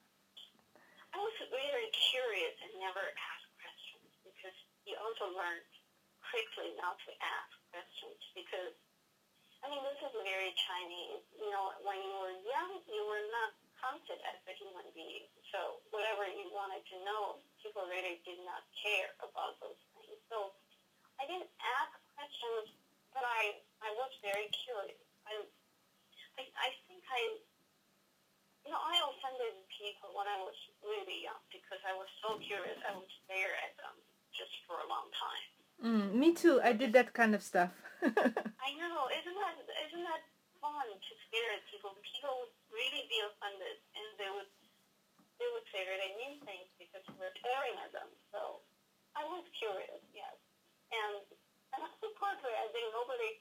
I 1.11 1.19
was 1.19 1.35
very 1.51 1.91
curious 1.91 2.55
and 2.63 2.71
never 2.79 3.03
asked 3.03 3.51
questions 3.59 4.11
because 4.23 4.55
you 4.87 4.95
also 4.95 5.27
learn 5.35 5.59
quickly 6.23 6.71
not 6.79 6.95
to 7.03 7.11
ask 7.19 7.51
questions 7.75 8.19
because 8.31 8.71
I 9.59 9.67
mean 9.67 9.83
this 9.83 9.99
is 9.99 10.15
very 10.23 10.55
Chinese. 10.55 11.21
You 11.35 11.51
know, 11.51 11.75
when 11.83 11.99
you 11.99 12.15
were 12.15 12.35
young 12.47 12.79
you 12.87 13.03
were 13.11 13.27
not 13.35 13.51
counted 13.83 14.23
as 14.23 14.39
a 14.47 14.53
human 14.55 14.87
being. 14.95 15.27
So 15.51 15.83
whatever 15.91 16.23
you 16.31 16.47
wanted 16.55 16.87
to 16.95 16.97
know, 17.03 17.43
people 17.59 17.83
really 17.91 18.23
did 18.23 18.39
not 18.47 18.63
care 18.71 19.11
about 19.19 19.59
those 19.59 19.77
things. 19.99 20.15
So 20.31 20.55
I 21.19 21.27
didn't 21.27 21.51
ask 21.59 21.91
questions 22.15 22.80
but 23.13 23.23
I 23.25 23.61
I 23.83 23.91
was 23.97 24.11
very 24.23 24.47
curious. 24.53 24.99
I 25.27 25.33
I, 26.39 26.43
I 26.55 26.69
think 26.87 27.03
I 27.07 27.21
you 28.65 28.69
know, 28.69 28.77
I 28.81 28.93
offended 29.09 29.57
people 29.73 30.13
when 30.13 30.29
I 30.29 30.37
was 30.45 30.53
really 30.85 31.25
young 31.25 31.41
because 31.49 31.81
I 31.81 31.97
was 31.97 32.05
so 32.21 32.37
curious. 32.45 32.77
I 32.85 32.93
would 32.93 33.09
stare 33.25 33.53
at 33.65 33.73
them 33.81 33.97
just 34.37 34.53
for 34.69 34.77
a 34.79 34.87
long 34.87 35.09
time. 35.17 35.45
mm, 35.83 36.07
me 36.15 36.31
too 36.33 36.61
i 36.63 36.71
did 36.71 36.93
that 36.93 37.11
kind 37.13 37.33
of 37.35 37.43
stuff 37.43 37.73
I 38.67 38.69
know, 38.79 39.09
isn't 39.13 39.37
that 39.37 39.55
isn't 39.89 40.05
that 40.05 40.23
fun 40.61 40.87
to 40.87 41.13
stare 41.27 41.49
at 41.57 41.63
people? 41.69 41.93
People 42.05 42.33
would 42.45 42.53
really 42.73 43.05
be 43.09 43.19
offended, 43.25 43.77
and 43.97 44.05
they 44.21 44.29
would 44.31 44.49
they 45.41 45.49
would 45.53 45.65
say 45.73 45.81
really 45.85 46.13
mean 46.17 46.37
things 46.45 46.69
because 46.81 47.03
we're 47.17 47.33
staring 47.41 47.77
at 47.81 47.91
them. 47.93 48.09
So 48.33 48.61
I 49.17 49.25
was 49.25 49.45
curious, 49.57 50.01
yes, 50.13 50.37
and 50.93 51.21
and 51.73 51.79
also 51.85 52.13
partly 52.21 52.53
I 52.53 52.67
think 52.73 52.85
nobody 52.93 53.31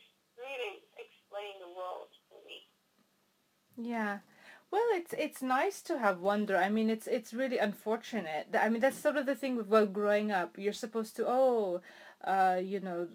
really 0.40 0.84
explained 0.96 1.60
the 1.64 1.72
world 1.72 2.08
to 2.32 2.36
me. 2.48 2.68
Yeah. 3.76 4.20
Well, 4.70 4.86
it's 5.12 5.22
it's 5.22 5.42
nice 5.42 5.82
to 5.82 5.98
have 5.98 6.20
wonder. 6.20 6.56
I 6.56 6.68
mean, 6.68 6.90
it's 6.90 7.06
it's 7.06 7.34
really 7.34 7.58
unfortunate. 7.58 8.48
I 8.58 8.68
mean, 8.68 8.80
that's 8.80 8.98
sort 8.98 9.16
of 9.16 9.26
the 9.26 9.34
thing 9.34 9.56
with 9.56 9.68
well, 9.68 9.86
growing 9.86 10.30
up. 10.32 10.58
You're 10.58 10.72
supposed 10.72 11.16
to 11.16 11.26
oh, 11.28 11.80
uh, 12.24 12.60
you 12.62 12.80
know, 12.80 13.08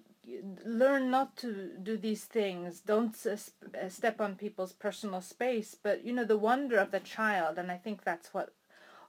learn 0.66 1.10
not 1.12 1.36
to 1.38 1.72
do 1.82 1.98
these 1.98 2.26
things. 2.26 2.82
Don't 2.82 3.16
uh, 3.26 3.89
step 3.89 4.22
on 4.22 4.36
people's 4.36 4.74
personal 4.74 5.22
space. 5.22 5.76
But 5.82 6.06
you 6.06 6.14
know, 6.14 6.26
the 6.26 6.38
wonder 6.38 6.78
of 6.78 6.91
the 6.91 7.00
child, 7.00 7.58
and 7.58 7.72
I 7.72 7.78
think 7.78 8.04
that's 8.04 8.34
what 8.34 8.54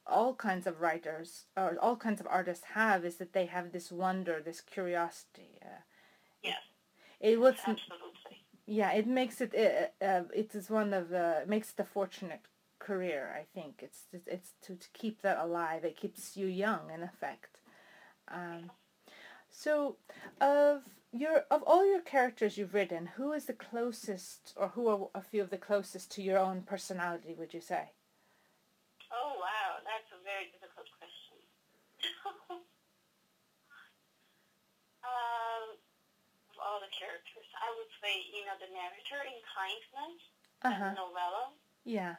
all 0.07 0.34
kinds 0.34 0.66
of 0.66 0.80
writers 0.80 1.47
or 1.57 1.76
all 1.82 1.97
kinds 1.97 2.20
of 2.20 2.28
artists 2.28 2.64
have 2.74 3.05
is 3.05 3.16
that 3.16 3.32
they 3.32 3.47
have 3.47 3.72
this 3.72 3.91
wonder, 3.91 4.41
this 4.45 4.61
curiosity. 4.61 5.59
Uh, 5.62 5.82
Yes, 6.43 6.61
it 7.20 7.41
was 7.41 7.55
absolutely. 7.66 8.45
yeah 8.66 8.93
it 8.93 9.07
makes 9.07 9.41
it 9.41 9.55
uh, 9.55 10.05
uh, 10.05 10.24
it 10.34 10.55
is 10.55 10.70
one 10.70 10.93
of 10.95 11.09
the 11.09 11.45
makes 11.49 11.72
it 11.72 11.80
a 11.80 11.84
fortunate 11.84 12.43
career 12.79 13.35
i 13.39 13.45
think. 13.55 13.81
It's 13.83 14.05
it's, 14.12 14.27
it's 14.27 14.51
to, 14.62 14.74
to 14.77 14.89
keep 14.93 15.22
that 15.22 15.39
alive. 15.39 15.85
It 15.85 15.97
keeps 15.97 16.37
you 16.37 16.47
young 16.47 16.91
in 16.95 17.03
effect. 17.03 17.61
Um, 18.29 18.70
so 19.51 19.97
of 20.41 20.83
your 21.12 21.45
of 21.51 21.62
all 21.62 21.89
your 21.89 22.01
characters 22.01 22.59
you've 22.59 22.74
written 22.74 23.07
who 23.16 23.33
is 23.33 23.47
the 23.47 23.53
closest 23.55 24.53
or 24.57 24.68
who 24.68 24.89
are 24.89 25.09
a 25.14 25.22
few 25.22 25.41
of 25.43 25.51
the 25.51 25.57
closest 25.57 26.11
to 26.12 26.22
your 26.22 26.39
own 26.39 26.62
personality 26.62 27.35
would 27.39 27.55
you 27.55 27.61
say? 27.61 27.93
Oh 29.12 29.33
wow, 29.39 29.81
that's 29.87 30.11
a 30.12 30.20
very 30.24 30.51
difficult 30.53 30.89
question. 30.99 31.39
um, 35.07 35.66
of 36.51 36.57
all 36.61 36.81
the 36.83 36.91
characters, 36.93 37.49
I 37.57 37.70
would 37.79 37.93
say 38.03 38.12
you 38.35 38.45
know 38.45 38.59
the 38.61 38.68
narrator 38.74 39.22
in 39.24 39.39
Kindness, 39.47 40.20
uh-huh. 40.62 40.91
The 40.91 41.01
novella. 41.01 41.45
yeah 41.85 42.16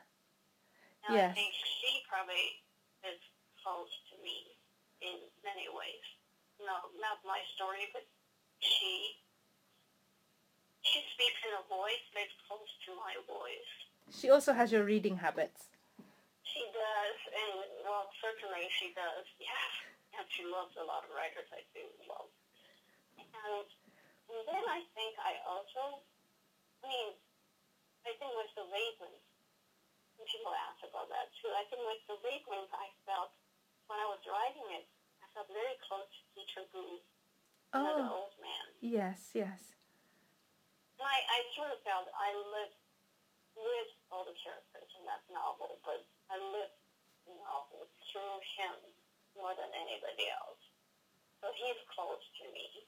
And 1.05 1.15
Yes. 1.15 1.31
I 1.31 1.35
think 1.35 1.53
she 1.53 1.91
probably 2.09 2.63
is 3.05 3.19
close 3.61 3.91
to 4.11 4.15
me 4.23 4.57
in 5.01 5.17
many 5.43 5.69
ways. 5.69 6.05
No, 6.59 6.89
not 6.97 7.21
my 7.25 7.41
story, 7.55 7.89
but 7.93 8.05
she 8.59 9.21
she 10.81 11.03
speaks 11.13 11.41
in 11.43 11.53
a 11.53 11.65
voice 11.67 12.05
that's 12.15 12.33
close 12.47 12.71
to 12.87 12.95
my 12.95 13.13
voice. 13.27 13.71
she 14.09 14.31
also 14.31 14.53
has 14.55 14.71
your 14.71 14.87
reading 14.87 15.17
habits 15.19 15.67
She 16.43 16.63
does, 16.71 17.19
and 17.27 17.53
well, 17.83 18.09
certainly 18.23 18.65
she 18.79 18.93
does. 18.95 19.25
Yes, 19.39 19.71
and 20.17 20.25
she 20.33 20.43
loves 20.47 20.73
a 20.81 20.85
lot 20.87 21.05
of 21.05 21.11
writers 21.13 21.45
I 21.53 21.61
do 21.75 21.85
love. 22.09 22.31
And, 23.19 23.67
and 24.33 24.43
then 24.49 24.63
I 24.65 24.81
think 24.97 25.13
I 25.21 25.37
also, 25.45 26.01
I 26.81 26.87
mean, 26.89 27.13
I 28.07 28.15
think 28.17 28.31
with 28.33 28.49
the 28.55 28.65
and 28.65 29.13
people 30.25 30.53
ask 30.65 30.81
about 30.81 31.07
that 31.13 31.29
too. 31.37 31.51
I 31.53 31.63
think 31.69 31.83
with 31.85 32.01
the 32.09 32.17
Vagrants, 32.25 32.73
I 32.73 32.89
felt 33.05 33.35
when 33.85 34.01
I 34.01 34.07
was 34.09 34.19
writing 34.25 34.65
it, 34.73 34.85
I 35.21 35.27
felt 35.37 35.47
very 35.53 35.77
close 35.85 36.07
to 36.09 36.21
Teacher 36.33 36.65
Gu, 36.73 36.81
you 36.81 37.77
know, 37.77 37.95
the 37.95 38.07
oh 38.09 38.25
old 38.25 38.35
man. 38.41 38.65
yes 38.81 39.31
yes 39.37 39.77
And 40.99 41.05
I, 41.07 41.17
I 41.29 41.37
sort 41.53 41.71
of 41.71 41.79
felt 41.85 42.09
I 42.17 42.33
lived 42.51 42.79
with 43.57 43.89
all 44.11 44.25
the 44.25 44.35
characters 44.37 44.89
in 44.97 45.03
that 45.09 45.23
novel, 45.29 45.81
but 45.85 46.05
I 46.29 46.37
lived 46.37 46.77
the 47.25 47.33
novel 47.41 47.89
through 48.11 48.37
him 48.57 48.75
more 49.37 49.53
than 49.57 49.69
anybody 49.73 50.29
else. 50.33 50.61
So 51.41 51.53
he's 51.53 51.77
close 51.93 52.21
to 52.41 52.43
me. 52.53 52.85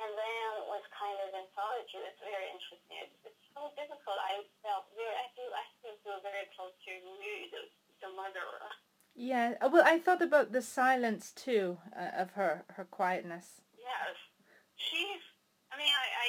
And 0.00 0.12
then 0.16 0.48
with 0.72 0.84
Kinder 0.96 1.28
Than 1.28 1.44
Solitude, 1.52 2.00
it's 2.08 2.22
very 2.24 2.48
interesting. 2.48 3.04
It's, 3.04 3.16
it's 3.28 3.44
so 3.52 3.68
difficult. 3.76 4.16
I 4.16 4.40
felt 4.64 4.88
very, 4.96 5.12
I 5.12 5.28
feel, 5.36 5.52
I 5.52 5.64
still 5.76 5.96
feel 6.00 6.20
very 6.24 6.48
close 6.56 6.72
to 6.72 6.90
Rue, 7.20 7.44
the, 7.52 7.62
the 8.00 8.10
murderer. 8.16 8.72
Yeah 9.30 9.54
uh, 9.62 9.68
well 9.72 9.86
i 9.86 9.96
thought 9.98 10.22
about 10.22 10.50
the 10.50 10.62
silence 10.62 11.24
too 11.44 11.78
uh, 11.94 12.22
of 12.22 12.28
her 12.38 12.64
her 12.76 12.84
quietness 12.84 13.60
Yes. 13.90 14.14
She's, 14.78 15.22
I 15.68 15.76
mean, 15.76 15.90
I, 15.90 16.06
I 16.06 16.28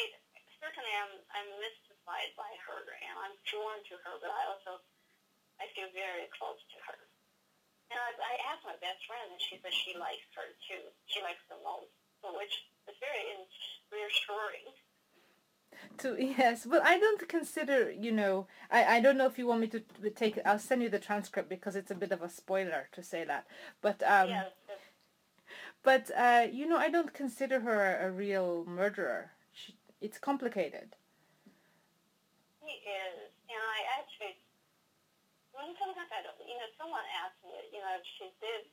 certainly 0.60 0.92
am, 0.98 1.12
I'm 1.32 1.50
mystified 1.62 2.32
by 2.36 2.52
her 2.68 2.82
and 2.84 3.16
I'm 3.22 3.36
drawn 3.48 3.80
to 3.92 3.96
her, 4.02 4.14
but 4.18 4.32
I 4.34 4.42
also, 4.50 4.82
I 5.62 5.70
feel 5.78 5.88
very 5.94 6.28
close 6.36 6.60
to 6.60 6.78
her. 6.90 7.00
And 7.94 8.00
I, 8.02 8.10
I 8.18 8.34
asked 8.52 8.66
my 8.68 8.76
best 8.82 9.04
friend 9.08 9.30
and 9.30 9.40
she 9.40 9.62
said 9.62 9.72
she 9.72 9.94
likes 9.96 10.26
her 10.36 10.48
too. 10.68 10.84
She 11.08 11.22
likes 11.22 11.44
the 11.48 11.60
most, 11.62 11.94
so 12.20 12.34
which 12.36 12.56
is 12.90 12.98
very 13.00 13.24
in- 13.36 13.52
reassuring. 13.94 14.68
To 16.02 16.16
yes. 16.20 16.66
Well 16.66 16.82
i 16.84 17.00
don't 17.00 17.28
consider 17.28 17.92
you 17.92 18.12
know 18.12 18.48
i 18.70 18.98
i 18.98 19.00
don't 19.00 19.18
know 19.18 19.28
if 19.28 19.38
you 19.38 19.48
want 19.48 19.62
me 19.62 19.68
to 19.68 19.82
take 20.16 20.38
i'll 20.46 20.60
send 20.60 20.82
you 20.82 20.90
the 20.90 21.00
transcript 21.00 21.50
because 21.50 21.76
it's 21.76 21.92
a 21.92 21.96
bit 21.96 22.12
of 22.12 22.22
a 22.22 22.30
spoiler 22.30 22.88
to 22.92 23.04
say 23.04 23.24
that. 23.26 23.46
But 23.82 24.02
um 24.04 24.30
but 25.84 26.12
uh 26.18 26.48
you 26.52 26.68
know 26.68 26.78
i 26.78 26.90
don't 26.90 27.14
consider 27.14 27.62
her 27.62 27.98
a 28.02 28.12
real 28.12 28.66
murderer. 28.68 29.32
She, 29.54 29.76
it's 30.00 30.18
complicated. 30.18 30.96
She 32.62 32.74
is. 32.88 33.18
And 33.52 33.60
I 33.60 34.00
actually, 34.00 34.40
when 35.52 35.76
sometimes 35.76 36.08
I 36.08 36.24
don't, 36.24 36.40
you 36.40 36.56
know, 36.56 36.72
someone 36.80 37.04
asked 37.20 37.44
me, 37.44 37.52
you 37.76 37.84
know, 37.84 38.00
if 38.00 38.08
she 38.16 38.32
did 38.40 38.72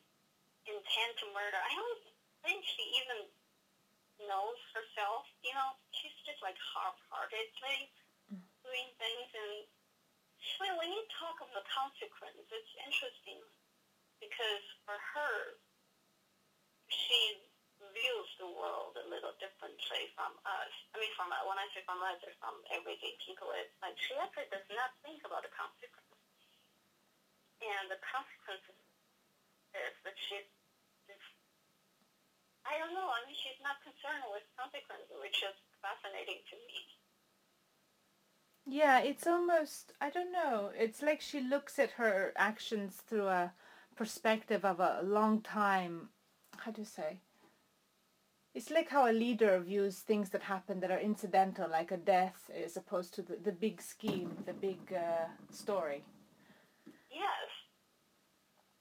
intend 0.68 1.12
to 1.24 1.26
murder. 1.32 1.56
I 1.56 1.72
don't 1.72 2.02
think 2.44 2.60
she 2.64 2.84
even 3.00 3.28
knows 4.26 4.58
herself. 4.74 5.26
You 5.46 5.54
know, 5.54 5.76
she's 5.94 6.14
just 6.26 6.42
like 6.42 6.58
half-heartedly 6.58 7.78
mm. 8.32 8.42
doing 8.66 8.88
things. 8.98 9.28
And 9.34 9.54
when, 10.62 10.72
when 10.78 10.90
you 10.90 11.02
talk 11.18 11.38
of 11.44 11.50
the 11.54 11.62
consequence, 11.70 12.38
it's 12.50 12.74
interesting 12.82 13.42
because 14.18 14.64
for 14.82 14.98
her, 14.98 15.58
she 16.90 17.38
views 17.78 18.30
the 18.42 18.50
world 18.50 18.98
a 18.98 19.06
little 19.06 19.30
differently 19.38 20.10
from 20.18 20.34
us. 20.42 20.72
I 20.90 20.98
mean, 20.98 21.14
from 21.14 21.30
when 21.46 21.58
I 21.62 21.66
say 21.70 21.86
from 21.86 22.02
us, 22.02 22.18
or 22.26 22.34
from 22.42 22.58
everyday 22.74 23.14
people, 23.22 23.54
it's 23.54 23.70
like 23.78 23.94
she 24.02 24.18
actually 24.18 24.50
does 24.50 24.66
not 24.74 24.90
think 25.06 25.22
about 25.22 25.46
the 25.46 25.52
consequences. 25.54 26.18
And 27.62 27.86
the 27.90 27.98
consequences 28.02 28.82
is 29.78 29.94
that 30.02 30.16
she 30.26 30.42
is, 30.42 30.48
I 32.68 32.76
don't 32.76 32.92
know, 32.92 33.08
I 33.08 33.24
mean, 33.24 33.34
she's 33.34 33.58
not 33.64 33.80
concerned 33.80 34.28
with 34.28 34.44
consequences, 34.54 35.08
which 35.24 35.40
is 35.40 35.56
fascinating 35.80 36.44
to 36.52 36.56
me. 36.68 36.78
yeah 38.70 38.98
it's 39.00 39.26
almost 39.26 39.92
i 40.00 40.10
don't 40.10 40.30
know 40.30 40.70
it's 40.78 41.00
like 41.00 41.22
she 41.22 41.40
looks 41.40 41.78
at 41.78 41.92
her 41.92 42.32
actions 42.36 42.96
through 43.06 43.26
a 43.26 43.52
perspective 43.96 44.62
of 44.64 44.78
a 44.78 45.00
long 45.02 45.40
time 45.40 46.10
how 46.58 46.70
do 46.70 46.82
you 46.82 46.86
say 46.86 47.18
it's 48.54 48.70
like 48.70 48.90
how 48.90 49.10
a 49.10 49.12
leader 49.12 49.58
views 49.60 50.00
things 50.00 50.28
that 50.30 50.42
happen 50.42 50.80
that 50.80 50.90
are 50.90 50.98
incidental 51.00 51.68
like 51.70 51.90
a 51.90 51.96
death 51.96 52.50
as 52.62 52.76
opposed 52.76 53.14
to 53.14 53.22
the, 53.22 53.36
the 53.42 53.52
big 53.52 53.80
scheme 53.80 54.36
the 54.44 54.52
big 54.52 54.78
uh, 54.92 55.26
story 55.50 56.04
Yes. 57.10 57.48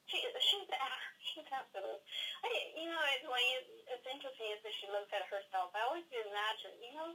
She, 0.05 0.17
she's, 0.21 0.67
she's 1.27 1.49
absolutely. 1.51 2.03
I, 2.47 2.79
you 2.79 2.87
know, 2.87 3.03
it's, 3.11 3.27
you, 3.27 3.59
it's 3.91 4.07
interesting 4.07 4.47
is 4.55 4.63
that 4.63 4.75
she 4.79 4.87
looks 4.87 5.11
at 5.11 5.27
herself. 5.27 5.75
I 5.75 5.83
always 5.83 6.07
imagine, 6.07 6.75
you 6.79 6.95
know, 6.95 7.11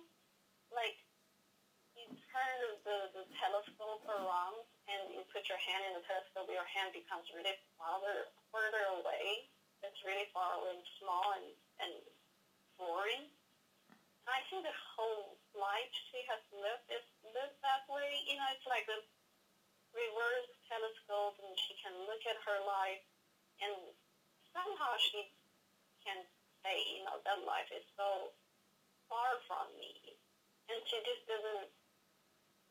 like 0.68 1.00
you 1.96 2.04
turn 2.32 2.56
the, 2.84 3.08
the 3.16 3.24
telescope 3.40 4.04
around 4.04 4.60
and 4.88 5.00
you 5.12 5.24
put 5.32 5.48
your 5.48 5.60
hand 5.60 5.88
in 5.88 5.96
the 5.96 6.04
telescope, 6.04 6.52
your 6.52 6.68
hand 6.68 6.92
becomes 6.92 7.24
really 7.32 7.56
farther, 7.80 8.28
further 8.52 8.84
away. 9.00 9.48
It's 9.80 10.00
really 10.04 10.28
far 10.36 10.60
away 10.60 10.76
and 10.76 10.84
small 11.00 11.26
and, 11.36 11.48
and 11.80 11.92
boring. 12.76 13.32
I 14.28 14.38
think 14.46 14.62
the 14.62 14.76
whole 14.94 15.34
life 15.56 15.90
she 16.12 16.22
has 16.30 16.40
lived 16.54 16.86
is 16.92 17.02
lived 17.34 17.58
that 17.66 17.82
way. 17.90 18.22
You 18.28 18.38
know, 18.38 18.48
it's 18.54 18.68
like 18.70 18.86
a 18.86 19.00
reverse 19.96 20.48
telescope 20.70 21.36
and 21.42 21.52
she 21.58 21.74
can 21.80 21.92
look 22.06 22.22
at 22.28 22.38
her 22.46 22.58
life 22.64 23.02
and 23.60 23.74
somehow 24.53 24.92
she 25.00 25.32
can 26.05 26.22
say, 26.64 26.76
you 26.96 27.03
know, 27.05 27.18
that 27.24 27.42
life 27.44 27.68
is 27.74 27.84
so 27.98 28.32
far 29.09 29.36
from 29.48 29.68
me. 29.76 30.16
And 30.70 30.78
she 30.88 31.00
just 31.05 31.24
doesn't 31.28 31.68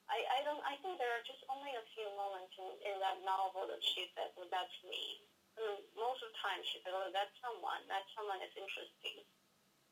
I, 0.09 0.19
I 0.27 0.39
don't 0.43 0.59
I 0.67 0.75
think 0.83 0.99
there 0.99 1.11
are 1.13 1.23
just 1.23 1.43
only 1.47 1.71
a 1.71 1.85
few 1.95 2.07
moments 2.19 2.51
in, 2.59 2.67
in 2.83 2.95
that 2.99 3.23
novel 3.23 3.67
that 3.69 3.79
she 3.83 4.09
said, 4.15 4.33
Well 4.35 4.49
that's 4.51 4.75
me. 4.83 5.23
And 5.59 5.83
most 5.95 6.23
of 6.23 6.31
the 6.33 6.39
time 6.41 6.59
she 6.65 6.79
said, 6.83 6.95
Oh, 6.95 7.11
that's 7.13 7.35
someone. 7.39 7.83
That 7.87 8.03
someone 8.15 8.41
is 8.43 8.53
interesting. 8.55 9.17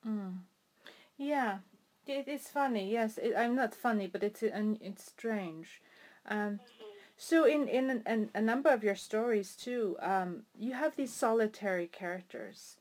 Mm. 0.03 0.33
Yeah. 1.17 1.59
It's 2.07 2.49
funny, 2.49 2.89
yes. 2.91 3.19
It, 3.19 3.35
I'm 3.37 3.55
not 3.55 3.75
funny, 3.75 4.07
but 4.07 4.23
it's 4.23 4.41
and 4.41 4.77
it's 4.81 5.05
strange. 5.05 5.81
Um, 6.25 6.59
Mm-hmm. 6.59 6.78
So 7.21 7.43
in 7.43 7.67
in 7.67 8.01
an, 8.05 8.31
a 8.33 8.39
number 8.39 8.69
of 8.69 8.81
your 8.81 8.95
stories 8.95 9.53
too, 9.53 9.97
um, 9.99 10.43
you 10.57 10.71
have 10.71 10.95
these 10.95 11.13
solitary 11.13 11.85
characters. 11.85 12.77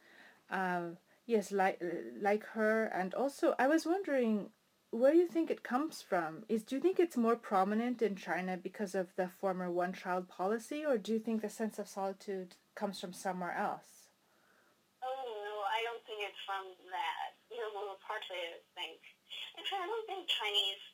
Um, 0.48 0.98
yes, 1.26 1.50
like 1.50 1.82
like 2.22 2.46
her, 2.54 2.84
and 2.84 3.14
also 3.14 3.56
I 3.58 3.66
was 3.66 3.84
wondering 3.84 4.50
where 4.90 5.10
do 5.10 5.18
you 5.18 5.26
think 5.26 5.50
it 5.50 5.64
comes 5.66 6.02
from. 6.02 6.44
Is 6.48 6.62
do 6.62 6.76
you 6.76 6.80
think 6.80 7.00
it's 7.00 7.16
more 7.16 7.34
prominent 7.34 8.00
in 8.00 8.14
China 8.14 8.56
because 8.56 8.94
of 8.94 9.10
the 9.16 9.26
former 9.26 9.68
one-child 9.72 10.28
policy, 10.28 10.86
or 10.86 10.96
do 10.96 11.12
you 11.12 11.18
think 11.18 11.42
the 11.42 11.50
sense 11.50 11.80
of 11.80 11.88
solitude 11.88 12.54
comes 12.76 13.00
from 13.00 13.12
somewhere 13.12 13.58
else? 13.58 14.14
Oh 15.02 15.26
no, 15.26 15.66
I 15.66 15.82
don't 15.82 16.04
think 16.06 16.22
it's 16.22 16.38
from 16.46 16.62
that. 16.94 17.34
You 17.50 17.58
know, 17.58 17.74
well, 17.74 17.98
partly 18.06 18.38
I 18.38 18.62
think. 18.78 19.02
Actually, 19.58 19.82
I 19.82 19.90
don't 19.90 20.06
think 20.06 20.30
Chinese 20.30 20.84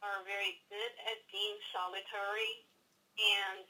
are 0.00 0.24
very 0.24 0.64
good 0.72 0.92
at 1.12 1.20
being 1.28 1.60
solitary, 1.76 2.64
and 3.16 3.64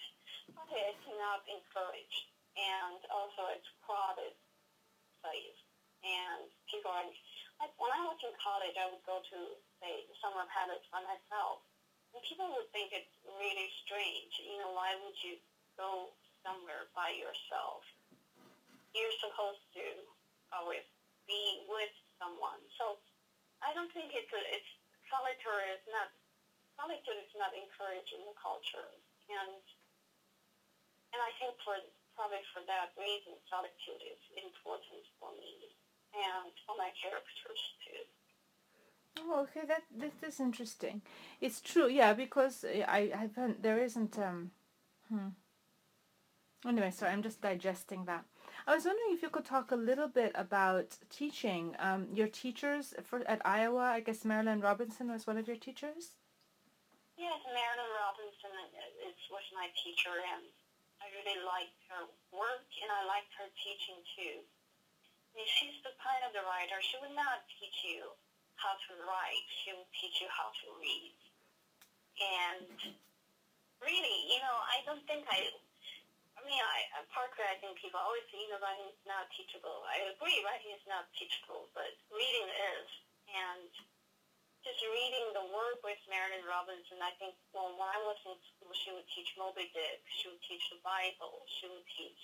it's 0.72 1.07
not 1.18 1.42
encouraged, 1.47 2.26
and 2.59 2.99
also 3.11 3.51
it's 3.55 3.66
crowded 3.86 4.34
place, 5.22 5.61
and 6.03 6.47
people 6.70 6.90
are. 6.90 7.07
Like 7.57 7.72
when 7.80 7.88
I 7.88 8.05
was 8.05 8.20
in 8.20 8.36
college, 8.36 8.76
I 8.76 8.84
would 8.92 9.01
go 9.09 9.16
to 9.16 9.38
say 9.80 10.05
summer 10.20 10.44
palace 10.53 10.84
by 10.92 11.01
myself, 11.01 11.64
and 12.12 12.20
people 12.20 12.53
would 12.53 12.68
think 12.76 12.92
it's 12.92 13.16
really 13.24 13.68
strange. 13.86 14.32
You 14.44 14.61
know, 14.61 14.76
why 14.76 14.92
would 15.01 15.16
you 15.24 15.40
go 15.80 16.12
somewhere 16.44 16.92
by 16.92 17.16
yourself? 17.16 17.80
you're 18.97 19.20
supposed 19.20 19.61
to 19.76 19.84
always 20.57 20.84
be 21.28 21.61
with 21.68 21.92
someone. 22.16 22.61
So 22.80 22.97
I 23.61 23.76
don't 23.76 23.92
think 23.92 24.16
it's 24.16 24.32
a, 24.32 24.40
it's 24.57 24.70
solitary 25.12 25.76
is 25.76 25.84
not 25.92 26.09
solitude 26.80 27.20
is 27.20 27.32
not 27.36 27.53
encouraged 27.53 28.12
in 28.16 28.24
the 28.24 28.36
culture, 28.40 28.88
and 29.30 29.62
and 31.12 31.20
I 31.22 31.32
think 31.40 31.56
for 31.64 31.76
probably 32.14 32.44
for 32.52 32.62
that 32.66 32.92
reason, 32.96 33.36
solitude 33.48 34.02
is 34.04 34.20
important 34.36 35.04
for 35.20 35.30
me 35.36 35.72
and 36.16 36.52
for 36.64 36.74
my 36.76 36.90
characters 36.96 37.62
too. 37.84 38.02
Oh, 39.18 39.48
okay, 39.48 39.66
that 39.66 39.84
this 39.90 40.12
is 40.22 40.40
interesting. 40.40 41.02
It's 41.40 41.60
true, 41.60 41.88
yeah, 41.88 42.12
because 42.12 42.64
I 42.64 43.10
I 43.14 43.16
haven't 43.16 43.62
there 43.62 43.78
isn't 43.78 44.18
um. 44.18 44.50
Hmm. 45.08 45.36
Anyway, 46.66 46.90
sorry, 46.90 47.12
I'm 47.12 47.22
just 47.22 47.40
digesting 47.40 48.06
that. 48.06 48.24
I 48.66 48.74
was 48.74 48.84
wondering 48.84 49.12
if 49.12 49.22
you 49.22 49.28
could 49.28 49.44
talk 49.44 49.70
a 49.70 49.76
little 49.76 50.08
bit 50.08 50.32
about 50.34 50.96
teaching. 51.10 51.76
Um, 51.78 52.08
your 52.12 52.26
teachers 52.26 52.94
for 53.04 53.22
at 53.28 53.40
Iowa, 53.44 53.82
I 53.82 54.00
guess 54.00 54.24
Marilynne 54.24 54.62
Robinson 54.62 55.12
was 55.12 55.26
one 55.26 55.38
of 55.38 55.46
your 55.46 55.56
teachers. 55.56 56.16
Yes, 57.16 57.40
Marilynne 57.48 57.96
Robinson 57.96 58.52
is 59.08 59.16
was 59.32 59.44
my 59.56 59.72
teacher, 59.80 60.12
and 60.12 60.44
I 61.00 61.08
really 61.16 61.40
liked 61.48 61.80
her 61.88 62.04
work, 62.28 62.68
and 62.84 62.92
I 62.92 63.08
liked 63.08 63.32
her 63.40 63.48
teaching 63.56 64.04
too. 64.12 64.44
I 64.44 65.30
mean, 65.32 65.48
she's 65.48 65.80
the 65.80 65.96
kind 65.96 66.28
of 66.28 66.36
the 66.36 66.44
writer. 66.44 66.76
She 66.84 67.00
would 67.00 67.16
not 67.16 67.48
teach 67.56 67.88
you 67.88 68.12
how 68.60 68.76
to 68.76 68.92
write. 69.08 69.48
She 69.64 69.72
would 69.72 69.88
teach 69.96 70.20
you 70.20 70.28
how 70.28 70.52
to 70.52 70.66
read. 70.76 71.16
And 72.20 72.68
really, 73.80 74.18
you 74.28 74.40
know, 74.44 74.56
I 74.68 74.84
don't 74.84 75.04
think 75.08 75.24
I. 75.32 75.40
I 76.36 76.44
mean, 76.44 76.60
I, 76.60 77.00
Parker, 77.16 77.48
I 77.48 77.56
think 77.64 77.80
people 77.80 77.96
always 77.96 78.28
say, 78.28 78.44
you 78.44 78.52
know, 78.52 78.60
writing 78.60 78.92
is 78.92 79.04
not 79.08 79.24
teachable. 79.32 79.88
I 79.88 80.12
agree, 80.12 80.44
writing 80.44 80.68
is 80.76 80.84
not 80.84 81.08
teachable, 81.16 81.72
but 81.72 81.96
reading 82.12 82.48
is. 82.76 82.88
And 83.32 83.72
just 84.66 84.82
reading 84.82 85.30
the 85.30 85.46
work 85.54 85.78
with 85.86 86.02
Marilynne 86.10 86.42
Robinson, 86.42 86.98
I 86.98 87.14
think 87.22 87.38
well, 87.54 87.70
when 87.78 87.86
I 87.86 88.02
was 88.02 88.18
in 88.26 88.34
school, 88.50 88.74
she 88.74 88.90
would 88.90 89.06
teach 89.14 89.30
Moby 89.38 89.70
Dick, 89.70 90.02
she 90.18 90.26
would 90.26 90.42
teach 90.42 90.66
the 90.74 90.82
Bible, 90.82 91.46
she 91.46 91.70
would 91.70 91.86
teach, 91.86 92.18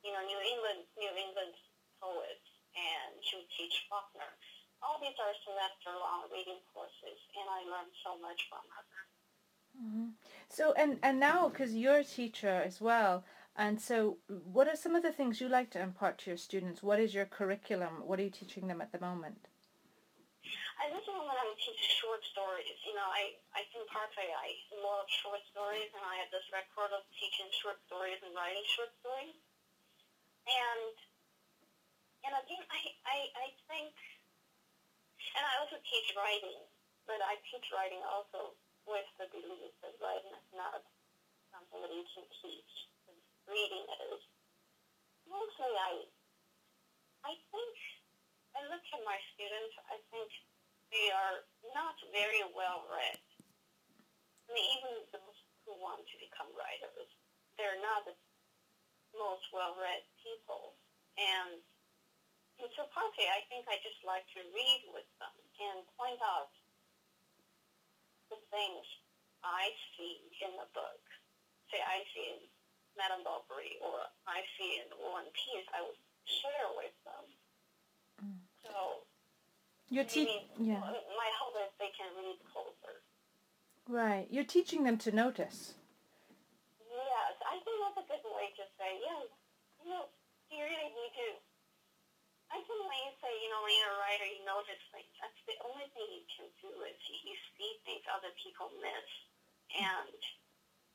you 0.00 0.16
know, 0.16 0.24
New 0.24 0.40
England, 0.40 0.88
New 0.96 1.12
England 1.12 1.52
poets, 2.00 2.48
and 2.72 3.20
she 3.20 3.36
would 3.36 3.52
teach 3.52 3.84
Faulkner. 3.92 4.32
All 4.80 4.96
these 5.04 5.12
are 5.20 5.36
semester-long 5.44 6.32
reading 6.32 6.64
courses, 6.72 7.20
and 7.36 7.44
I 7.44 7.60
learned 7.68 7.92
so 8.00 8.16
much 8.16 8.40
from 8.48 8.64
her. 8.64 8.84
Mm-hmm. 9.76 10.08
So 10.48 10.72
and 10.80 10.96
and 11.04 11.20
now 11.20 11.52
because 11.52 11.76
you're 11.76 12.00
a 12.00 12.08
teacher 12.08 12.64
as 12.64 12.80
well, 12.80 13.28
and 13.52 13.76
so 13.76 14.16
what 14.26 14.64
are 14.64 14.80
some 14.80 14.96
of 14.96 15.04
the 15.04 15.12
things 15.12 15.44
you 15.44 15.52
like 15.52 15.68
to 15.76 15.82
impart 15.84 16.24
to 16.24 16.32
your 16.32 16.40
students? 16.40 16.82
What 16.82 16.98
is 17.04 17.12
your 17.12 17.28
curriculum? 17.28 18.08
What 18.08 18.16
are 18.16 18.24
you 18.24 18.32
teaching 18.32 18.66
them 18.66 18.80
at 18.80 18.96
the 18.96 19.00
moment? 19.00 19.49
I 20.80 20.88
is 20.88 21.04
when 21.04 21.36
I 21.36 21.44
teach 21.60 21.76
short 22.00 22.24
stories. 22.32 22.80
You 22.88 22.96
know, 22.96 23.04
I, 23.04 23.36
I 23.52 23.68
think 23.68 23.84
partly 23.92 24.24
I 24.32 24.56
love 24.80 25.04
short 25.12 25.44
stories, 25.52 25.92
and 25.92 26.00
I 26.00 26.16
have 26.24 26.32
this 26.32 26.48
record 26.48 26.88
of 26.96 27.04
teaching 27.12 27.52
short 27.52 27.76
stories 27.84 28.16
and 28.24 28.32
writing 28.32 28.64
short 28.64 28.88
stories. 29.04 29.36
And, 30.48 30.96
and 32.24 32.32
again, 32.32 32.64
I, 32.72 32.80
I, 33.04 33.18
I 33.36 33.46
think, 33.68 33.92
and 35.36 35.44
I 35.44 35.60
also 35.60 35.76
teach 35.84 36.16
writing, 36.16 36.64
but 37.04 37.20
I 37.20 37.36
teach 37.52 37.68
writing 37.76 38.00
also 38.08 38.56
with 38.88 39.04
the 39.20 39.28
belief 39.36 39.76
that 39.84 39.92
writing 40.00 40.32
is 40.32 40.48
not 40.56 40.80
something 41.52 41.76
that 41.84 41.92
you 41.92 42.08
can 42.16 42.24
teach. 42.40 42.72
Reading 43.44 43.84
is. 44.08 44.20
Mostly 45.28 45.76
I, 45.76 45.92
I 47.28 47.32
think, 47.52 47.74
I 48.56 48.64
look 48.64 48.80
at 48.80 49.02
my 49.04 49.20
students, 49.36 49.76
I 49.92 50.00
think 50.08 50.32
they 50.90 51.08
are 51.14 51.46
not 51.70 51.94
very 52.10 52.42
well 52.50 52.86
read. 52.90 53.22
I 54.46 54.48
mean, 54.50 54.66
even 54.78 54.92
those 55.14 55.38
who 55.62 55.78
want 55.78 56.02
to 56.02 56.16
become 56.18 56.50
writers, 56.58 57.10
they're 57.54 57.78
not 57.78 58.02
the 58.06 58.14
most 59.14 59.46
well 59.54 59.78
read 59.78 60.02
people. 60.18 60.74
And, 61.14 61.62
and 62.58 62.70
so 62.74 62.90
partly 62.90 63.30
I 63.30 63.46
think 63.46 63.70
I 63.70 63.78
just 63.86 64.02
like 64.02 64.26
to 64.34 64.42
read 64.50 64.82
with 64.90 65.06
them 65.22 65.34
and 65.62 65.86
point 65.94 66.18
out 66.22 66.50
the 68.34 68.38
things 68.50 68.82
I 69.46 69.70
see 69.94 70.26
in 70.42 70.54
the 70.58 70.66
book. 70.74 71.02
Say 71.70 71.78
I 71.78 72.02
see 72.10 72.26
in 72.34 72.40
Madame 72.98 73.22
Bovary 73.22 73.78
or 73.78 74.10
I 74.26 74.42
see 74.58 74.82
in 74.82 74.90
War 74.98 75.22
and 75.22 75.30
Peace, 75.30 75.68
I 75.70 75.86
would 75.86 76.00
share 76.26 76.70
with 76.74 76.96
them. 77.06 77.24
Mm. 78.26 78.38
So 78.66 79.06
You're 79.90 80.06
te- 80.06 80.46
yeah. 80.54 80.78
my 80.78 81.30
hope 81.42 81.58
is 81.66 81.74
they 81.82 81.90
can 81.98 82.14
read 82.14 82.38
closer. 82.46 83.02
Right. 83.90 84.30
You're 84.30 84.46
teaching 84.46 84.86
them 84.86 84.94
to 85.02 85.10
notice. 85.10 85.74
Yes, 86.86 87.34
I 87.42 87.58
think 87.58 87.76
that's 87.82 87.98
a 87.98 88.06
good 88.06 88.22
way 88.30 88.54
to 88.54 88.64
say, 88.78 88.90
yeah, 89.02 89.26
you 89.82 89.90
know, 89.90 90.06
you 90.54 90.62
really 90.62 90.90
need 90.94 91.14
to. 91.18 91.28
I 92.54 92.62
think 92.62 92.78
when 92.86 93.02
you 93.02 93.14
say, 93.18 93.34
you 93.42 93.50
know, 93.50 93.66
when 93.66 93.74
you're 93.82 93.94
a 93.94 93.98
writer, 93.98 94.26
you 94.30 94.42
notice 94.46 94.78
things. 94.94 95.10
That's 95.18 95.42
the 95.50 95.58
only 95.66 95.86
thing 95.90 96.06
you 96.06 96.26
can 96.38 96.46
do 96.62 96.70
is 96.86 96.98
you 97.26 97.34
see 97.58 97.70
things 97.82 98.06
other 98.10 98.30
people 98.38 98.70
miss, 98.78 99.10
and 99.74 100.18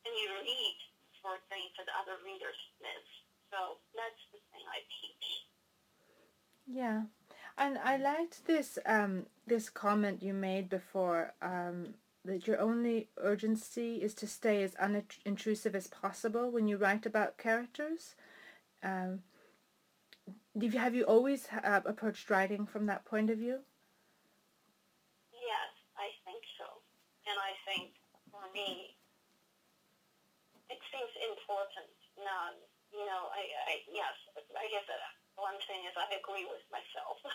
and 0.08 0.14
you 0.24 0.28
read 0.40 0.80
for 1.20 1.36
things 1.52 1.72
that 1.80 1.92
other 2.00 2.16
readers 2.24 2.60
miss. 2.80 3.08
So 3.52 3.80
that's 3.92 4.24
the 4.32 4.40
thing 4.56 4.64
I 4.72 4.80
teach. 4.88 5.28
Yeah. 6.68 7.12
And 7.58 7.78
I 7.78 7.98
liked 7.98 8.46
this 8.46 8.78
um 8.86 9.26
this 9.48 9.70
comment 9.70 10.22
you 10.22 10.34
made 10.34 10.70
before 10.70 11.34
um 11.42 11.96
that 12.26 12.48
your 12.48 12.60
only 12.60 13.08
urgency 13.18 14.02
is 14.02 14.14
to 14.16 14.28
stay 14.28 14.64
as 14.64 14.74
unintrusive 14.76 15.76
as 15.76 15.88
possible 15.88 16.50
when 16.50 16.68
you 16.68 16.76
write 16.76 17.06
about 17.06 17.38
characters. 17.38 18.16
Um, 18.84 19.22
you, 20.58 20.72
have 20.72 20.96
you 20.96 21.04
always 21.04 21.48
uh, 21.64 21.82
approached 21.86 22.30
writing 22.30 22.66
from 22.66 22.88
that 22.88 23.06
point 23.06 23.30
of 23.30 23.38
view? 23.38 23.62
Yes, 25.34 25.70
I 25.98 26.10
think 26.26 26.42
so. 26.58 26.66
And 27.30 27.38
I 27.38 27.54
think 27.70 27.94
for 28.34 28.42
me, 28.54 28.98
it 30.70 30.82
seems 30.90 31.14
important. 31.30 31.94
Now, 32.18 32.58
you 32.90 33.06
know, 33.06 33.30
I, 33.30 33.44
I 33.70 33.74
yes, 33.94 34.18
I 34.58 34.66
guess 34.74 34.88
one 35.38 35.58
thing 35.68 35.82
is 35.90 35.96
I 35.98 36.08
agree 36.20 36.46
with 36.46 36.64
myself. 36.72 37.18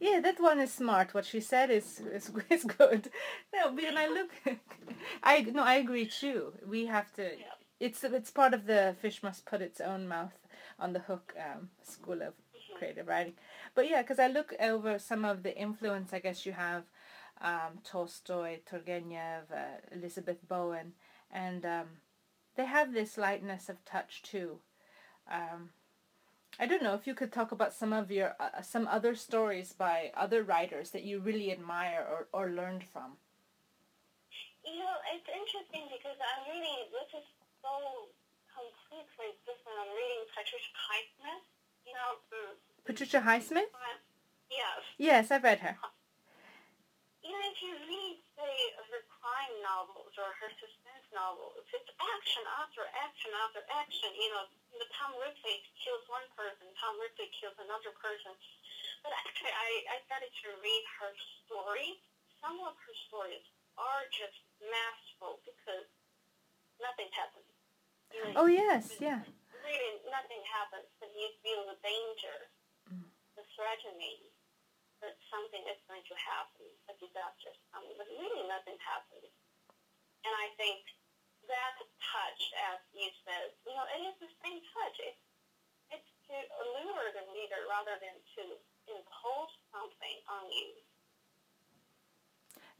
Yeah, 0.00 0.20
that 0.20 0.40
one 0.40 0.60
is 0.60 0.72
smart. 0.72 1.14
What 1.14 1.24
she 1.26 1.40
said 1.40 1.70
is 1.70 2.00
is, 2.00 2.30
is 2.50 2.64
good. 2.64 3.10
No, 3.54 3.72
when 3.72 3.96
I 3.96 4.06
look, 4.08 4.30
I 5.22 5.40
no, 5.42 5.62
I 5.62 5.74
agree 5.74 6.06
too. 6.06 6.52
We 6.66 6.86
have 6.86 7.12
to. 7.14 7.22
Yeah. 7.22 7.54
It's 7.80 8.04
it's 8.04 8.30
part 8.30 8.54
of 8.54 8.66
the 8.66 8.96
fish 9.00 9.22
must 9.22 9.44
put 9.46 9.60
its 9.62 9.80
own 9.80 10.08
mouth 10.08 10.38
on 10.78 10.92
the 10.92 11.00
hook 11.00 11.34
um, 11.38 11.70
school 11.82 12.22
of 12.22 12.34
Mhm. 12.34 12.78
creative 12.78 13.06
writing. 13.08 13.34
But 13.74 13.88
yeah, 13.88 14.02
because 14.02 14.18
I 14.18 14.28
look 14.28 14.54
over 14.60 14.98
some 14.98 15.24
of 15.24 15.42
the 15.42 15.56
influence. 15.56 16.12
I 16.12 16.20
guess 16.20 16.46
you 16.46 16.52
have 16.52 16.84
um, 17.40 17.78
Tolstoy, 17.84 18.58
Turgenev, 18.70 19.50
uh, 19.52 19.80
Elizabeth 19.92 20.38
Bowen, 20.48 20.94
and 21.30 21.64
um, 21.64 21.88
they 22.56 22.64
have 22.66 22.92
this 22.92 23.16
lightness 23.18 23.68
of 23.68 23.84
touch 23.84 24.22
too. 24.22 24.60
Um, 25.30 25.70
I 26.58 26.64
don't 26.66 26.82
know 26.82 26.94
if 26.94 27.06
you 27.06 27.14
could 27.14 27.32
talk 27.32 27.52
about 27.52 27.74
some 27.74 27.92
of 27.92 28.10
your 28.10 28.32
uh, 28.40 28.62
some 28.62 28.88
other 28.88 29.14
stories 29.14 29.72
by 29.76 30.10
other 30.16 30.42
writers 30.42 30.90
that 30.90 31.04
you 31.04 31.20
really 31.20 31.52
admire 31.52 32.00
or, 32.00 32.28
or 32.32 32.50
learned 32.50 32.84
from. 32.84 33.20
You 34.64 34.80
know, 34.80 34.96
it's 35.12 35.28
interesting 35.28 35.86
because 35.92 36.16
I'm 36.16 36.48
reading, 36.48 36.90
this 36.90 37.22
is 37.22 37.26
so 37.60 38.10
completely 38.50 39.36
different. 39.44 39.76
I'm 39.78 39.92
reading 39.92 40.24
Patricia 40.32 40.72
Highsmith, 40.74 41.44
you 41.86 41.94
know, 41.94 42.10
mm, 42.34 42.56
Patricia 42.82 43.20
Highsmith? 43.20 43.70
uh, 43.70 44.00
yes. 44.50 44.80
Yes, 44.98 45.30
I've 45.30 45.44
read 45.44 45.60
her. 45.60 45.76
You 47.22 47.30
know, 47.30 47.44
if 47.46 47.58
you 47.62 47.78
read, 47.84 48.16
say, 48.34 48.54
her 48.90 49.02
crime 49.20 49.54
novels 49.62 50.14
or 50.18 50.34
her 50.34 50.50
novels, 51.16 51.56
it's 51.72 51.90
action 51.96 52.44
after 52.60 52.84
action 52.92 53.32
after 53.48 53.64
action. 53.72 54.12
You 54.12 54.28
know, 54.36 54.44
the 54.76 54.84
Tom 54.92 55.16
Ripley 55.16 55.56
kills 55.80 56.04
one 56.12 56.28
person, 56.36 56.68
Tom 56.76 57.00
Ripley 57.00 57.32
kills 57.40 57.56
another 57.56 57.90
person. 57.96 58.36
But 59.00 59.16
actually, 59.16 59.52
I, 59.56 59.96
I 59.96 60.04
started 60.04 60.28
to 60.28 60.48
read 60.60 60.84
her 61.00 61.10
stories. 61.48 61.96
Some 62.44 62.60
of 62.60 62.76
her 62.76 62.94
stories 63.08 63.42
are 63.80 64.04
just 64.12 64.36
masterful 64.68 65.40
because 65.48 65.88
nothing 66.78 67.08
happens. 67.16 67.48
You 68.12 68.20
know, 68.20 68.44
Oh 68.44 68.48
yes, 68.50 69.00
yeah. 69.00 69.24
really 69.64 69.92
nothing 70.12 70.42
happens, 70.44 70.86
but 71.00 71.08
you 71.16 71.32
feel 71.40 71.64
the 71.64 71.78
danger, 71.80 72.52
Mm. 72.86 73.10
the 73.34 73.42
threatening 73.58 74.30
that 75.02 75.18
something 75.26 75.58
is 75.66 75.74
going 75.90 76.06
to 76.06 76.14
happen, 76.14 76.70
a 76.86 76.94
disaster 77.02 77.50
is 77.50 77.58
but 77.74 78.06
really 78.14 78.46
nothing 78.46 78.78
happens. 78.78 79.26
And 80.22 80.32
I 80.38 80.54
think 80.54 80.86
that 81.48 81.74
touch, 82.02 82.42
as 82.72 82.78
you 82.94 83.08
said, 83.24 83.54
you 83.66 83.74
know, 83.74 83.86
it 83.96 84.02
is 84.06 84.16
the 84.20 84.30
same 84.42 84.60
touch. 84.74 84.96
It's, 85.02 85.22
it's 85.90 86.10
to 86.30 86.36
allure 86.62 87.10
the 87.14 87.24
reader 87.34 87.66
rather 87.70 87.96
than 88.02 88.16
to 88.38 88.42
impose 88.90 89.52
something 89.72 90.16
on 90.30 90.46
you. 90.50 90.70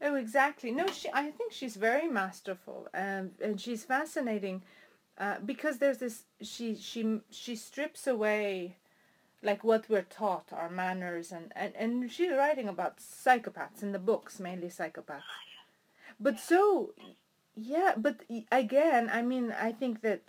Oh, 0.01 0.15
exactly. 0.15 0.71
No, 0.71 0.87
she. 0.87 1.09
I 1.13 1.31
think 1.31 1.51
she's 1.51 1.75
very 1.75 2.07
masterful, 2.07 2.87
um, 2.93 3.31
and 3.41 3.59
she's 3.59 3.83
fascinating, 3.83 4.61
uh, 5.17 5.37
because 5.43 5.79
there's 5.79 5.97
this. 5.97 6.23
She 6.41 6.75
she 6.75 7.21
she 7.31 7.55
strips 7.55 8.05
away, 8.05 8.77
like 9.41 9.63
what 9.63 9.89
we're 9.89 10.03
taught, 10.03 10.49
our 10.51 10.69
manners, 10.69 11.31
and 11.31 11.51
and 11.55 11.73
and 11.75 12.11
she's 12.11 12.31
writing 12.31 12.67
about 12.67 12.99
psychopaths 12.99 13.81
in 13.81 13.91
the 13.91 13.99
books, 13.99 14.39
mainly 14.39 14.67
psychopaths. 14.67 15.23
But 16.19 16.39
so, 16.39 16.93
yeah. 17.57 17.93
But 17.97 18.21
again, 18.51 19.09
I 19.11 19.21
mean, 19.21 19.51
I 19.51 19.71
think 19.71 20.01
that 20.01 20.21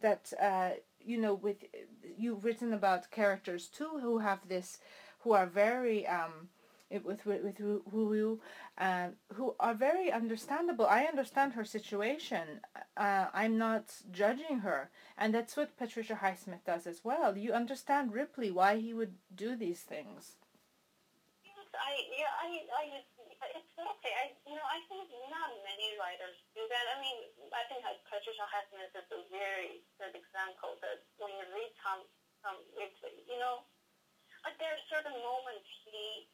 that 0.00 0.32
uh, 0.40 0.70
you 1.04 1.18
know, 1.18 1.34
with 1.34 1.58
you've 2.16 2.44
written 2.44 2.72
about 2.72 3.10
characters 3.10 3.68
too 3.68 3.98
who 4.00 4.18
have 4.18 4.48
this, 4.48 4.78
who 5.20 5.32
are 5.32 5.46
very 5.46 6.06
um, 6.06 6.48
with 6.90 7.24
with, 7.24 7.44
with 7.44 7.58
who 7.58 7.82
who 7.90 8.40
uh, 8.78 9.08
who 9.34 9.54
are 9.60 9.74
very 9.74 10.10
understandable. 10.10 10.86
I 10.86 11.04
understand 11.04 11.52
her 11.52 11.64
situation. 11.64 12.60
Uh, 12.96 13.26
I'm 13.32 13.58
not 13.58 13.94
judging 14.10 14.60
her, 14.60 14.90
and 15.18 15.34
that's 15.34 15.56
what 15.56 15.76
Patricia 15.76 16.18
Highsmith 16.22 16.64
does 16.66 16.86
as 16.86 17.04
well. 17.04 17.36
You 17.36 17.52
understand 17.52 18.12
Ripley 18.12 18.50
why 18.50 18.76
he 18.76 18.94
would 18.94 19.14
do 19.34 19.54
these 19.54 19.80
things. 19.80 20.36
Yes, 21.44 21.68
I, 21.74 21.92
yeah, 22.18 22.32
I, 22.42 22.48
I, 22.80 23.19
it's 23.48 23.72
okay. 23.78 24.12
I, 24.16 24.24
you 24.44 24.54
know, 24.56 24.66
I 24.68 24.80
think 24.90 25.08
not 25.32 25.48
many 25.64 25.96
writers 25.96 26.36
do 26.52 26.64
that. 26.68 26.84
I 26.92 26.96
mean, 27.00 27.16
I 27.56 27.64
think 27.68 27.80
like 27.86 28.00
Patricia 28.04 28.44
Highsmith 28.48 28.92
is 28.92 29.08
a 29.12 29.20
very 29.32 29.80
good 29.96 30.12
example 30.12 30.76
that 30.84 31.00
when 31.16 31.32
you 31.40 31.44
read 31.54 31.72
Tom, 31.80 32.04
Tom 32.44 32.60
Ripley, 32.76 33.24
you 33.24 33.40
know, 33.40 33.64
like 34.44 34.56
there 34.60 34.72
are 34.74 34.82
certain 34.92 35.16
moments 35.24 35.66
he 35.88 36.24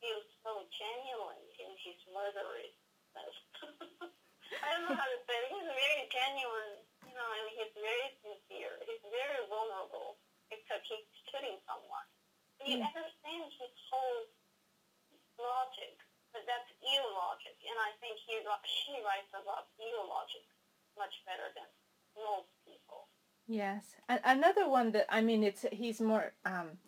feels 0.00 0.26
so 0.44 0.64
genuine 0.76 1.44
in 1.60 1.72
his 1.84 1.96
murderousness. 2.12 3.34
I 4.64 4.66
don't 4.72 4.84
know 4.86 4.96
how 4.96 5.08
to 5.08 5.20
say 5.28 5.36
it. 5.44 5.48
He's 5.52 5.68
very 5.68 6.04
genuine, 6.12 6.74
you 7.04 7.14
know, 7.16 7.28
and 7.36 7.46
he's 7.52 7.72
very 7.76 8.08
sincere. 8.24 8.76
He's 8.84 9.02
very 9.10 9.42
vulnerable, 9.48 10.16
except 10.52 10.84
he's 10.88 11.04
killing 11.32 11.58
someone. 11.68 12.06
You 12.62 12.78
Mm. 12.80 12.86
understand 12.94 13.44
his 13.60 13.74
whole 13.90 14.24
logic, 15.38 15.98
but 16.32 16.42
that's 16.46 16.70
ill 16.82 17.08
logic, 17.14 17.56
and 17.62 17.78
I 17.78 17.90
think 18.00 18.18
he 18.26 18.38
she 18.66 18.94
writes 19.02 19.30
about 19.34 19.70
ill 19.78 20.06
logic 20.08 20.44
much 20.98 21.14
better 21.26 21.50
than 21.54 21.68
most 22.16 22.50
people. 22.66 23.08
Yes, 23.46 23.96
and 24.08 24.20
another 24.24 24.68
one 24.68 24.92
that 24.92 25.06
I 25.08 25.20
mean, 25.20 25.42
it's 25.44 25.64
he's 25.72 26.00
more 26.00 26.32
um, 26.44 26.78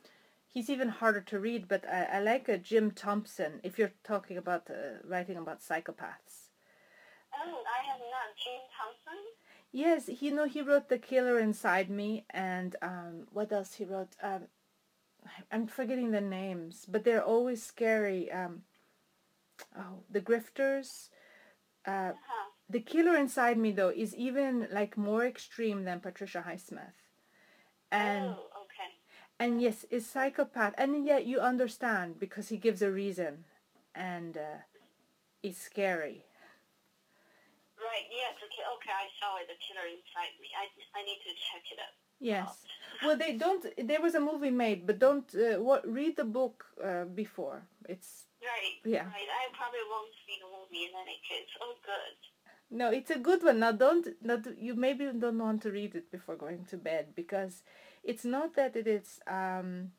he's 0.47 0.71
even 0.71 0.89
harder 0.89 1.21
to 1.21 1.39
read, 1.39 1.69
but 1.69 1.85
I, 1.89 2.05
I 2.15 2.21
like 2.21 2.49
a 2.49 2.59
Jim 2.59 2.91
Thompson. 2.91 3.61
If 3.63 3.79
you're 3.79 3.93
talking 4.05 4.37
about 4.39 4.71
uh, 4.71 4.99
writing 5.05 5.37
about 5.37 5.61
psychopaths, 5.61 6.51
Oh, 7.35 7.63
I 7.67 7.85
have 7.87 8.01
not 8.01 8.35
Jim 8.43 8.61
Thompson. 8.77 9.23
yes, 9.73 10.07
he, 10.07 10.27
you 10.27 10.35
know 10.35 10.47
he 10.47 10.63
wrote 10.63 10.89
The 10.89 10.99
Killer 10.99 11.39
Inside 11.39 11.91
Me, 11.91 12.25
and 12.31 12.77
um, 12.83 13.27
what 13.33 13.53
else 13.53 13.75
he 13.75 13.85
wrote? 13.85 14.17
Um, 14.23 14.49
I'm 15.53 15.67
forgetting 15.67 16.11
the 16.11 16.21
names, 16.21 16.87
but 16.89 17.05
they're 17.05 17.25
always 17.25 17.63
scary. 17.63 18.31
Um, 18.31 18.63
oh, 19.77 20.05
The 20.11 20.21
Grifters. 20.21 21.09
Uh, 21.87 22.13
Uh-huh. 22.15 22.51
the 22.69 22.81
Killer 22.81 23.17
Inside 23.17 23.59
Me 23.59 23.71
though 23.73 23.91
is 23.95 24.15
even 24.15 24.69
like 24.73 24.97
more 24.97 25.25
extreme 25.25 25.85
than 25.85 26.01
Patricia 26.01 26.43
Highsmith, 26.47 26.99
and. 27.93 28.25
oh, 28.35 28.51
okay. 28.67 28.91
and 29.39 29.63
yes, 29.63 29.85
is 29.91 30.07
psychopath, 30.07 30.75
and 30.79 31.07
yet 31.07 31.27
you 31.27 31.39
understand 31.41 32.19
because 32.19 32.49
he 32.49 32.57
gives 32.59 32.83
a 32.83 32.91
reason, 32.91 33.45
and 33.95 34.37
uh, 34.37 34.59
it's 35.43 35.61
scary. 35.63 36.25
Right. 37.79 38.07
Yes. 38.11 38.35
Okay. 38.43 38.65
Okay. 38.77 38.95
I 38.95 39.07
saw 39.21 39.37
it. 39.39 39.47
The 39.47 39.59
killer 39.63 39.87
inside 39.87 40.35
me. 40.41 40.49
I 40.59 40.67
I 40.99 41.03
need 41.05 41.21
to 41.23 41.33
check 41.49 41.65
it 41.71 41.79
out. 41.79 41.95
Yes. 42.21 42.49
Well, 43.05 43.17
they 43.17 43.37
don't. 43.37 43.65
There 43.77 44.01
was 44.01 44.15
a 44.15 44.21
movie 44.21 44.51
made, 44.51 44.87
but 44.87 44.99
don't. 44.99 45.29
Uh, 45.35 45.61
what? 45.61 45.87
Read 45.87 46.17
the 46.17 46.25
book 46.25 46.65
uh, 46.83 47.05
before. 47.05 47.63
It's 47.89 48.25
Right. 48.43 48.79
Yeah. 48.85 49.05
Right. 49.05 49.31
I 49.41 49.49
probably 49.57 49.81
won't 49.91 50.13
see 50.27 50.37
the 50.41 50.47
movie 50.47 50.85
in 50.85 50.93
any 51.03 51.21
case. 51.29 51.51
Oh, 51.61 51.75
good. 51.85 52.77
no. 52.79 52.91
It's 52.91 53.11
a 53.11 53.19
good 53.19 53.43
one. 53.43 53.61
Now, 53.61 53.73
don't. 53.73 54.07
Not 54.23 54.47
you. 54.59 54.75
Maybe 54.75 55.11
don't 55.19 55.39
want 55.39 55.63
to 55.63 55.71
read 55.71 55.95
it 55.95 56.11
before 56.11 56.37
going 56.37 56.65
to 56.71 56.77
bed 56.77 57.09
because 57.15 57.63
it's 58.03 58.25
not 58.25 58.55
that 58.55 58.77
it 58.77 58.87
is. 58.87 59.21
Um, 59.27 59.93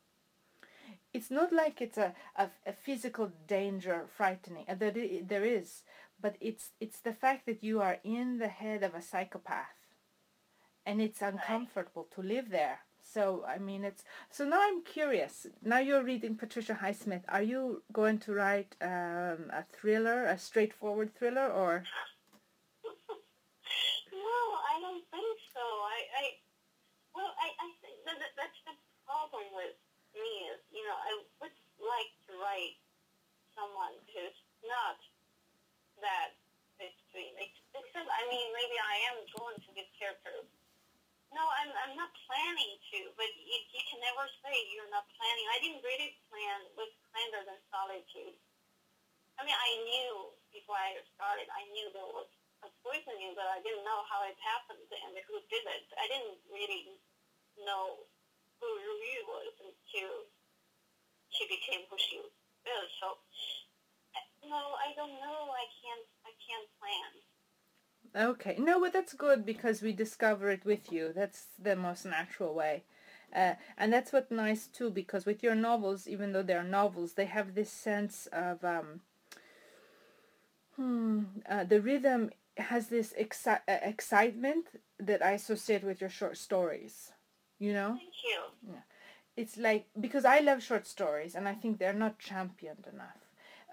it's 1.14 1.32
not 1.32 1.52
like 1.52 1.82
it's 1.82 1.98
a, 1.98 2.14
a, 2.36 2.50
a 2.66 2.74
physical 2.74 3.32
danger 3.48 4.06
frightening 4.16 4.66
uh, 4.70 4.76
that 4.76 4.98
it, 4.98 5.28
there 5.28 5.46
is 5.46 5.84
but 6.22 6.36
it's 6.40 6.72
it's 6.80 7.00
the 7.00 7.14
fact 7.14 7.46
that 7.46 7.64
you 7.64 7.82
are 7.82 7.98
in 8.04 8.38
the 8.40 8.48
head 8.48 8.84
of 8.84 8.94
a 8.94 9.02
psychopath 9.02 9.77
and 10.88 11.02
it's 11.02 11.22
uncomfortable 11.22 12.08
to 12.16 12.22
live 12.24 12.50
there 12.50 12.80
so 13.04 13.44
i 13.48 13.58
mean 13.58 13.84
it's 13.84 14.04
so 14.32 14.46
now 14.46 14.60
i'm 14.62 14.82
curious 14.84 15.46
now 15.64 15.80
you're 15.80 16.04
reading 16.04 16.36
patricia 16.36 16.80
highsmith 16.82 17.24
are 17.28 17.44
you 17.44 17.84
going 17.92 18.18
to 18.18 18.34
write 18.34 18.76
um, 18.82 19.52
a 19.52 19.64
thriller 19.74 20.26
a 20.26 20.38
straightforward 20.38 21.14
thriller 21.14 21.48
or 21.48 21.84
No, 24.12 24.40
I 24.72 24.80
don't 24.82 25.06
think 25.12 25.38
so. 25.54 25.62
I, 25.62 26.00
I 26.20 26.24
well, 27.14 27.32
I, 27.38 27.48
I 27.60 27.68
think 27.82 27.98
that, 28.08 28.18
that 28.22 28.34
that's 28.40 28.60
the 28.66 28.76
problem 29.06 29.46
with 29.54 29.76
me 30.16 30.32
is, 30.54 30.60
you 30.72 30.84
know, 30.86 30.98
I 30.98 31.12
would 31.42 31.58
like 31.82 32.12
to 32.30 32.34
write 32.40 32.78
someone 33.58 33.94
who's 34.14 34.38
not 34.66 34.98
that 36.02 36.38
extreme. 36.80 37.34
Except, 37.38 38.08
I 38.08 38.24
mean, 38.30 38.48
maybe 38.54 38.78
I 38.78 38.96
am 39.14 39.18
drawn 39.34 39.56
to 39.58 39.70
this 39.74 39.90
character. 39.98 40.46
No, 41.38 41.46
I'm, 41.62 41.70
I'm 41.86 41.94
not 41.94 42.10
planning 42.26 42.82
to, 42.90 43.14
but 43.14 43.30
you, 43.38 43.58
you 43.70 43.84
can 43.86 44.02
never 44.02 44.26
say 44.42 44.58
you're 44.74 44.90
not 44.90 45.06
planning. 45.22 45.46
I 45.54 45.62
didn't 45.62 45.86
really 45.86 46.18
plan 46.34 46.66
with 46.74 46.90
Kinder 47.14 47.46
Than 47.46 47.62
Solitude. 47.70 48.34
I 49.38 49.46
mean, 49.46 49.54
I 49.54 49.72
knew 49.86 50.34
before 50.50 50.82
I 50.82 50.98
started, 51.14 51.46
I 51.54 51.62
knew 51.70 51.94
there 51.94 52.10
was 52.10 52.26
a 52.66 52.74
poisoning, 52.82 53.38
but 53.38 53.46
I 53.54 53.62
didn't 53.62 53.86
know 53.86 54.02
how 54.10 54.26
it 54.26 54.34
happened 54.42 54.90
and 54.90 55.14
who 55.30 55.38
did 55.46 55.62
it. 55.62 55.86
I 55.94 56.10
didn't 56.10 56.42
really 56.50 56.98
know 57.62 58.02
who 58.58 58.70
Ruyu 58.74 59.22
was 59.30 59.54
until 59.62 60.26
she 61.30 61.46
became 61.46 61.86
who 61.86 62.02
she 62.02 62.18
is. 62.18 62.88
So, 62.98 63.22
no, 64.42 64.74
I 64.82 64.90
don't 64.98 65.22
know. 65.22 65.54
I 65.54 65.70
can't. 65.86 66.08
I 66.26 66.34
can't 66.42 66.66
plan. 66.82 67.12
Okay, 68.16 68.56
no, 68.58 68.80
but 68.80 68.94
that's 68.94 69.14
good 69.14 69.46
because 69.46 69.82
we 69.82 69.94
discover 69.94 70.50
it 70.50 70.66
with 70.66 70.92
you. 70.92 71.14
That's 71.14 71.48
the 71.60 71.76
most 71.76 72.06
natural 72.06 72.54
way. 72.54 72.84
Uh, 73.36 73.54
and 73.78 73.92
that's 73.92 74.14
what 74.14 74.32
nice 74.32 74.68
too 74.68 74.90
because 74.90 75.26
with 75.26 75.44
your 75.44 75.54
novels 75.56 76.08
even 76.08 76.32
though 76.32 76.42
they're 76.42 76.64
novels 76.64 77.14
they 77.14 77.26
have 77.26 77.56
this 77.56 77.70
sense 77.70 78.26
of 78.32 78.64
um, 78.64 79.02
hmm, 80.76 81.24
uh, 81.50 81.64
the 81.66 81.82
rhythm 81.82 82.30
has 82.58 82.88
this 82.88 83.14
exci- 83.20 83.60
uh, 83.68 83.78
excitement 83.84 84.68
that 85.00 85.24
I 85.24 85.32
associate 85.32 85.84
with 85.84 86.00
your 86.02 86.10
short 86.10 86.38
stories. 86.38 87.12
You 87.60 87.74
know? 87.74 87.98
Thank 87.98 88.14
you. 88.24 88.74
Yeah. 88.74 88.82
It's 89.36 89.58
like 89.58 89.88
because 90.00 90.26
I 90.26 90.40
love 90.40 90.64
short 90.64 90.88
stories 90.88 91.36
and 91.36 91.48
I 91.48 91.54
think 91.54 91.80
they're 91.80 91.94
not 91.94 92.18
championed 92.20 92.88
enough. 92.92 93.27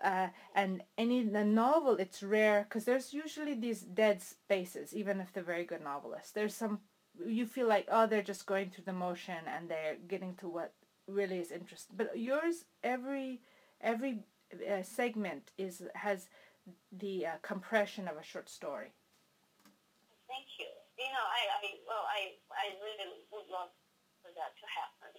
Uh, 0.04 0.28
and 0.54 0.82
any 0.98 1.24
the 1.24 1.42
novel 1.42 1.96
it's 1.96 2.22
rare 2.22 2.66
because 2.68 2.84
there's 2.84 3.14
usually 3.14 3.54
these 3.54 3.80
dead 3.80 4.20
spaces 4.20 4.94
even 4.94 5.18
if 5.18 5.32
they're 5.32 5.42
very 5.42 5.64
good 5.64 5.82
novelists 5.82 6.32
there's 6.32 6.54
some 6.54 6.78
you 7.26 7.46
feel 7.46 7.66
like 7.66 7.88
oh 7.90 8.06
they're 8.06 8.20
just 8.20 8.44
going 8.44 8.68
through 8.68 8.84
the 8.84 8.92
motion 8.92 9.38
and 9.46 9.66
they're 9.66 9.96
getting 10.06 10.34
to 10.34 10.46
what 10.46 10.74
really 11.08 11.38
is 11.38 11.50
interesting 11.50 11.96
but 11.96 12.18
yours 12.18 12.66
every 12.82 13.40
every 13.80 14.18
uh, 14.70 14.82
segment 14.82 15.52
is 15.58 15.82
has 15.94 16.28
the 16.92 17.26
uh, 17.26 17.30
compression 17.42 18.08
of 18.08 18.16
a 18.16 18.22
short 18.22 18.48
story. 18.48 18.92
Thank 20.28 20.48
you. 20.58 20.70
You 20.98 21.10
know, 21.12 21.26
I, 21.26 21.42
I 21.52 21.60
well, 21.86 22.04
I, 22.08 22.38
I 22.54 22.66
really 22.80 23.10
would 23.32 23.48
love 23.50 23.70
for 24.22 24.30
that 24.32 24.52
to 24.56 24.66
happen. 24.70 25.12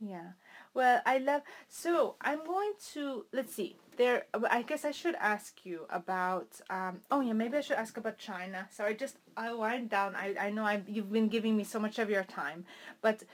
yeah. 0.12 0.30
Well, 0.74 1.00
I 1.06 1.18
love. 1.18 1.42
So 1.68 2.16
I'm 2.20 2.44
going 2.44 2.72
to 2.92 3.26
let's 3.32 3.54
see. 3.54 3.76
There, 3.96 4.26
I 4.48 4.62
guess 4.62 4.84
I 4.84 4.92
should 4.92 5.16
ask 5.16 5.64
you 5.64 5.86
about. 5.90 6.60
Um, 6.70 7.00
oh 7.10 7.20
yeah, 7.20 7.32
maybe 7.32 7.56
I 7.56 7.60
should 7.60 7.78
ask 7.78 7.96
about 7.96 8.18
China. 8.18 8.68
Sorry, 8.70 8.94
just 8.94 9.16
I 9.36 9.52
wind 9.52 9.90
down. 9.90 10.14
I 10.14 10.34
I 10.40 10.50
know 10.50 10.64
I 10.64 10.82
you've 10.86 11.12
been 11.12 11.28
giving 11.28 11.56
me 11.56 11.64
so 11.64 11.78
much 11.78 11.98
of 11.98 12.10
your 12.10 12.24
time, 12.24 12.64
but 13.02 13.24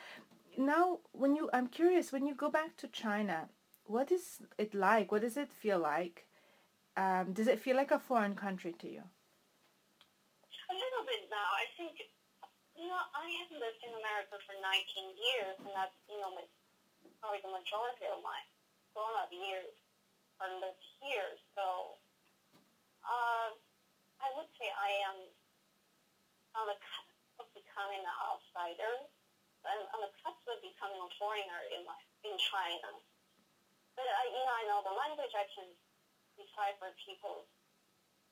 now 0.56 1.00
when 1.12 1.36
you 1.36 1.50
I'm 1.52 1.66
curious 1.66 2.12
when 2.12 2.26
you 2.26 2.34
go 2.34 2.50
back 2.50 2.76
to 2.78 2.88
China, 2.88 3.48
what 3.86 4.10
is 4.10 4.40
it 4.58 4.74
like? 4.74 5.12
What 5.12 5.22
does 5.22 5.36
it 5.36 5.52
feel 5.52 5.78
like? 5.78 6.26
Um, 6.96 7.32
does 7.32 7.48
it 7.48 7.58
feel 7.58 7.76
like 7.76 7.90
a 7.90 7.98
foreign 7.98 8.34
country 8.34 8.72
to 8.78 8.88
you? 8.88 9.02
A 10.70 10.74
little 10.74 11.04
bit 11.04 11.26
now. 11.26 11.50
I 11.58 11.66
think, 11.76 11.98
you 12.78 12.86
know, 12.86 13.02
I 13.12 13.26
have 13.42 13.50
lived 13.50 13.82
in 13.82 13.92
America 13.98 14.38
for 14.46 14.54
19 14.54 15.18
years, 15.18 15.58
and 15.58 15.74
that's, 15.74 15.98
you 16.06 16.22
know, 16.22 16.38
probably 17.24 17.40
the 17.40 17.56
majority 17.56 18.04
of 18.12 18.20
my 18.20 18.36
grown-up 18.92 19.32
years 19.32 19.72
are 20.44 20.52
lived 20.60 20.84
here. 21.00 21.32
So 21.56 21.96
uh, 23.00 23.48
I 24.20 24.28
would 24.36 24.52
say 24.60 24.68
I 24.68 24.92
am 25.08 25.16
on 26.52 26.68
the 26.68 26.76
cusp 26.76 27.16
of 27.40 27.48
becoming 27.56 28.04
an 28.04 28.16
outsider. 28.28 29.08
I'm 29.64 29.88
on 29.96 30.04
the 30.04 30.12
cusp 30.20 30.44
of 30.52 30.60
becoming 30.60 31.00
a 31.00 31.08
foreigner 31.16 31.64
in, 31.72 31.88
my, 31.88 31.96
in 32.28 32.36
China. 32.36 32.92
But, 33.96 34.04
I, 34.04 34.28
you 34.28 34.44
know, 34.44 34.56
I 34.60 34.64
know 34.68 34.80
the 34.84 34.92
language 34.92 35.32
I 35.32 35.48
can 35.48 35.72
decipher 36.36 36.92
people's 37.08 37.48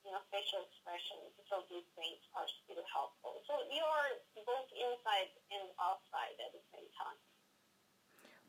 you 0.05 0.13
know, 0.13 0.21
facial 0.29 0.61
expressions. 0.69 1.33
So 1.49 1.65
these 1.65 1.87
things 1.97 2.21
are 2.37 2.45
still 2.45 2.85
helpful. 2.93 3.41
So 3.49 3.57
you're 3.73 4.21
both 4.45 4.69
inside 4.77 5.33
and 5.49 5.65
outside 5.81 6.37
at 6.37 6.53
the 6.53 6.61
same 6.69 6.85
time. 6.93 7.17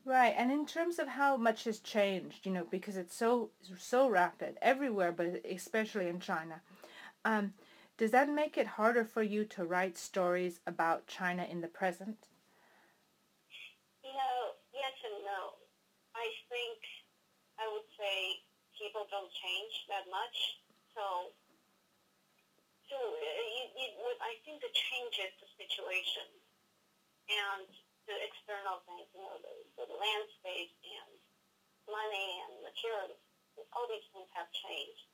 Right, 0.05 0.35
and 0.37 0.51
in 0.51 0.67
terms 0.67 0.99
of 0.99 1.07
how 1.07 1.35
much 1.35 1.63
has 1.63 1.79
changed, 1.79 2.45
you 2.45 2.51
know, 2.51 2.63
because 2.69 2.95
it's 2.95 3.15
so 3.15 3.49
so 3.75 4.07
rapid 4.07 4.55
everywhere, 4.61 5.11
but 5.11 5.41
especially 5.43 6.07
in 6.07 6.19
China, 6.19 6.61
um, 7.25 7.53
does 7.97 8.11
that 8.11 8.29
make 8.29 8.55
it 8.55 8.77
harder 8.77 9.03
for 9.03 9.23
you 9.23 9.45
to 9.45 9.65
write 9.65 9.97
stories 9.97 10.59
about 10.67 11.07
China 11.07 11.43
in 11.49 11.61
the 11.61 11.67
present? 11.67 12.29
You 14.03 14.13
know, 14.13 14.53
yes 14.77 14.93
and 15.09 15.25
no. 15.25 15.57
I 16.13 16.29
think 16.53 16.77
I 17.57 17.65
would 17.73 17.89
say 17.97 18.45
people 18.77 19.09
don't 19.09 19.33
change 19.33 19.73
that 19.89 20.05
much. 20.13 20.37
So, 20.93 21.33
so 22.93 22.97
it, 23.17 23.73
it, 23.73 23.91
I 24.21 24.37
think 24.45 24.61
it 24.61 24.75
changes 24.77 25.33
the 25.41 25.49
situation 25.57 26.29
and 27.25 27.65
the 28.05 28.17
external 28.21 28.81
things, 28.85 29.09
you 29.13 29.21
know, 29.21 29.37
the, 29.41 29.53
the 29.85 29.87
landscape 29.97 30.73
and 30.85 31.09
money 31.89 32.29
and 32.45 32.61
materials, 32.65 33.17
all 33.73 33.87
these 33.89 34.05
things 34.13 34.29
have 34.37 34.49
changed. 34.53 35.05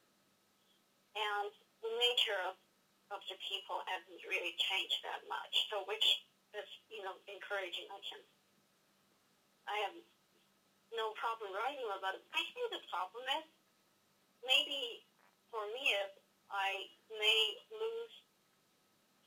And 1.16 1.52
the 1.84 1.92
nature 2.00 2.40
of, 2.48 2.56
of 3.12 3.20
the 3.28 3.36
people 3.48 3.84
hasn't 3.88 4.22
really 4.28 4.56
changed 4.56 5.00
that 5.04 5.24
much. 5.28 5.54
So 5.72 5.84
which 5.88 6.04
is, 6.56 6.68
you 6.92 7.04
know, 7.04 7.16
encouraging. 7.28 7.88
I 7.92 8.00
can, 8.04 8.22
I 9.68 9.76
have 9.88 9.96
no 10.96 11.16
problem 11.16 11.56
writing 11.56 11.88
about 11.88 12.20
it. 12.20 12.24
I 12.36 12.44
think 12.52 12.68
the 12.72 12.84
problem 12.92 13.24
is 13.40 13.46
maybe 14.44 15.08
for 15.52 15.64
me 15.72 15.96
is 15.96 16.12
I 16.52 16.92
may 17.12 17.42
lose 17.72 18.14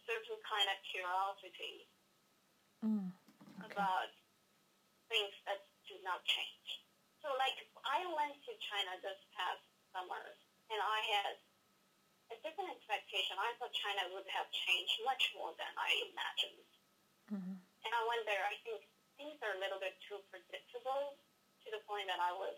certain 0.04 0.36
kind 0.44 0.68
of 0.68 0.76
curiosity. 0.84 1.88
About 3.74 4.14
things 5.10 5.34
that 5.50 5.66
do 5.90 5.98
not 6.06 6.22
change. 6.24 6.86
So 7.18 7.34
like 7.36 7.58
I 7.82 8.06
went 8.06 8.38
to 8.46 8.52
China 8.62 8.94
this 9.02 9.18
past 9.34 9.66
summer 9.90 10.22
and 10.70 10.80
I 10.80 10.98
had 11.18 11.34
a 12.32 12.36
different 12.40 12.72
expectation. 12.72 13.36
I 13.36 13.52
thought 13.58 13.74
China 13.74 14.14
would 14.16 14.28
have 14.32 14.48
changed 14.54 14.96
much 15.04 15.34
more 15.36 15.52
than 15.58 15.72
I 15.76 15.90
imagined. 16.08 16.70
Mm-hmm. 17.34 17.56
And 17.58 17.92
I 17.92 18.02
went 18.08 18.24
there, 18.24 18.44
I 18.46 18.56
think 18.64 18.86
things 19.20 19.36
are 19.44 19.58
a 19.58 19.60
little 19.60 19.82
bit 19.82 19.98
too 20.08 20.22
predictable 20.32 21.20
to 21.64 21.68
the 21.68 21.82
point 21.84 22.08
that 22.08 22.20
I 22.20 22.32
was 22.32 22.56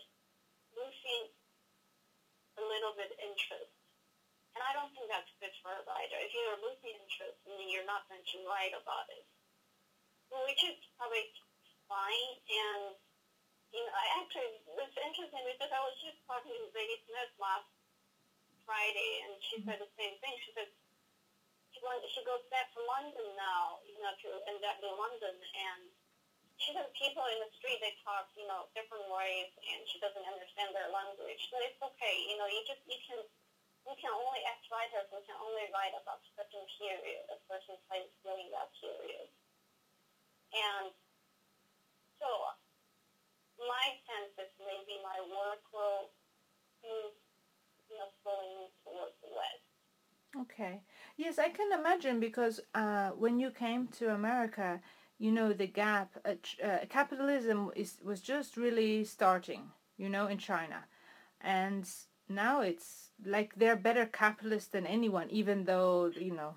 losing 0.71 1.31
a 2.57 2.63
little 2.63 2.95
bit 2.95 3.11
interest. 3.19 3.75
And 4.57 4.65
I 4.65 4.73
don't 4.73 4.89
think 4.95 5.05
that's 5.11 5.29
good 5.37 5.53
for 5.61 5.69
a 5.69 5.85
writer. 5.85 6.17
If 6.17 6.33
you're 6.33 6.57
losing 6.65 6.97
interest, 6.97 7.37
then 7.45 7.69
you're 7.69 7.85
not 7.85 8.09
going 8.09 8.25
to 8.25 8.37
write 8.49 8.73
about 8.73 9.05
it. 9.13 9.23
Which 10.31 10.61
is 10.63 10.77
probably 10.99 11.25
fine. 11.87 12.31
And, 12.47 12.81
you 13.71 13.81
know, 13.83 13.93
I 13.95 14.05
actually, 14.23 14.63
it's 14.83 14.97
interesting 14.99 15.43
because 15.47 15.71
I 15.71 15.81
was 15.83 15.95
just 16.03 16.19
talking 16.27 16.51
to 16.51 16.67
Zadie 16.71 17.01
Smith 17.07 17.31
last 17.39 17.67
Friday, 18.67 19.11
and 19.27 19.39
she 19.39 19.59
mm-hmm. 19.59 19.71
said 19.71 19.79
the 19.79 19.91
same 19.95 20.15
thing. 20.19 20.35
She 20.43 20.51
said, 20.55 20.69
she, 21.71 21.79
went, 21.83 22.03
she 22.11 22.21
goes 22.27 22.43
back 22.51 22.71
to 22.75 22.81
London 22.83 23.27
now, 23.39 23.79
you 23.87 23.99
know, 24.03 24.11
to 24.11 24.29
end 24.51 24.63
up 24.67 24.79
in 24.83 24.91
London, 24.97 25.35
and 25.39 25.81
she 26.57 26.73
says 26.73 26.89
people 26.97 27.21
in 27.29 27.39
the 27.39 27.51
street 27.53 27.77
they 27.79 27.93
talk, 28.01 28.27
you 28.33 28.49
know, 28.49 28.65
different 28.73 29.05
ways, 29.13 29.53
and 29.61 29.85
she 29.85 30.01
doesn't 30.01 30.25
understand 30.25 30.73
their 30.73 30.89
language. 30.89 31.41
But 31.53 31.61
it's 31.69 31.77
okay, 31.77 32.17
you 32.25 32.35
know. 32.41 32.49
You 32.49 32.65
just 32.65 32.81
you 32.89 32.97
can 33.05 33.21
you 33.85 33.95
can 34.01 34.09
only 34.09 34.41
as 34.49 34.59
writers 34.73 35.05
we 35.13 35.21
can 35.29 35.37
only 35.37 35.69
write 35.69 35.93
about 35.93 36.25
certain 36.33 36.65
period, 36.81 37.23
a 37.29 37.37
certain 37.45 37.77
place 37.85 38.09
during 38.25 38.49
that 38.57 38.73
period. 38.81 39.29
And 40.53 40.91
so 42.19 42.29
my 43.59 43.85
sense 44.07 44.33
is 44.37 44.51
maybe 44.59 44.99
my 45.03 45.19
work 45.27 45.61
will 45.73 46.11
move, 46.83 47.13
you 47.89 47.97
know, 47.97 48.09
slowly 48.23 48.69
towards 48.83 49.15
the 49.21 49.29
west. 49.33 49.65
Okay. 50.43 50.81
Yes, 51.17 51.39
I 51.39 51.49
can 51.49 51.71
imagine 51.71 52.19
because 52.19 52.59
uh, 52.75 53.09
when 53.11 53.39
you 53.39 53.51
came 53.51 53.87
to 53.99 54.13
America, 54.13 54.81
you 55.19 55.31
know 55.31 55.53
the 55.53 55.67
gap 55.67 56.17
uh, 56.25 56.33
uh, 56.63 56.85
capitalism 56.89 57.71
is 57.75 57.97
was 58.03 58.21
just 58.21 58.55
really 58.57 59.03
starting 59.03 59.71
you 59.97 60.09
know 60.09 60.27
in 60.27 60.37
china 60.37 60.85
and 61.41 61.89
now 62.29 62.61
it's 62.61 63.09
like 63.25 63.55
they're 63.55 63.75
better 63.75 64.05
capitalists 64.05 64.69
than 64.69 64.85
anyone 64.85 65.27
even 65.29 65.63
though 65.65 66.11
you 66.15 66.33
know 66.33 66.55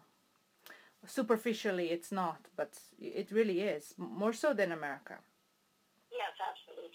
superficially 1.07 1.90
it's 1.90 2.12
not 2.12 2.46
but 2.57 2.78
it 2.98 3.30
really 3.30 3.61
is 3.61 3.94
more 3.96 4.32
so 4.32 4.53
than 4.53 4.70
america 4.72 5.16
yes 6.11 6.32
absolutely 6.51 6.90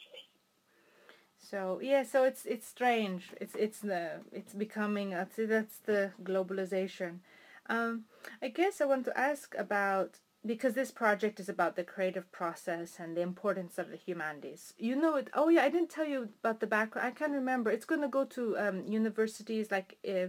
so 1.40 1.80
yeah 1.82 2.04
so 2.04 2.24
it's 2.24 2.46
it's 2.46 2.68
strange 2.68 3.32
it's 3.42 3.56
it's 3.56 3.80
the 3.80 4.12
it's 4.32 4.54
becoming 4.54 5.12
that's 5.12 5.38
that's 5.38 5.78
the 5.80 6.12
globalization 6.24 7.20
um 7.68 8.04
i 8.42 8.48
guess 8.48 8.82
i 8.82 8.86
want 8.86 9.06
to 9.06 9.18
ask 9.18 9.56
about 9.58 10.20
because 10.46 10.76
this 10.76 10.92
project 10.92 11.40
is 11.40 11.50
about 11.50 11.76
the 11.76 11.84
creative 11.84 12.32
process 12.32 12.98
and 13.00 13.18
the 13.18 13.22
importance 13.22 13.80
of 13.80 13.90
the 13.90 13.98
humanities. 13.98 14.74
You 14.78 14.96
know 14.96 15.16
it. 15.16 15.30
Oh 15.34 15.50
yeah, 15.50 15.64
I 15.64 15.70
didn't 15.70 15.90
tell 15.90 16.06
you 16.06 16.30
about 16.44 16.60
the 16.60 16.68
background. 16.68 17.08
I 17.08 17.12
can't 17.12 17.32
remember. 17.32 17.72
It's 17.72 17.86
going 17.86 18.02
to 18.02 18.08
go 18.08 18.26
to 18.26 18.56
um, 18.58 18.86
universities 18.86 19.72
like. 19.72 19.98
Uh, 20.08 20.28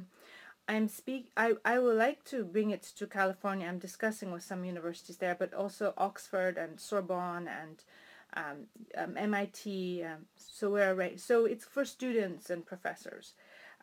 I'm 0.69 0.89
speak. 0.89 1.31
I 1.37 1.55
I 1.65 1.79
would 1.79 1.97
like 1.97 2.25
to 2.27 2.45
bring 2.45 2.71
it 2.71 2.83
to 2.99 3.07
California. 3.07 3.69
I'm 3.69 3.79
discussing 3.79 4.33
with 4.33 4.43
some 4.43 4.65
universities 4.65 5.19
there, 5.19 5.35
but 5.39 5.55
also 5.55 5.95
Oxford 5.97 6.59
and 6.59 6.81
Sorbonne 6.81 7.49
and 7.49 7.85
um, 8.35 8.67
um, 8.97 9.17
MIT. 9.17 10.03
Um, 10.05 10.27
so 10.37 10.71
we're 10.71 11.17
so 11.19 11.45
it's 11.47 11.65
for 11.65 11.85
students 11.85 12.51
and 12.51 12.67
professors. 12.67 13.35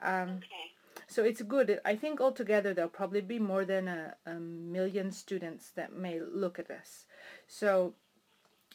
Um, 0.01 0.29
Okay. 0.37 0.71
so 1.07 1.23
it's 1.23 1.41
good. 1.41 1.79
I 1.85 1.95
think 1.95 2.19
altogether 2.21 2.73
there'll 2.73 2.89
probably 2.89 3.21
be 3.21 3.39
more 3.39 3.65
than 3.65 3.87
a, 3.87 4.15
a 4.25 4.33
million 4.35 5.11
students 5.11 5.69
that 5.75 5.93
may 5.93 6.19
look 6.19 6.59
at 6.59 6.67
this. 6.67 7.05
So, 7.47 7.93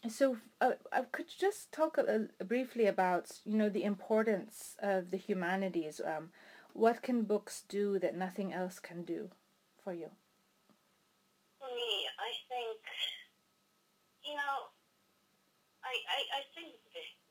so 0.09 0.37
uh, 0.61 0.73
I 0.93 1.03
could 1.03 1.27
you 1.29 1.39
just 1.39 1.73
talk 1.73 1.99
a, 1.99 2.29
a- 2.41 2.45
briefly 2.45 2.87
about 2.87 3.31
you 3.45 3.57
know 3.57 3.69
the 3.69 3.85
importance 3.85 4.77
of 4.81 5.11
the 5.11 5.17
humanities. 5.19 6.01
Um, 6.05 6.31
what 6.79 7.03
can 7.03 7.27
books 7.27 7.67
do 7.67 7.99
that 7.99 8.15
nothing 8.15 8.55
else 8.55 8.79
can 8.79 9.03
do 9.03 9.35
for 9.83 9.91
you? 9.91 10.15
For 11.59 11.67
me, 11.67 12.07
I 12.07 12.31
think, 12.47 12.79
you 14.23 14.39
know, 14.39 14.71
I, 15.83 15.91
I, 15.91 16.19
I 16.39 16.43
think 16.55 16.79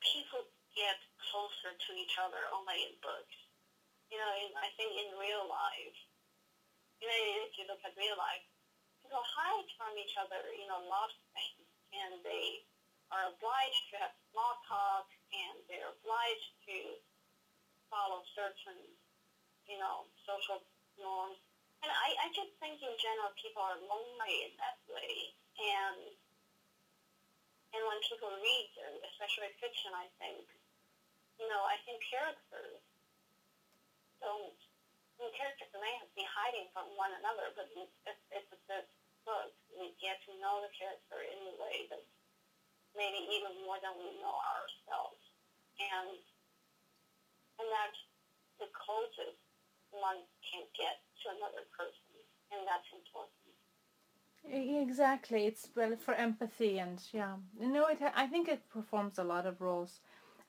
people 0.03 0.43
get 0.75 0.99
closer 1.31 1.71
to 1.71 1.89
each 1.95 2.19
other 2.19 2.43
only 2.51 2.91
in 2.91 2.99
books. 2.99 3.37
You 4.11 4.19
know, 4.19 4.31
in, 4.43 4.51
I 4.59 4.67
think 4.75 4.91
in 4.99 5.15
real 5.15 5.47
life, 5.47 5.99
you 6.99 7.07
know, 7.07 7.19
if 7.47 7.55
you 7.55 7.63
look 7.71 7.79
at 7.87 7.95
real 7.95 8.19
life, 8.19 8.43
people 8.99 9.23
hide 9.23 9.69
from 9.79 9.95
each 9.95 10.15
other, 10.19 10.43
you 10.59 10.67
know, 10.67 10.83
a 10.83 10.91
lot 10.91 11.07
of 11.07 11.19
things. 11.31 11.63
And 11.95 12.19
they 12.19 12.67
are 13.15 13.31
obliged 13.31 13.83
to 13.95 14.03
have 14.03 14.11
small 14.31 14.59
talk 14.67 15.07
and 15.31 15.55
they're 15.71 15.87
obliged 15.87 16.51
to 16.67 16.99
follow 17.87 18.23
certain, 18.35 18.75
you 19.68 19.78
know, 19.78 20.07
social 20.24 20.63
norms. 20.99 21.39
And 21.84 21.93
I, 21.93 22.07
I 22.26 22.28
just 22.34 22.51
think 22.57 22.82
in 22.82 22.95
general 22.97 23.32
people 23.38 23.61
are 23.61 23.78
lonely 23.78 24.49
in 24.49 24.53
that 24.57 24.82
way. 24.89 25.36
And 25.61 26.18
and 27.76 27.84
when 27.84 27.99
people 28.07 28.32
read, 28.32 28.68
especially 29.11 29.51
fiction, 29.59 29.91
I 29.91 30.07
think, 30.18 30.47
you 31.38 31.45
know, 31.51 31.61
I 31.68 31.76
think 31.84 31.99
characters 31.99 32.80
don't, 34.24 34.55
I 34.55 35.15
mean, 35.20 35.34
characters 35.36 35.70
may 35.76 35.99
be 36.15 36.26
hiding 36.26 36.72
from 36.72 36.89
one 36.95 37.11
another, 37.20 37.51
but 37.53 37.68
if 37.76 38.18
it's 38.32 38.65
this 38.72 38.88
book, 39.28 39.51
we 39.76 39.91
get 39.99 40.18
to 40.26 40.32
know 40.39 40.63
the 40.63 40.72
character 40.74 41.20
in 41.22 41.38
a 41.43 41.55
way 41.59 41.86
that 41.91 42.01
maybe 42.95 43.20
even 43.36 43.53
more 43.68 43.78
than 43.84 43.93
we 43.99 44.15
know 44.24 44.38
ourselves. 44.57 45.22
And, 45.78 46.18
and 47.61 47.68
that's 47.68 47.99
the 48.57 48.72
closest 48.74 49.38
one 49.91 50.21
can't 50.45 50.69
get 50.77 51.01
to 51.23 51.25
another 51.35 51.63
person, 51.75 52.13
and 52.51 52.61
that's 52.67 52.88
important. 52.93 53.33
Exactly, 54.49 55.45
it's 55.45 55.69
well 55.75 55.95
for 55.97 56.13
empathy 56.13 56.79
and 56.79 57.01
yeah, 57.11 57.35
you 57.59 57.67
know 57.67 57.88
it. 57.88 57.99
I 58.15 58.27
think 58.27 58.47
it 58.47 58.69
performs 58.69 59.17
a 59.19 59.23
lot 59.23 59.45
of 59.45 59.59
roles, 59.59 59.99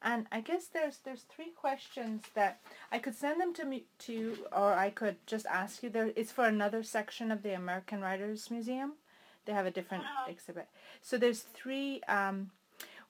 and 0.02 0.26
I 0.30 0.40
guess 0.40 0.66
there's 0.66 0.98
there's 0.98 1.22
three 1.22 1.50
questions 1.50 2.22
that 2.34 2.60
I 2.92 2.98
could 3.00 3.16
send 3.16 3.40
them 3.40 3.52
to 3.54 3.64
me 3.64 3.86
to 4.00 4.12
you, 4.12 4.46
or 4.52 4.72
I 4.74 4.90
could 4.90 5.16
just 5.26 5.46
ask 5.46 5.82
you. 5.82 5.90
There, 5.90 6.12
it's 6.14 6.30
for 6.30 6.44
another 6.46 6.82
section 6.84 7.32
of 7.32 7.42
the 7.42 7.54
American 7.54 8.00
Writers 8.00 8.50
Museum. 8.50 8.92
They 9.46 9.52
have 9.52 9.66
a 9.66 9.70
different 9.72 10.04
Uh-huh. 10.04 10.30
exhibit. 10.30 10.68
So 11.02 11.18
there's 11.18 11.40
three. 11.42 12.00
Um, 12.06 12.50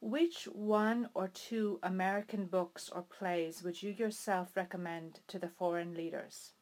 which 0.01 0.45
one 0.53 1.11
or 1.15 1.29
two 1.29 1.79
American 1.83 2.47
books 2.47 2.89
or 2.89 3.03
plays 3.03 3.63
would 3.63 3.83
you 3.83 3.91
yourself 3.91 4.55
recommend 4.55 5.21
to 5.27 5.39
the 5.39 5.49
foreign 5.49 5.95
leaders? 5.95 6.53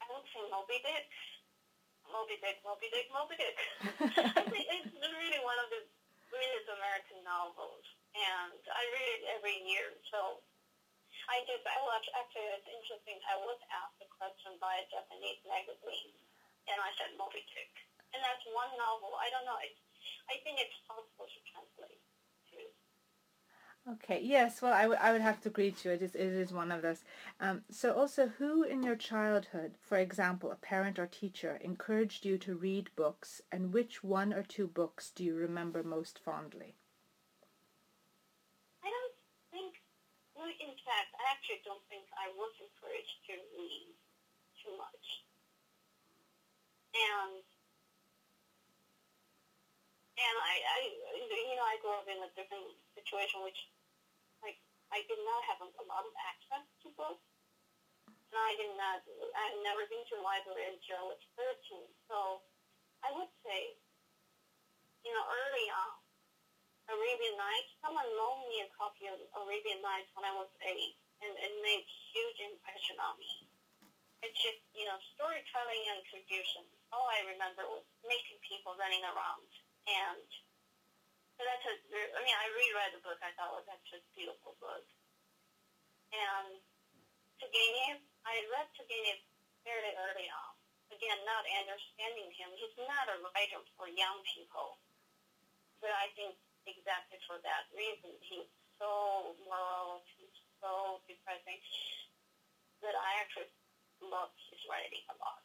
I 0.00 0.08
would 0.08 0.24
say 0.32 0.40
Moby 0.48 0.80
Dick. 0.80 1.08
Moby 2.08 2.38
Dick, 2.40 2.62
Moby 2.62 2.88
Dick, 2.94 3.06
Moby 3.10 3.36
Dick. 3.36 3.58
I 4.38 4.46
think 4.46 4.64
it's 4.70 4.94
really 4.96 5.42
one 5.42 5.58
of 5.58 5.68
the 5.74 5.82
greatest 6.30 6.70
American 6.70 7.20
novels, 7.26 7.82
and 8.14 8.54
I 8.70 8.82
read 8.94 9.08
it 9.18 9.22
every 9.34 9.58
year. 9.66 9.90
So 10.14 10.38
I 11.26 11.42
just, 11.44 11.66
I 11.66 11.74
watch, 11.84 12.06
actually, 12.14 12.48
it's 12.54 12.70
interesting. 12.70 13.18
I 13.26 13.34
was 13.42 13.58
asked 13.66 13.98
a 13.98 14.08
question 14.14 14.54
by 14.62 14.78
a 14.78 14.86
Japanese 14.94 15.42
magazine, 15.42 16.14
and 16.70 16.78
I 16.78 16.94
said 16.96 17.18
Moby 17.18 17.42
Dick. 17.50 17.72
And 18.14 18.22
that's 18.22 18.46
one 18.54 18.70
novel. 18.78 19.18
I 19.18 19.26
don't 19.34 19.42
know. 19.42 19.58
It's, 19.58 19.80
I 20.30 20.36
think 20.44 20.60
it's 20.60 20.76
possible 20.86 21.26
to 21.26 21.38
translate 21.52 22.00
too. 22.50 22.68
Okay. 23.90 24.20
Yes. 24.22 24.60
Well, 24.60 24.72
I 24.74 24.86
would 24.86 24.98
I 24.98 25.12
would 25.12 25.20
have 25.22 25.40
to 25.42 25.48
agree 25.48 25.70
to 25.70 25.90
it. 25.90 26.02
It 26.02 26.02
is, 26.02 26.14
it 26.14 26.20
is 26.44 26.52
one 26.52 26.70
of 26.70 26.82
those. 26.82 27.02
Um, 27.40 27.64
so 27.70 27.92
also, 27.94 28.28
who 28.28 28.62
in 28.62 28.82
your 28.82 28.96
childhood, 28.96 29.76
for 29.80 29.96
example, 29.98 30.50
a 30.52 30.56
parent 30.56 30.98
or 30.98 31.06
teacher, 31.06 31.56
encouraged 31.62 32.24
you 32.26 32.36
to 32.38 32.54
read 32.54 32.90
books, 32.96 33.40
and 33.52 33.72
which 33.72 34.02
one 34.04 34.32
or 34.34 34.42
two 34.42 34.66
books 34.66 35.10
do 35.10 35.24
you 35.24 35.34
remember 35.34 35.82
most 35.82 36.18
fondly? 36.18 36.76
I 38.84 38.88
don't 38.88 39.14
think, 39.50 39.82
well, 40.36 40.46
in 40.46 40.74
fact, 40.86 41.10
I 41.18 41.24
actually 41.32 41.62
don't 41.64 41.82
think 41.88 42.06
I 42.14 42.28
was 42.38 42.54
encouraged 42.62 43.18
to 43.26 43.32
read 43.58 43.94
too 44.62 44.76
much. 44.78 45.24
And, 46.94 47.44
and 50.14 50.36
I, 50.38 50.54
I, 50.62 50.78
you 51.18 51.56
know, 51.58 51.66
I 51.66 51.78
grew 51.82 51.94
up 51.98 52.06
in 52.06 52.18
a 52.22 52.30
different 52.38 52.70
situation, 52.94 53.42
which, 53.42 53.58
like, 54.46 54.58
I 54.94 55.02
did 55.10 55.18
not 55.26 55.42
have 55.50 55.58
a, 55.62 55.68
lot 55.90 56.06
of 56.06 56.14
access 56.22 56.64
to 56.86 56.88
books. 56.94 57.26
And 58.06 58.38
I 58.38 58.54
did 58.58 58.70
not, 58.78 59.02
I 59.34 59.42
had 59.54 59.58
never 59.62 59.86
been 59.90 60.02
to 60.10 60.14
a 60.18 60.22
library 60.22 60.70
until 60.70 61.06
I 61.06 61.06
was 61.14 61.22
13. 61.38 61.86
So 62.10 62.42
I 63.02 63.10
would 63.14 63.30
say, 63.42 63.78
you 65.02 65.10
know, 65.14 65.24
early 65.26 65.66
on, 65.70 65.98
Arabian 66.88 67.36
Nights. 67.40 67.70
Someone 67.80 68.04
loaned 68.12 68.44
me 68.48 68.60
a 68.60 68.68
copy 68.76 69.08
of 69.08 69.16
Arabian 69.40 69.80
Nights 69.80 70.12
when 70.12 70.28
I 70.28 70.34
was 70.36 70.50
eight, 70.62 70.94
and 71.24 71.32
it 71.32 71.52
made 71.64 71.84
huge 72.12 72.38
impression 72.44 73.00
on 73.00 73.16
me. 73.16 73.48
It's 74.20 74.36
just, 74.40 74.60
you 74.72 74.84
know, 74.88 74.96
storytelling 75.16 75.84
and 75.96 76.00
tradition. 76.08 76.64
All 76.92 77.08
I 77.08 77.24
remember 77.28 77.64
was 77.68 77.84
making 78.04 78.40
people 78.44 78.76
running 78.76 79.04
around. 79.04 79.48
And 79.84 80.26
so 81.36 81.40
that's 81.44 81.66
a, 81.66 81.74
I 82.16 82.20
mean, 82.24 82.36
I 82.36 82.46
reread 82.56 82.96
the 82.96 83.02
book. 83.04 83.20
I 83.20 83.34
thought, 83.36 83.52
well, 83.52 83.66
that's 83.68 83.90
a 83.92 84.00
beautiful 84.16 84.56
book. 84.62 84.86
And 86.14 86.56
Turgenev, 87.42 88.00
I 88.24 88.34
read 88.48 88.68
Turgenev 88.78 89.20
fairly 89.66 89.92
early 89.98 90.28
on. 90.30 90.52
Again, 90.92 91.18
not 91.26 91.42
understanding 91.44 92.30
him. 92.32 92.48
He's 92.54 92.76
not 92.86 93.10
a 93.10 93.18
writer 93.18 93.60
for 93.74 93.90
young 93.90 94.22
people. 94.24 94.78
But 95.82 95.92
I 95.92 96.08
think 96.16 96.38
exactly 96.64 97.20
for 97.28 97.36
that 97.44 97.68
reason, 97.76 98.14
he's 98.24 98.48
so 98.80 99.34
moral, 99.44 100.00
he's 100.16 100.32
so 100.60 101.04
depressing, 101.04 101.60
that 102.80 102.96
I 102.96 103.20
actually 103.20 103.52
love 104.00 104.32
his 104.48 104.60
writing 104.64 105.04
a 105.12 105.16
lot. 105.20 105.43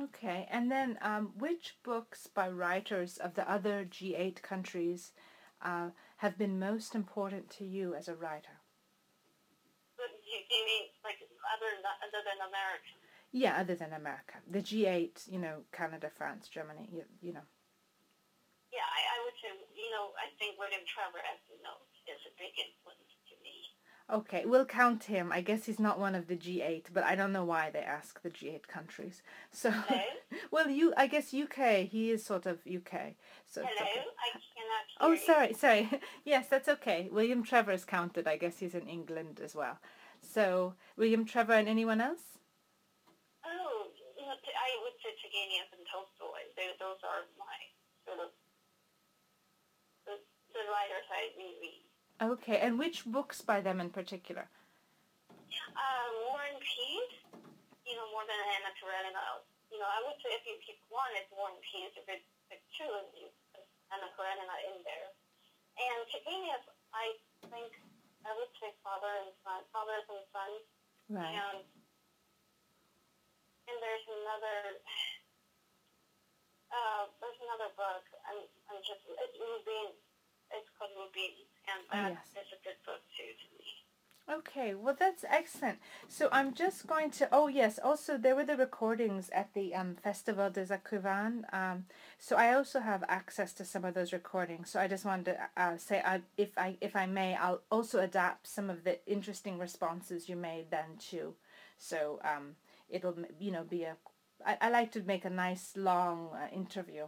Okay. 0.00 0.46
And 0.50 0.70
then, 0.70 0.98
um, 1.02 1.32
which 1.38 1.76
books 1.82 2.26
by 2.26 2.48
writers 2.48 3.16
of 3.18 3.34
the 3.34 3.50
other 3.50 3.84
G8 3.84 4.42
countries 4.42 5.12
uh, 5.62 5.90
have 6.18 6.38
been 6.38 6.58
most 6.58 6.94
important 6.94 7.50
to 7.58 7.64
you 7.64 7.94
as 7.94 8.08
a 8.08 8.14
writer? 8.14 8.62
You, 9.98 10.38
you 10.44 10.62
mean 10.68 10.84
like 11.02 11.16
other 11.24 11.72
than- 11.80 12.00
other 12.04 12.20
than 12.20 12.38
American? 12.44 12.94
Yeah, 13.32 13.56
other 13.56 13.74
than 13.74 13.92
America, 13.92 14.40
the 14.44 14.60
G8. 14.60 15.28
You 15.28 15.40
know, 15.40 15.64
Canada, 15.72 16.10
France, 16.12 16.48
Germany. 16.48 16.88
You, 16.92 17.04
you 17.20 17.32
know. 17.32 17.44
Yeah, 18.72 18.84
I, 18.84 19.00
I 19.16 19.18
would 19.24 19.36
say 19.40 19.48
you 19.72 19.90
know 19.90 20.12
I 20.20 20.28
think 20.36 20.60
William 20.60 20.84
Trevor, 20.84 21.24
as 21.24 21.40
you 21.48 21.56
know, 21.64 21.80
is 22.08 22.20
a 22.28 22.32
big 22.36 22.52
influence. 22.60 22.87
Okay, 24.10 24.44
we'll 24.46 24.64
count 24.64 25.04
him. 25.04 25.30
I 25.30 25.42
guess 25.42 25.66
he's 25.66 25.78
not 25.78 26.00
one 26.00 26.14
of 26.14 26.28
the 26.28 26.36
G8, 26.36 26.86
but 26.94 27.04
I 27.04 27.14
don't 27.14 27.32
know 27.32 27.44
why 27.44 27.68
they 27.68 27.80
ask 27.80 28.22
the 28.22 28.30
G8 28.30 28.66
countries. 28.66 29.20
So, 29.52 29.70
Hello, 29.70 30.00
well, 30.50 30.70
you, 30.70 30.94
I 30.96 31.06
guess 31.06 31.34
UK. 31.34 31.84
He 31.84 32.10
is 32.10 32.24
sort 32.24 32.46
of 32.46 32.60
UK. 32.64 33.16
So 33.46 33.60
hello, 33.60 33.84
okay. 33.84 34.00
I 34.00 34.28
cannot 34.32 34.84
Oh, 35.00 35.14
sorry, 35.14 35.52
sorry. 35.52 35.90
yes, 36.24 36.48
that's 36.48 36.68
okay. 36.68 37.10
William 37.12 37.42
Trevor 37.42 37.72
is 37.72 37.84
counted. 37.84 38.26
I 38.26 38.38
guess 38.38 38.58
he's 38.58 38.74
in 38.74 38.88
England 38.88 39.40
as 39.44 39.54
well. 39.54 39.78
So, 40.22 40.72
William 40.96 41.26
Trevor 41.26 41.52
and 41.52 41.68
anyone 41.68 42.00
else? 42.00 42.40
Oh, 43.44 43.92
you 44.16 44.24
know, 44.24 44.34
t- 44.40 44.56
I 44.56 44.70
would 44.84 44.96
say 45.04 45.12
Turgenev 45.20 45.68
and 45.76 45.84
Tolstoy. 45.84 46.48
They, 46.56 46.72
those 46.80 46.96
are 47.04 47.28
my 47.36 47.58
sort 48.08 48.24
of 48.24 48.32
the, 50.08 50.16
the 50.56 50.64
writers 50.72 51.04
I 51.12 51.28
reread. 51.36 51.87
Okay, 52.18 52.58
and 52.58 52.78
which 52.78 53.06
books 53.06 53.40
by 53.40 53.60
them 53.60 53.80
in 53.80 53.90
particular? 53.90 54.50
Uh, 55.70 56.08
War 56.26 56.42
and 56.50 56.58
Peace, 56.58 57.18
you 57.86 57.94
know, 57.94 58.06
more 58.10 58.26
than 58.26 58.38
Anna 58.58 58.74
Karenina, 58.74 59.46
you 59.68 59.76
know, 59.76 59.88
I 59.88 60.00
would 60.08 60.16
say 60.24 60.32
if 60.32 60.44
you 60.48 60.56
pick 60.64 60.80
one, 60.88 61.12
it's 61.14 61.28
one 61.32 61.54
piece. 61.60 61.92
If 61.92 62.08
it's 62.08 62.24
pick 62.48 62.64
two, 62.72 62.88
it's 63.20 63.36
Anna 63.92 64.08
Karenina 64.16 64.56
in 64.72 64.80
there. 64.82 65.08
And 65.78 66.00
Turgenev, 66.08 66.64
I 66.90 67.14
think 67.52 67.70
I 68.24 68.32
would 68.34 68.50
say 68.58 68.72
father 68.82 69.12
and 69.22 69.30
son, 69.44 69.62
fathers 69.70 70.08
and 70.08 70.24
sons. 70.32 70.64
Right. 71.12 71.36
And 71.36 71.62
and 73.68 73.76
there's 73.84 74.06
another 74.08 74.56
uh, 76.74 77.04
there's 77.20 77.40
another 77.44 77.70
book. 77.76 78.04
I'm 78.24 78.40
I'm 78.72 78.80
just 78.82 79.04
it's 79.04 79.36
Rudin. 79.36 79.94
It's 80.48 80.72
called 80.80 80.96
Rudin, 80.96 81.44
and 81.72 81.84
Oh, 81.92 82.08
that 82.08 82.12
yes. 82.12 82.26
is 82.42 82.52
a 82.52 82.60
good 82.64 82.78
book 82.86 83.02
too 83.16 83.30
to 83.40 83.46
me. 83.58 83.64
Okay, 84.30 84.74
well 84.74 84.94
that's 84.98 85.24
excellent. 85.28 85.78
So 86.08 86.28
I'm 86.32 86.52
just 86.52 86.86
going 86.86 87.10
to. 87.12 87.28
Oh 87.32 87.48
yes, 87.48 87.78
also 87.82 88.18
there 88.18 88.36
were 88.36 88.44
the 88.44 88.56
recordings 88.56 89.30
at 89.30 89.54
the 89.54 89.74
um, 89.74 89.96
Festival 89.96 90.50
des 90.50 90.66
Écrivains. 90.66 91.44
Um, 91.52 91.86
so 92.18 92.36
I 92.36 92.52
also 92.54 92.80
have 92.80 93.02
access 93.08 93.54
to 93.54 93.64
some 93.64 93.86
of 93.86 93.94
those 93.94 94.12
recordings. 94.12 94.68
So 94.70 94.80
I 94.80 94.86
just 94.88 95.06
wanted 95.06 95.26
to 95.32 95.38
uh, 95.56 95.76
say, 95.78 96.02
I, 96.04 96.20
if 96.36 96.58
I 96.58 96.76
if 96.82 96.94
I 96.94 97.06
may, 97.06 97.36
I'll 97.36 97.62
also 97.70 98.00
adapt 98.00 98.46
some 98.46 98.68
of 98.68 98.84
the 98.84 98.98
interesting 99.06 99.58
responses 99.58 100.28
you 100.28 100.36
made 100.36 100.70
then 100.70 100.98
too. 100.98 101.34
So 101.78 102.20
um, 102.22 102.56
it'll 102.90 103.16
you 103.40 103.50
know 103.50 103.64
be 103.64 103.84
a. 103.84 103.96
I, 104.44 104.58
I 104.60 104.70
like 104.70 104.92
to 104.92 105.00
make 105.02 105.24
a 105.24 105.30
nice 105.30 105.72
long 105.74 106.30
uh, 106.34 106.54
interview. 106.54 107.04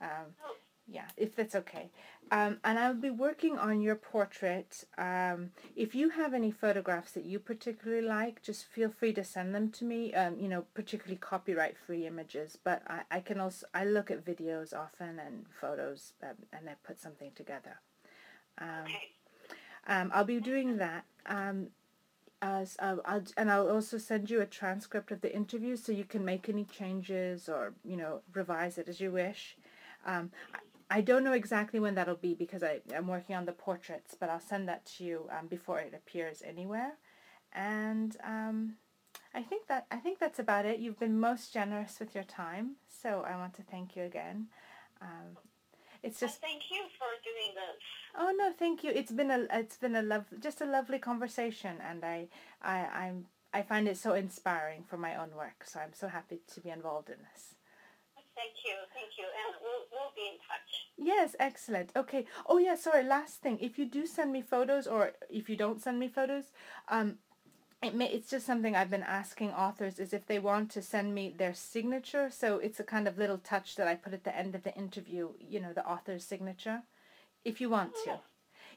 Um, 0.00 0.34
Oh, 0.44 0.54
yeah, 0.90 1.06
if 1.16 1.36
that's 1.36 1.54
okay. 1.54 1.90
Um, 2.32 2.58
and 2.62 2.78
I'll 2.78 2.94
be 2.94 3.10
working 3.10 3.58
on 3.58 3.80
your 3.80 3.96
portrait. 3.96 4.84
Um, 4.98 5.50
if 5.74 5.94
you 5.94 6.10
have 6.10 6.34
any 6.34 6.50
photographs 6.50 7.12
that 7.12 7.24
you 7.24 7.38
particularly 7.38 8.06
like, 8.06 8.42
just 8.42 8.64
feel 8.64 8.88
free 8.88 9.12
to 9.14 9.24
send 9.24 9.54
them 9.54 9.70
to 9.72 9.84
me. 9.84 10.14
Um, 10.14 10.38
you 10.38 10.48
know, 10.48 10.64
particularly 10.74 11.16
copyright-free 11.16 12.06
images. 12.06 12.58
But 12.62 12.82
I, 12.86 13.02
I 13.10 13.20
can 13.20 13.40
also 13.40 13.66
I 13.74 13.84
look 13.84 14.10
at 14.10 14.24
videos 14.24 14.74
often 14.74 15.18
and 15.18 15.46
photos, 15.60 16.12
um, 16.22 16.36
and 16.52 16.68
I 16.68 16.74
put 16.84 17.00
something 17.00 17.32
together. 17.34 17.80
Um, 18.58 18.84
okay. 18.84 19.08
um, 19.86 20.10
I'll 20.14 20.24
be 20.24 20.40
doing 20.40 20.76
that. 20.78 21.04
Um, 21.26 21.68
as 22.42 22.76
I'll, 22.80 23.00
I'll, 23.04 23.22
and 23.36 23.50
I'll 23.50 23.68
also 23.68 23.98
send 23.98 24.30
you 24.30 24.40
a 24.40 24.46
transcript 24.46 25.12
of 25.12 25.20
the 25.20 25.34
interview 25.34 25.76
so 25.76 25.92
you 25.92 26.04
can 26.04 26.24
make 26.24 26.48
any 26.48 26.64
changes 26.64 27.48
or 27.48 27.74
you 27.84 27.96
know 27.96 28.22
revise 28.32 28.78
it 28.78 28.88
as 28.88 29.00
you 29.00 29.10
wish. 29.10 29.56
Um, 30.06 30.30
I, 30.90 31.00
don't 31.00 31.24
know 31.24 31.32
exactly 31.32 31.80
when 31.80 31.94
that'll 31.94 32.16
be 32.16 32.34
because 32.34 32.62
I, 32.62 32.80
I'm 32.94 33.06
working 33.06 33.36
on 33.36 33.46
the 33.46 33.52
portraits, 33.52 34.16
but 34.18 34.28
I'll 34.28 34.40
send 34.40 34.68
that 34.68 34.84
to 34.96 35.04
you 35.04 35.28
um, 35.36 35.46
before 35.46 35.80
it 35.80 35.94
appears 35.94 36.42
anywhere. 36.46 36.94
And 37.52 38.16
um, 38.24 38.74
I 39.34 39.42
think 39.42 39.66
that 39.68 39.86
I 39.90 39.96
think 39.96 40.18
that's 40.18 40.38
about 40.38 40.66
it. 40.66 40.78
You've 40.78 40.98
been 40.98 41.18
most 41.18 41.52
generous 41.52 41.98
with 42.00 42.14
your 42.14 42.24
time, 42.24 42.76
so 42.88 43.24
I 43.26 43.36
want 43.36 43.54
to 43.54 43.62
thank 43.62 43.96
you 43.96 44.04
again. 44.04 44.48
Um, 45.00 45.36
it's 46.02 46.20
Well, 46.20 46.28
just 46.28 46.40
thank 46.40 46.62
you 46.70 46.82
for 46.98 47.08
doing 47.24 47.54
this. 47.54 47.82
Oh 48.16 48.32
no, 48.36 48.52
thank 48.52 48.82
you. 48.82 48.90
It's 48.90 49.12
been 49.12 49.30
a 49.30 49.46
it's 49.52 49.76
been 49.76 49.96
a 49.96 50.02
love 50.02 50.26
just 50.40 50.60
a 50.60 50.64
lovely 50.64 50.98
conversation, 50.98 51.76
and 51.86 52.04
I 52.04 52.28
I 52.62 52.78
I'm 52.86 53.26
I 53.52 53.62
find 53.62 53.88
it 53.88 53.96
so 53.96 54.14
inspiring 54.14 54.84
for 54.84 54.96
my 54.96 55.14
own 55.16 55.30
work. 55.36 55.64
So 55.64 55.80
I'm 55.80 55.92
so 55.92 56.08
happy 56.08 56.40
to 56.54 56.60
be 56.60 56.70
involved 56.70 57.10
in 57.10 57.18
this. 57.32 57.54
Thank 58.40 58.56
you, 58.64 58.76
thank 58.94 59.12
you, 59.18 59.26
and 59.40 59.54
we'll 59.60 59.84
we'll 59.92 60.12
be 60.16 60.24
in 60.32 60.38
touch. 60.48 60.70
Yes, 60.96 61.36
excellent. 61.38 61.90
Okay. 61.94 62.24
Oh 62.46 62.56
yeah, 62.56 62.74
sorry. 62.74 63.04
Last 63.04 63.42
thing, 63.42 63.58
if 63.60 63.78
you 63.78 63.84
do 63.84 64.06
send 64.06 64.32
me 64.32 64.40
photos, 64.40 64.86
or 64.86 65.12
if 65.28 65.50
you 65.50 65.56
don't 65.56 65.82
send 65.82 65.98
me 65.98 66.08
photos, 66.08 66.44
um, 66.88 67.18
it 67.82 67.94
may 67.94 68.08
it's 68.08 68.30
just 68.30 68.46
something 68.46 68.74
I've 68.74 68.88
been 68.88 69.02
asking 69.02 69.50
authors 69.50 69.98
is 69.98 70.14
if 70.14 70.24
they 70.26 70.38
want 70.38 70.70
to 70.70 70.80
send 70.80 71.14
me 71.14 71.34
their 71.36 71.52
signature. 71.52 72.30
So 72.30 72.56
it's 72.58 72.80
a 72.80 72.84
kind 72.84 73.06
of 73.06 73.18
little 73.18 73.36
touch 73.36 73.76
that 73.76 73.86
I 73.86 73.94
put 73.94 74.14
at 74.14 74.24
the 74.24 74.34
end 74.34 74.54
of 74.54 74.62
the 74.62 74.74
interview. 74.74 75.30
You 75.38 75.60
know, 75.60 75.74
the 75.74 75.86
author's 75.86 76.24
signature. 76.24 76.82
If 77.44 77.60
you 77.60 77.68
want 77.68 77.92
to, 78.04 78.20